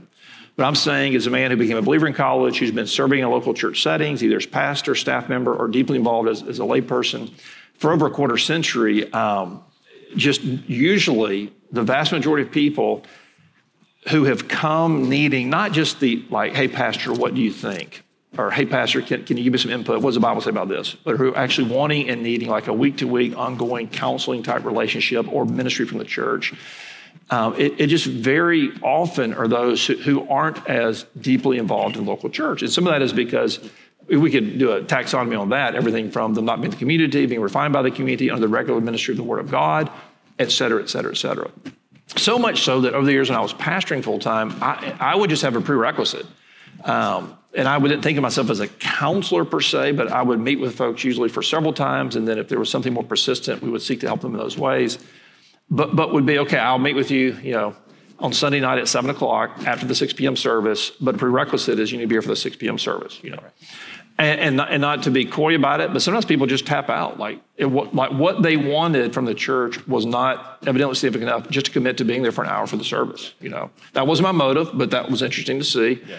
But 0.56 0.64
I'm 0.64 0.74
saying 0.74 1.14
as 1.14 1.26
a 1.26 1.30
man 1.30 1.50
who 1.50 1.56
became 1.56 1.78
a 1.78 1.82
believer 1.82 2.06
in 2.06 2.12
college, 2.12 2.58
who's 2.58 2.70
been 2.70 2.86
serving 2.86 3.20
in 3.20 3.30
local 3.30 3.54
church 3.54 3.82
settings, 3.82 4.22
either 4.22 4.36
as 4.36 4.44
pastor, 4.44 4.94
staff 4.94 5.28
member, 5.28 5.54
or 5.54 5.68
deeply 5.68 5.96
involved 5.96 6.28
as, 6.28 6.42
as 6.42 6.58
a 6.58 6.62
layperson 6.62 7.32
for 7.78 7.92
over 7.92 8.06
a 8.06 8.10
quarter 8.10 8.36
century, 8.36 9.10
um, 9.12 9.64
just 10.14 10.42
usually 10.42 11.52
the 11.70 11.82
vast 11.82 12.12
majority 12.12 12.46
of 12.46 12.52
people 12.52 13.02
who 14.10 14.24
have 14.24 14.48
come 14.48 15.08
needing 15.08 15.50
not 15.50 15.72
just 15.72 16.00
the 16.00 16.24
like, 16.30 16.54
hey, 16.54 16.68
Pastor, 16.68 17.12
what 17.12 17.34
do 17.34 17.40
you 17.40 17.52
think? 17.52 18.02
Or, 18.38 18.50
hey, 18.50 18.64
Pastor, 18.64 19.02
can, 19.02 19.24
can 19.24 19.36
you 19.36 19.44
give 19.44 19.52
me 19.52 19.58
some 19.58 19.70
input? 19.70 20.00
What 20.00 20.10
does 20.10 20.14
the 20.14 20.20
Bible 20.20 20.40
say 20.40 20.50
about 20.50 20.68
this? 20.68 20.94
But 20.94 21.18
who 21.18 21.34
are 21.34 21.36
actually 21.36 21.68
wanting 21.68 22.08
and 22.08 22.22
needing 22.22 22.48
like 22.48 22.66
a 22.66 22.72
week 22.72 22.96
to 22.98 23.06
week, 23.06 23.36
ongoing 23.36 23.88
counseling 23.88 24.42
type 24.42 24.64
relationship 24.64 25.30
or 25.30 25.44
ministry 25.44 25.86
from 25.86 25.98
the 25.98 26.04
church. 26.04 26.54
Um, 27.28 27.54
it, 27.58 27.78
it, 27.78 27.86
just 27.88 28.06
very 28.06 28.72
often 28.82 29.34
are 29.34 29.46
those 29.46 29.86
who, 29.86 29.96
who, 29.96 30.28
aren't 30.28 30.66
as 30.66 31.04
deeply 31.20 31.58
involved 31.58 31.96
in 31.96 32.06
local 32.06 32.30
church. 32.30 32.62
And 32.62 32.72
some 32.72 32.86
of 32.86 32.92
that 32.92 33.02
is 33.02 33.12
because 33.12 33.60
we 34.08 34.30
could 34.30 34.58
do 34.58 34.72
a 34.72 34.82
taxonomy 34.82 35.38
on 35.38 35.50
that, 35.50 35.74
everything 35.74 36.10
from 36.10 36.34
them 36.34 36.44
not 36.46 36.60
being 36.60 36.70
the 36.70 36.76
community, 36.76 37.24
being 37.26 37.40
refined 37.40 37.72
by 37.72 37.82
the 37.82 37.90
community 37.90 38.30
under 38.30 38.40
the 38.40 38.48
regular 38.48 38.80
ministry 38.80 39.12
of 39.12 39.18
the 39.18 39.24
Word 39.24 39.40
of 39.40 39.50
God, 39.50 39.90
et 40.38 40.50
cetera, 40.50 40.82
et 40.82 40.88
cetera, 40.88 41.12
et 41.12 41.16
cetera. 41.16 41.50
So 42.16 42.38
much 42.38 42.62
so 42.62 42.82
that 42.82 42.94
over 42.94 43.06
the 43.06 43.12
years 43.12 43.30
when 43.30 43.38
I 43.38 43.42
was 43.42 43.54
pastoring 43.54 44.02
full 44.02 44.18
time, 44.18 44.54
I, 44.62 44.96
I, 45.00 45.16
would 45.16 45.30
just 45.30 45.42
have 45.42 45.56
a 45.56 45.60
prerequisite. 45.60 46.26
Um, 46.84 47.36
and 47.54 47.68
I 47.68 47.78
wouldn't 47.78 48.02
think 48.02 48.18
of 48.18 48.22
myself 48.22 48.50
as 48.50 48.60
a 48.60 48.68
counselor 48.68 49.44
per 49.44 49.60
se, 49.60 49.92
but 49.92 50.10
I 50.10 50.22
would 50.22 50.40
meet 50.40 50.58
with 50.60 50.74
folks 50.74 51.04
usually 51.04 51.28
for 51.28 51.42
several 51.42 51.72
times. 51.72 52.16
And 52.16 52.26
then 52.26 52.38
if 52.38 52.48
there 52.48 52.58
was 52.58 52.70
something 52.70 52.92
more 52.92 53.04
persistent, 53.04 53.62
we 53.62 53.70
would 53.70 53.82
seek 53.82 54.00
to 54.00 54.06
help 54.06 54.20
them 54.20 54.32
in 54.32 54.38
those 54.38 54.56
ways. 54.56 54.98
But, 55.70 55.94
but 55.94 56.12
would 56.12 56.26
be, 56.26 56.38
okay, 56.40 56.58
I'll 56.58 56.78
meet 56.78 56.96
with 56.96 57.10
you, 57.10 57.36
you 57.42 57.52
know, 57.52 57.76
on 58.18 58.32
Sunday 58.32 58.60
night 58.60 58.78
at 58.78 58.88
seven 58.88 59.10
o'clock 59.10 59.50
after 59.66 59.86
the 59.86 59.94
6 59.94 60.12
p.m. 60.14 60.36
service. 60.36 60.90
But 61.00 61.18
prerequisite 61.18 61.78
is 61.78 61.92
you 61.92 61.98
need 61.98 62.04
to 62.04 62.08
be 62.08 62.14
here 62.14 62.22
for 62.22 62.28
the 62.28 62.36
6 62.36 62.56
p.m. 62.56 62.78
service, 62.78 63.18
you 63.22 63.30
know. 63.30 63.42
And, 64.18 64.40
and, 64.40 64.56
not, 64.56 64.70
and, 64.70 64.80
not, 64.80 65.02
to 65.04 65.10
be 65.10 65.24
coy 65.24 65.54
about 65.54 65.80
it, 65.80 65.92
but 65.92 66.02
sometimes 66.02 66.26
people 66.26 66.46
just 66.46 66.66
tap 66.66 66.90
out. 66.90 67.18
Like, 67.18 67.40
it, 67.56 67.66
like 67.66 68.12
what 68.12 68.42
they 68.42 68.56
wanted 68.56 69.14
from 69.14 69.24
the 69.24 69.34
church 69.34 69.84
was 69.88 70.04
not 70.04 70.58
evidently 70.66 70.94
significant 70.94 71.30
enough 71.30 71.48
just 71.48 71.66
to 71.66 71.72
commit 71.72 71.96
to 71.96 72.04
being 72.04 72.22
there 72.22 72.30
for 72.30 72.44
an 72.44 72.50
hour 72.50 72.66
for 72.66 72.76
the 72.76 72.84
service. 72.84 73.32
You 73.40 73.48
know, 73.48 73.70
that 73.94 74.06
wasn't 74.06 74.24
my 74.24 74.32
motive, 74.32 74.70
but 74.74 74.90
that 74.90 75.10
was 75.10 75.22
interesting 75.22 75.58
to 75.58 75.64
see. 75.64 76.02
Yeah. 76.06 76.18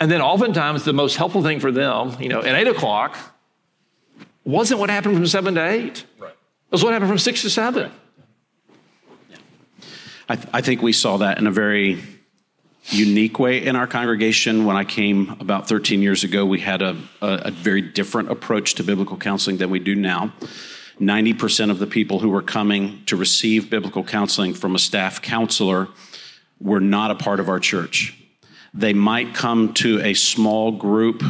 And 0.00 0.10
then 0.10 0.20
oftentimes 0.20 0.84
the 0.84 0.92
most 0.92 1.16
helpful 1.16 1.42
thing 1.42 1.60
for 1.60 1.70
them, 1.70 2.16
you 2.18 2.28
know, 2.28 2.40
at 2.40 2.54
eight 2.54 2.66
o'clock, 2.66 3.16
wasn't 4.44 4.80
what 4.80 4.90
happened 4.90 5.14
from 5.14 5.26
seven 5.26 5.54
to 5.54 5.64
eight. 5.64 6.06
Right. 6.18 6.30
It 6.30 6.72
was 6.72 6.82
what 6.82 6.92
happened 6.92 7.10
from 7.10 7.18
six 7.18 7.42
to 7.42 7.50
seven. 7.50 7.92
Yeah. 9.30 9.36
I, 10.28 10.36
th- 10.36 10.48
I 10.52 10.60
think 10.60 10.82
we 10.82 10.92
saw 10.92 11.18
that 11.18 11.38
in 11.38 11.46
a 11.46 11.52
very 11.52 12.02
unique 12.88 13.38
way 13.38 13.64
in 13.64 13.76
our 13.76 13.86
congregation. 13.86 14.64
When 14.64 14.76
I 14.76 14.84
came 14.84 15.36
about 15.40 15.68
13 15.68 16.02
years 16.02 16.24
ago, 16.24 16.44
we 16.44 16.60
had 16.60 16.82
a, 16.82 16.96
a, 17.20 17.42
a, 17.44 17.50
very 17.50 17.80
different 17.80 18.30
approach 18.30 18.74
to 18.74 18.84
biblical 18.84 19.16
counseling 19.16 19.56
than 19.56 19.70
we 19.70 19.78
do 19.78 19.94
now. 19.94 20.32
90% 21.00 21.70
of 21.70 21.78
the 21.78 21.86
people 21.86 22.20
who 22.20 22.28
were 22.28 22.42
coming 22.42 23.02
to 23.06 23.16
receive 23.16 23.70
biblical 23.70 24.04
counseling 24.04 24.54
from 24.54 24.74
a 24.74 24.78
staff 24.78 25.22
counselor 25.22 25.88
were 26.60 26.80
not 26.80 27.10
a 27.10 27.14
part 27.14 27.40
of 27.40 27.48
our 27.48 27.58
church. 27.58 28.16
They 28.72 28.92
might 28.92 29.34
come 29.34 29.72
to 29.74 30.00
a 30.00 30.14
small 30.14 30.70
group 30.72 31.22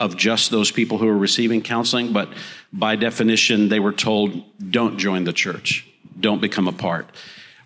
of 0.00 0.16
just 0.16 0.50
those 0.50 0.70
people 0.70 0.98
who 0.98 1.08
are 1.08 1.16
receiving 1.16 1.62
counseling, 1.62 2.12
but 2.12 2.28
by 2.72 2.96
definition, 2.96 3.68
they 3.68 3.78
were 3.78 3.92
told, 3.92 4.42
don't 4.70 4.98
join 4.98 5.24
the 5.24 5.32
church, 5.32 5.86
don't 6.18 6.40
become 6.40 6.66
a 6.66 6.72
part 6.72 7.08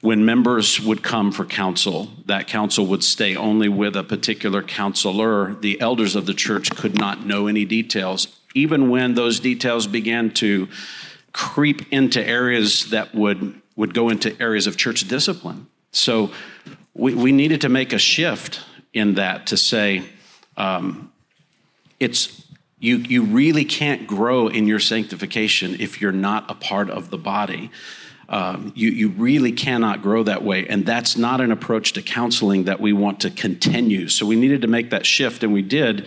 when 0.00 0.24
members 0.24 0.80
would 0.80 1.02
come 1.02 1.32
for 1.32 1.44
counsel, 1.44 2.08
that 2.26 2.46
counsel 2.46 2.86
would 2.86 3.02
stay 3.02 3.34
only 3.34 3.68
with 3.68 3.96
a 3.96 4.04
particular 4.04 4.62
counselor. 4.62 5.54
The 5.54 5.80
elders 5.80 6.14
of 6.14 6.26
the 6.26 6.34
church 6.34 6.70
could 6.70 6.96
not 6.96 7.26
know 7.26 7.46
any 7.48 7.64
details, 7.64 8.28
even 8.54 8.90
when 8.90 9.14
those 9.14 9.40
details 9.40 9.86
began 9.86 10.30
to 10.34 10.68
creep 11.32 11.92
into 11.92 12.24
areas 12.24 12.90
that 12.90 13.14
would, 13.14 13.60
would 13.76 13.92
go 13.92 14.08
into 14.08 14.40
areas 14.40 14.66
of 14.66 14.76
church 14.76 15.06
discipline. 15.08 15.66
So 15.90 16.30
we, 16.94 17.14
we 17.14 17.32
needed 17.32 17.60
to 17.62 17.68
make 17.68 17.92
a 17.92 17.98
shift 17.98 18.60
in 18.92 19.14
that 19.14 19.48
to 19.48 19.56
say, 19.56 20.04
um, 20.56 21.12
it's 21.98 22.44
you, 22.78 22.96
you 22.98 23.24
really 23.24 23.64
can't 23.64 24.06
grow 24.06 24.46
in 24.46 24.68
your 24.68 24.78
sanctification 24.78 25.76
if 25.80 26.00
you're 26.00 26.12
not 26.12 26.48
a 26.48 26.54
part 26.54 26.88
of 26.88 27.10
the 27.10 27.18
body 27.18 27.72
um, 28.28 28.72
you, 28.74 28.90
you 28.90 29.08
really 29.08 29.52
cannot 29.52 30.02
grow 30.02 30.22
that 30.22 30.42
way. 30.42 30.66
And 30.66 30.84
that's 30.84 31.16
not 31.16 31.40
an 31.40 31.50
approach 31.50 31.94
to 31.94 32.02
counseling 32.02 32.64
that 32.64 32.80
we 32.80 32.92
want 32.92 33.20
to 33.20 33.30
continue. 33.30 34.08
So 34.08 34.26
we 34.26 34.36
needed 34.36 34.62
to 34.62 34.68
make 34.68 34.90
that 34.90 35.06
shift, 35.06 35.42
and 35.42 35.52
we 35.52 35.62
did. 35.62 36.06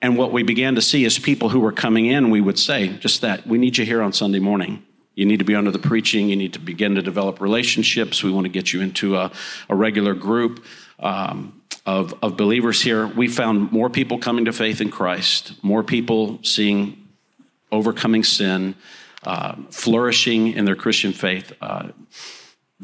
And 0.00 0.16
what 0.16 0.32
we 0.32 0.44
began 0.44 0.76
to 0.76 0.82
see 0.82 1.04
is 1.04 1.18
people 1.18 1.48
who 1.48 1.60
were 1.60 1.72
coming 1.72 2.06
in, 2.06 2.30
we 2.30 2.40
would 2.40 2.58
say 2.58 2.88
just 2.98 3.22
that 3.22 3.46
we 3.46 3.58
need 3.58 3.76
you 3.76 3.84
here 3.84 4.02
on 4.02 4.12
Sunday 4.12 4.38
morning. 4.38 4.84
You 5.16 5.26
need 5.26 5.40
to 5.40 5.44
be 5.44 5.56
under 5.56 5.72
the 5.72 5.80
preaching. 5.80 6.28
You 6.28 6.36
need 6.36 6.52
to 6.52 6.60
begin 6.60 6.94
to 6.94 7.02
develop 7.02 7.40
relationships. 7.40 8.22
We 8.22 8.30
want 8.30 8.44
to 8.44 8.50
get 8.50 8.72
you 8.72 8.80
into 8.80 9.16
a, 9.16 9.32
a 9.68 9.74
regular 9.74 10.14
group 10.14 10.64
um, 11.00 11.60
of, 11.84 12.14
of 12.22 12.36
believers 12.36 12.80
here. 12.80 13.08
We 13.08 13.26
found 13.26 13.72
more 13.72 13.90
people 13.90 14.18
coming 14.18 14.44
to 14.44 14.52
faith 14.52 14.80
in 14.80 14.92
Christ, 14.92 15.54
more 15.64 15.82
people 15.82 16.38
seeing 16.44 17.08
overcoming 17.72 18.22
sin, 18.22 18.76
uh, 19.24 19.56
flourishing 19.70 20.52
in 20.52 20.64
their 20.64 20.76
Christian 20.76 21.12
faith. 21.12 21.52
Uh, 21.60 21.88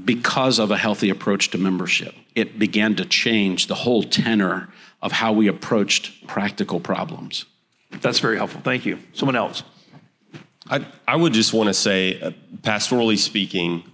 because 0.03 0.59
of 0.59 0.71
a 0.71 0.77
healthy 0.77 1.09
approach 1.09 1.51
to 1.51 1.59
membership. 1.59 2.15
It 2.35 2.59
began 2.59 2.97
to 2.97 3.05
change 3.05 3.69
the 3.69 3.77
whole 3.77 4.03
tenor 4.03 4.69
of 5.01 5.13
how 5.13 5.33
we 5.33 5.47
approached 5.47 6.27
practical 6.27 6.81
problems. 6.81 7.45
That's 8.01 8.19
very 8.19 8.37
helpful. 8.37 8.61
Thank 8.63 8.87
you. 8.87 8.99
Someone 9.13 9.37
else. 9.37 9.63
I, 10.69 10.85
I 11.07 11.17
would 11.17 11.33
just 11.33 11.53
want 11.53 11.69
to 11.69 11.75
say, 11.75 12.21
uh, 12.21 12.31
pastorally 12.63 13.19
speaking, 13.19 13.85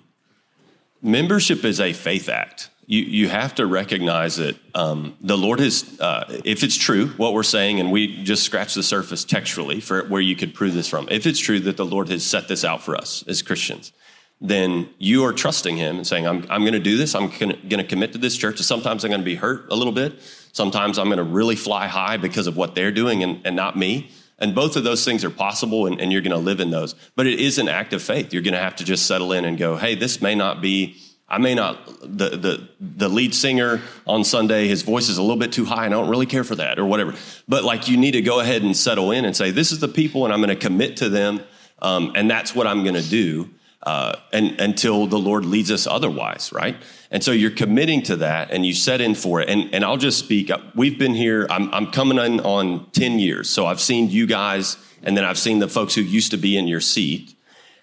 membership 1.03 1.64
is 1.64 1.80
a 1.80 1.93
faith 1.93 2.28
act. 2.28 2.70
You, 2.91 3.03
you 3.03 3.28
have 3.28 3.55
to 3.55 3.66
recognize 3.66 4.34
that 4.34 4.57
um, 4.74 5.16
the 5.20 5.38
Lord 5.38 5.61
is, 5.61 6.01
uh, 6.01 6.24
if 6.45 6.64
it's 6.64 6.74
true, 6.74 7.07
what 7.18 7.34
we're 7.34 7.45
saying, 7.45 7.78
and 7.78 7.93
we 7.93 8.24
just 8.24 8.43
scratch 8.43 8.74
the 8.74 8.82
surface 8.82 9.24
textually 9.24 9.78
for 9.78 10.09
where 10.09 10.20
you 10.20 10.34
could 10.34 10.55
prove 10.55 10.74
this 10.74 10.88
from, 10.88 11.07
if 11.09 11.24
it's 11.24 11.38
true 11.38 11.61
that 11.61 11.76
the 11.76 11.84
Lord 11.84 12.09
has 12.09 12.26
set 12.26 12.49
this 12.49 12.64
out 12.64 12.82
for 12.82 12.97
us 12.97 13.22
as 13.28 13.43
Christians, 13.43 13.93
then 14.41 14.88
you 14.99 15.24
are 15.24 15.32
trusting 15.32 15.76
Him 15.76 15.99
and 15.99 16.07
saying, 16.07 16.26
I'm, 16.26 16.45
I'm 16.51 16.62
going 16.62 16.72
to 16.72 16.80
do 16.80 16.97
this. 16.97 17.14
I'm 17.14 17.28
going 17.38 17.57
to 17.62 17.84
commit 17.84 18.11
to 18.14 18.18
this 18.18 18.36
church. 18.36 18.57
And 18.57 18.66
sometimes 18.66 19.05
I'm 19.05 19.11
going 19.11 19.20
to 19.20 19.24
be 19.24 19.36
hurt 19.36 19.70
a 19.70 19.76
little 19.76 19.93
bit. 19.93 20.20
Sometimes 20.51 20.99
I'm 20.99 21.07
going 21.07 21.18
to 21.18 21.22
really 21.22 21.55
fly 21.55 21.86
high 21.86 22.16
because 22.16 22.49
of 22.49 22.57
what 22.57 22.74
they're 22.74 22.91
doing 22.91 23.22
and, 23.22 23.41
and 23.45 23.55
not 23.55 23.78
me. 23.78 24.11
And 24.41 24.53
both 24.53 24.74
of 24.74 24.82
those 24.82 25.05
things 25.05 25.22
are 25.22 25.30
possible, 25.30 25.86
and, 25.86 26.01
and 26.01 26.11
you're 26.11 26.22
going 26.22 26.32
to 26.32 26.38
live 26.38 26.59
in 26.59 26.70
those. 26.70 26.97
But 27.14 27.28
it 27.28 27.38
is 27.38 27.59
an 27.59 27.68
act 27.68 27.93
of 27.93 28.03
faith. 28.03 28.32
You're 28.32 28.43
going 28.43 28.55
to 28.55 28.61
have 28.61 28.74
to 28.76 28.84
just 28.84 29.07
settle 29.07 29.30
in 29.30 29.45
and 29.45 29.57
go, 29.57 29.76
hey, 29.76 29.95
this 29.95 30.20
may 30.20 30.34
not 30.34 30.61
be. 30.61 30.97
I 31.31 31.39
may 31.39 31.55
not 31.55 31.87
the 32.01 32.31
the 32.31 32.68
the 32.81 33.09
lead 33.09 33.35
singer 33.35 33.81
on 34.07 34.24
Sunday. 34.24 34.66
His 34.68 34.83
voice 34.83 35.09
is 35.09 35.16
a 35.16 35.22
little 35.22 35.37
bit 35.37 35.53
too 35.53 35.64
high, 35.64 35.85
and 35.85 35.95
I 35.95 35.99
don't 35.99 36.11
really 36.11 36.26
care 36.26 36.45
for 36.45 36.57
that 36.57 36.78
or 36.78 36.85
whatever. 36.85 37.14
But 37.49 37.64
like, 37.64 37.89
you 37.89 37.97
need 37.97 38.12
to 38.12 38.22
go 38.22 38.41
ahead 38.41 38.62
and 38.62 38.76
settle 38.76 39.12
in 39.12 39.24
and 39.24 39.37
say, 39.37 39.51
this 39.51 39.72
is 39.72 39.78
the 39.78 39.89
people, 39.89 40.24
and 40.24 40.35
I'm 40.35 40.41
going 40.41 40.51
to 40.51 40.57
commit 40.57 40.97
to 40.99 41.09
them, 41.09 41.41
um, 41.81 42.12
and 42.16 42.31
that's 42.31 42.55
what 42.55 42.66
I'm 42.66 42.83
going 42.83 42.97
to 42.97 43.09
do 43.09 43.51
uh, 43.83 44.16
and, 44.33 44.61
until 44.61 45.07
the 45.07 45.18
Lord 45.18 45.45
leads 45.45 45.70
us 45.70 45.87
otherwise, 45.87 46.53
right? 46.53 46.76
And 47.11 47.24
so 47.24 47.33
you're 47.33 47.51
committing 47.51 48.03
to 48.03 48.16
that 48.16 48.51
and 48.51 48.64
you 48.64 48.74
set 48.74 49.01
in 49.01 49.14
for 49.14 49.41
it. 49.41 49.49
And, 49.49 49.74
and 49.74 49.85
I'll 49.85 49.97
just 49.97 50.18
speak. 50.18 50.51
We've 50.74 50.99
been 50.99 51.14
here, 51.14 51.47
I'm, 51.49 51.72
I'm 51.72 51.91
coming 51.91 52.18
in 52.18 52.41
on 52.41 52.91
10 52.91 53.18
years. 53.18 53.49
So 53.49 53.66
I've 53.66 53.81
seen 53.81 54.11
you 54.11 54.26
guys 54.26 54.76
and 55.03 55.16
then 55.16 55.24
I've 55.24 55.39
seen 55.39 55.61
the 55.61 55.68
folks 55.68 55.95
who 55.95 56.03
used 56.03 56.31
to 56.33 56.37
be 56.37 56.59
in 56.59 56.68
your 56.68 56.81
seat. 56.81 57.35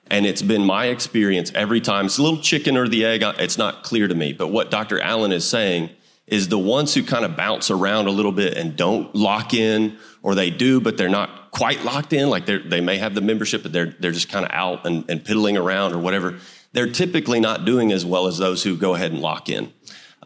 And 0.09 0.25
it's 0.25 0.41
been 0.41 0.65
my 0.65 0.85
experience 0.87 1.51
every 1.53 1.81
time. 1.81 2.05
It's 2.05 2.17
a 2.17 2.23
little 2.23 2.41
chicken 2.41 2.77
or 2.77 2.87
the 2.87 3.05
egg. 3.05 3.23
It's 3.39 3.57
not 3.57 3.83
clear 3.83 4.07
to 4.07 4.15
me. 4.15 4.33
But 4.33 4.47
what 4.47 4.71
Dr. 4.71 4.99
Allen 4.99 5.31
is 5.31 5.47
saying 5.47 5.89
is 6.27 6.49
the 6.49 6.59
ones 6.59 6.93
who 6.93 7.03
kind 7.03 7.23
of 7.23 7.37
bounce 7.37 7.71
around 7.71 8.07
a 8.07 8.11
little 8.11 8.33
bit 8.33 8.57
and 8.57 8.75
don't 8.75 9.15
lock 9.15 9.53
in, 9.53 9.97
or 10.21 10.35
they 10.35 10.49
do, 10.49 10.81
but 10.81 10.97
they're 10.97 11.07
not 11.09 11.51
quite 11.51 11.83
locked 11.83 12.11
in, 12.13 12.29
like 12.29 12.45
they 12.45 12.81
may 12.81 12.97
have 12.97 13.15
the 13.15 13.21
membership, 13.21 13.63
but 13.63 13.71
they're, 13.71 13.95
they're 13.99 14.11
just 14.11 14.29
kind 14.29 14.45
of 14.45 14.51
out 14.51 14.85
and, 14.85 15.09
and 15.09 15.23
piddling 15.23 15.55
around 15.57 15.93
or 15.93 15.99
whatever, 15.99 16.37
they're 16.73 16.91
typically 16.91 17.39
not 17.39 17.65
doing 17.65 17.91
as 17.91 18.05
well 18.05 18.27
as 18.27 18.37
those 18.37 18.61
who 18.61 18.75
go 18.75 18.93
ahead 18.93 19.11
and 19.11 19.21
lock 19.21 19.49
in. 19.49 19.71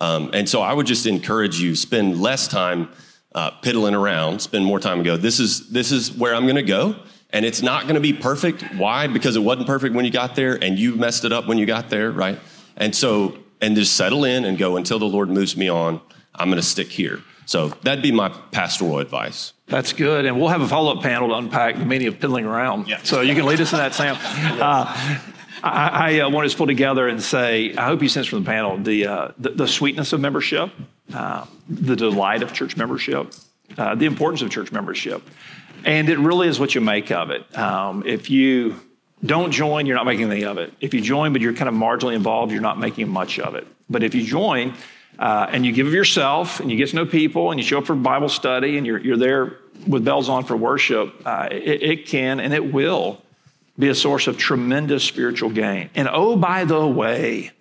Um, 0.01 0.31
and 0.33 0.49
so 0.49 0.61
I 0.61 0.73
would 0.73 0.87
just 0.87 1.05
encourage 1.05 1.59
you 1.59 1.75
spend 1.75 2.19
less 2.19 2.47
time 2.47 2.89
uh, 3.35 3.51
piddling 3.61 3.93
around, 3.93 4.41
spend 4.41 4.65
more 4.65 4.79
time 4.79 4.97
and 4.97 5.05
go, 5.05 5.15
this 5.15 5.39
is, 5.39 5.69
this 5.69 5.91
is 5.91 6.11
where 6.11 6.33
I'm 6.33 6.43
going 6.43 6.55
to 6.55 6.63
go. 6.63 6.95
And 7.33 7.45
it's 7.45 7.61
not 7.61 7.83
going 7.83 7.95
to 7.95 8.01
be 8.01 8.13
perfect. 8.13 8.63
Why? 8.75 9.07
Because 9.07 9.35
it 9.35 9.39
wasn't 9.39 9.67
perfect 9.67 9.95
when 9.95 10.05
you 10.05 10.11
got 10.11 10.35
there 10.35 10.61
and 10.61 10.77
you 10.77 10.95
messed 10.95 11.23
it 11.23 11.31
up 11.31 11.47
when 11.47 11.57
you 11.57 11.65
got 11.65 11.89
there, 11.89 12.11
right? 12.11 12.37
And 12.75 12.95
so, 12.95 13.37
and 13.61 13.75
just 13.75 13.95
settle 13.95 14.25
in 14.25 14.43
and 14.43 14.57
go 14.57 14.75
until 14.75 14.99
the 14.99 15.05
Lord 15.05 15.29
moves 15.29 15.55
me 15.55 15.69
on, 15.69 16.01
I'm 16.35 16.49
going 16.49 16.61
to 16.61 16.67
stick 16.67 16.89
here. 16.89 17.21
So 17.45 17.69
that'd 17.83 18.01
be 18.01 18.11
my 18.11 18.29
pastoral 18.51 18.99
advice. 18.99 19.53
That's 19.67 19.93
good. 19.93 20.25
And 20.25 20.39
we'll 20.39 20.49
have 20.49 20.61
a 20.61 20.67
follow 20.67 20.95
up 20.95 21.03
panel 21.03 21.29
to 21.29 21.35
unpack 21.35 21.77
the 21.77 21.85
meaning 21.85 22.07
of 22.07 22.19
piddling 22.19 22.45
around. 22.45 22.87
Yeah. 22.87 22.99
So 23.03 23.21
you 23.21 23.33
can 23.35 23.45
lead 23.45 23.59
us 23.61 23.71
in 23.71 23.79
that, 23.79 23.93
Sam. 23.93 24.17
Uh, 24.61 25.19
I, 25.63 26.17
I 26.17 26.19
uh, 26.21 26.29
want 26.29 26.49
to 26.49 26.57
pull 26.57 26.65
together 26.65 27.07
and 27.07 27.21
say, 27.21 27.75
I 27.75 27.85
hope 27.85 28.01
you 28.01 28.09
sense 28.09 28.27
from 28.27 28.43
the 28.43 28.49
panel 28.49 28.77
the, 28.77 29.05
uh, 29.05 29.31
the, 29.37 29.49
the, 29.49 29.67
sweetness 29.67 30.11
of 30.13 30.19
membership, 30.19 30.71
uh, 31.13 31.45
the 31.69 31.95
delight 31.95 32.41
of 32.41 32.53
church 32.53 32.77
membership, 32.77 33.31
uh, 33.77 33.95
the 33.95 34.05
importance 34.05 34.41
of 34.41 34.49
church 34.49 34.71
membership. 34.71 35.21
And 35.85 36.09
it 36.09 36.19
really 36.19 36.47
is 36.47 36.59
what 36.59 36.75
you 36.75 36.81
make 36.81 37.11
of 37.11 37.29
it. 37.31 37.57
Um, 37.57 38.03
if 38.05 38.29
you 38.29 38.79
don't 39.23 39.51
join, 39.51 39.85
you're 39.85 39.95
not 39.95 40.05
making 40.05 40.25
anything 40.25 40.47
of 40.47 40.57
it. 40.57 40.73
If 40.79 40.93
you 40.93 41.01
join, 41.01 41.33
but 41.33 41.41
you're 41.41 41.53
kind 41.53 41.69
of 41.69 41.75
marginally 41.75 42.15
involved, 42.15 42.51
you're 42.51 42.61
not 42.61 42.79
making 42.79 43.09
much 43.09 43.39
of 43.39 43.55
it. 43.55 43.67
But 43.89 44.03
if 44.03 44.15
you 44.15 44.23
join, 44.23 44.75
uh, 45.19 45.47
and 45.51 45.65
you 45.65 45.71
give 45.71 45.87
of 45.87 45.93
yourself 45.93 46.59
and 46.59 46.71
you 46.71 46.77
get 46.77 46.89
to 46.89 46.95
know 46.95 47.05
people 47.05 47.51
and 47.51 47.59
you 47.59 47.65
show 47.65 47.79
up 47.79 47.85
for 47.85 47.95
Bible 47.95 48.29
study 48.29 48.77
and 48.77 48.87
you're, 48.87 48.99
you're 48.99 49.17
there 49.17 49.57
with 49.87 50.03
bells 50.03 50.29
on 50.29 50.43
for 50.43 50.57
worship, 50.57 51.13
uh, 51.25 51.47
it, 51.51 51.83
it 51.83 52.05
can 52.07 52.39
and 52.39 52.53
it 52.53 52.73
will 52.73 53.21
be 53.77 53.89
a 53.89 53.95
source 53.95 54.27
of 54.27 54.37
tremendous 54.37 55.03
spiritual 55.03 55.49
gain. 55.49 55.89
And 55.95 56.07
oh, 56.11 56.35
by 56.35 56.65
the 56.65 56.87
way, 56.87 57.51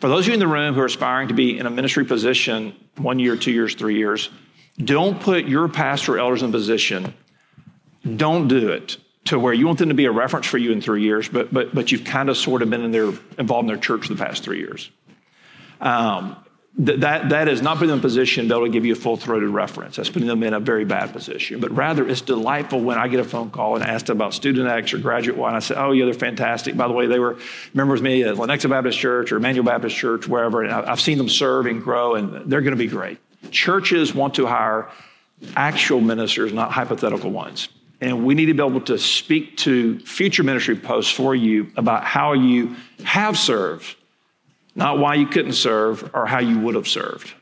for 0.00 0.08
those 0.08 0.24
of 0.24 0.28
you 0.28 0.34
in 0.34 0.40
the 0.40 0.46
room 0.46 0.74
who 0.74 0.80
are 0.80 0.86
aspiring 0.86 1.28
to 1.28 1.34
be 1.34 1.58
in 1.58 1.66
a 1.66 1.70
ministry 1.70 2.04
position 2.04 2.74
one 2.96 3.18
year, 3.18 3.36
two 3.36 3.52
years, 3.52 3.74
three 3.74 3.96
years, 3.96 4.30
don't 4.78 5.20
put 5.20 5.46
your 5.46 5.68
pastor 5.68 6.14
or 6.14 6.18
elders 6.18 6.42
in 6.42 6.52
position. 6.52 7.14
Don't 8.16 8.48
do 8.48 8.70
it 8.70 8.96
to 9.26 9.38
where 9.38 9.52
you 9.52 9.66
want 9.66 9.78
them 9.78 9.88
to 9.88 9.94
be 9.94 10.06
a 10.06 10.10
reference 10.10 10.46
for 10.46 10.58
you 10.58 10.72
in 10.72 10.80
three 10.80 11.02
years, 11.02 11.28
but 11.28 11.52
but 11.52 11.74
but 11.74 11.92
you've 11.92 12.04
kind 12.04 12.28
of 12.28 12.36
sort 12.36 12.62
of 12.62 12.70
been 12.70 12.82
in 12.82 12.90
their 12.90 13.12
involved 13.38 13.64
in 13.64 13.66
their 13.66 13.76
church 13.76 14.08
the 14.08 14.16
past 14.16 14.42
three 14.42 14.58
years. 14.58 14.90
Um, 15.80 16.36
that, 16.78 17.30
that 17.30 17.48
is 17.48 17.60
not 17.60 17.78
putting 17.78 17.88
them 17.88 17.98
in 17.98 18.00
a 18.00 18.02
position 18.02 18.46
able 18.46 18.64
to 18.64 18.70
give 18.70 18.84
you 18.84 18.92
a 18.92 18.96
full 18.96 19.16
throated 19.16 19.48
reference. 19.48 19.96
That's 19.96 20.10
putting 20.10 20.28
them 20.28 20.44
in 20.44 20.54
a 20.54 20.60
very 20.60 20.84
bad 20.84 21.12
position. 21.12 21.58
But 21.58 21.72
rather, 21.72 22.06
it's 22.08 22.20
delightful 22.20 22.80
when 22.80 22.98
I 22.98 23.08
get 23.08 23.18
a 23.18 23.24
phone 23.24 23.50
call 23.50 23.74
and 23.74 23.84
asked 23.84 24.10
about 24.10 24.32
student 24.32 24.68
X 24.68 24.94
or 24.94 24.98
graduate 24.98 25.36
Y, 25.36 25.48
and 25.48 25.56
I 25.56 25.60
say, 25.60 25.74
oh, 25.76 25.90
yeah, 25.90 26.04
they're 26.04 26.14
fantastic. 26.14 26.76
By 26.76 26.86
the 26.86 26.94
way, 26.94 27.06
they 27.06 27.18
were 27.18 27.36
members 27.74 27.98
of 27.98 28.04
me 28.04 28.22
at 28.22 28.36
Lenexa 28.36 28.70
Baptist 28.70 28.96
Church 28.96 29.32
or 29.32 29.38
Emmanuel 29.38 29.64
Baptist 29.64 29.96
Church, 29.96 30.28
wherever, 30.28 30.62
and 30.62 30.72
I've 30.72 31.00
seen 31.00 31.18
them 31.18 31.28
serve 31.28 31.66
and 31.66 31.82
grow, 31.82 32.14
and 32.14 32.48
they're 32.48 32.60
going 32.60 32.76
to 32.76 32.76
be 32.76 32.86
great. 32.86 33.18
Churches 33.50 34.14
want 34.14 34.34
to 34.34 34.46
hire 34.46 34.88
actual 35.56 36.00
ministers, 36.00 36.52
not 36.52 36.70
hypothetical 36.70 37.30
ones. 37.30 37.68
And 38.00 38.24
we 38.24 38.34
need 38.34 38.46
to 38.46 38.54
be 38.54 38.62
able 38.62 38.80
to 38.82 38.98
speak 38.98 39.56
to 39.58 39.98
future 40.00 40.44
ministry 40.44 40.76
posts 40.76 41.10
for 41.10 41.34
you 41.34 41.72
about 41.76 42.04
how 42.04 42.32
you 42.32 42.76
have 43.04 43.36
served 43.36 43.96
not 44.78 44.98
why 44.98 45.16
you 45.16 45.26
couldn't 45.26 45.54
serve 45.54 46.08
or 46.14 46.24
how 46.24 46.38
you 46.38 46.58
would 46.60 46.76
have 46.76 46.86
served. 46.86 47.34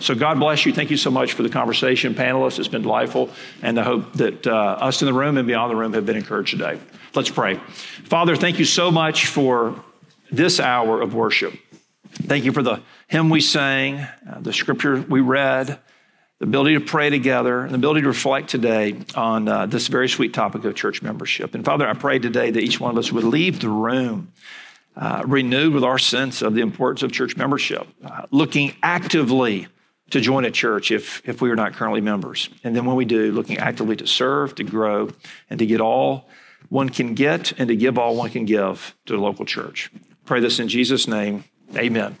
So, 0.00 0.14
God 0.16 0.40
bless 0.40 0.66
you. 0.66 0.72
Thank 0.72 0.90
you 0.90 0.96
so 0.96 1.10
much 1.10 1.32
for 1.32 1.44
the 1.44 1.48
conversation, 1.48 2.14
panelists. 2.14 2.58
It's 2.58 2.68
been 2.68 2.82
delightful. 2.82 3.30
And 3.62 3.78
I 3.78 3.84
hope 3.84 4.12
that 4.14 4.46
uh, 4.46 4.52
us 4.52 5.00
in 5.00 5.06
the 5.06 5.12
room 5.12 5.38
and 5.38 5.46
beyond 5.46 5.70
the 5.70 5.76
room 5.76 5.92
have 5.92 6.04
been 6.04 6.16
encouraged 6.16 6.50
today. 6.50 6.78
Let's 7.14 7.30
pray. 7.30 7.56
Father, 8.04 8.34
thank 8.34 8.58
you 8.58 8.64
so 8.64 8.90
much 8.90 9.26
for 9.26 9.80
this 10.30 10.58
hour 10.58 11.00
of 11.00 11.14
worship. 11.14 11.54
Thank 12.14 12.44
you 12.44 12.52
for 12.52 12.62
the 12.62 12.80
hymn 13.06 13.30
we 13.30 13.40
sang, 13.40 13.98
uh, 13.98 14.40
the 14.40 14.52
scripture 14.52 15.00
we 15.00 15.20
read, 15.20 15.78
the 16.42 16.48
ability 16.48 16.74
to 16.74 16.80
pray 16.80 17.08
together, 17.08 17.60
and 17.60 17.70
the 17.70 17.76
ability 17.76 18.00
to 18.00 18.08
reflect 18.08 18.50
today 18.50 18.96
on 19.14 19.46
uh, 19.46 19.64
this 19.66 19.86
very 19.86 20.08
sweet 20.08 20.34
topic 20.34 20.64
of 20.64 20.74
church 20.74 21.00
membership. 21.00 21.54
And 21.54 21.64
Father, 21.64 21.86
I 21.86 21.92
pray 21.94 22.18
today 22.18 22.50
that 22.50 22.60
each 22.60 22.80
one 22.80 22.90
of 22.90 22.98
us 22.98 23.12
would 23.12 23.22
leave 23.22 23.60
the 23.60 23.68
room 23.68 24.32
uh, 24.96 25.22
renewed 25.24 25.72
with 25.72 25.84
our 25.84 25.98
sense 25.98 26.42
of 26.42 26.54
the 26.54 26.60
importance 26.60 27.04
of 27.04 27.12
church 27.12 27.36
membership, 27.36 27.86
uh, 28.04 28.26
looking 28.32 28.74
actively 28.82 29.68
to 30.10 30.20
join 30.20 30.44
a 30.44 30.50
church 30.50 30.90
if, 30.90 31.22
if 31.24 31.40
we 31.40 31.48
are 31.48 31.54
not 31.54 31.74
currently 31.74 32.00
members. 32.00 32.48
And 32.64 32.74
then 32.74 32.86
when 32.86 32.96
we 32.96 33.04
do, 33.04 33.30
looking 33.30 33.58
actively 33.58 33.94
to 33.94 34.06
serve, 34.08 34.56
to 34.56 34.64
grow, 34.64 35.10
and 35.48 35.60
to 35.60 35.64
get 35.64 35.80
all 35.80 36.28
one 36.70 36.88
can 36.88 37.14
get 37.14 37.52
and 37.56 37.68
to 37.68 37.76
give 37.76 37.98
all 37.98 38.16
one 38.16 38.30
can 38.30 38.46
give 38.46 38.96
to 39.06 39.12
the 39.12 39.22
local 39.22 39.44
church. 39.44 39.92
Pray 40.24 40.40
this 40.40 40.58
in 40.58 40.66
Jesus' 40.66 41.06
name. 41.06 41.44
Amen. 41.76 42.16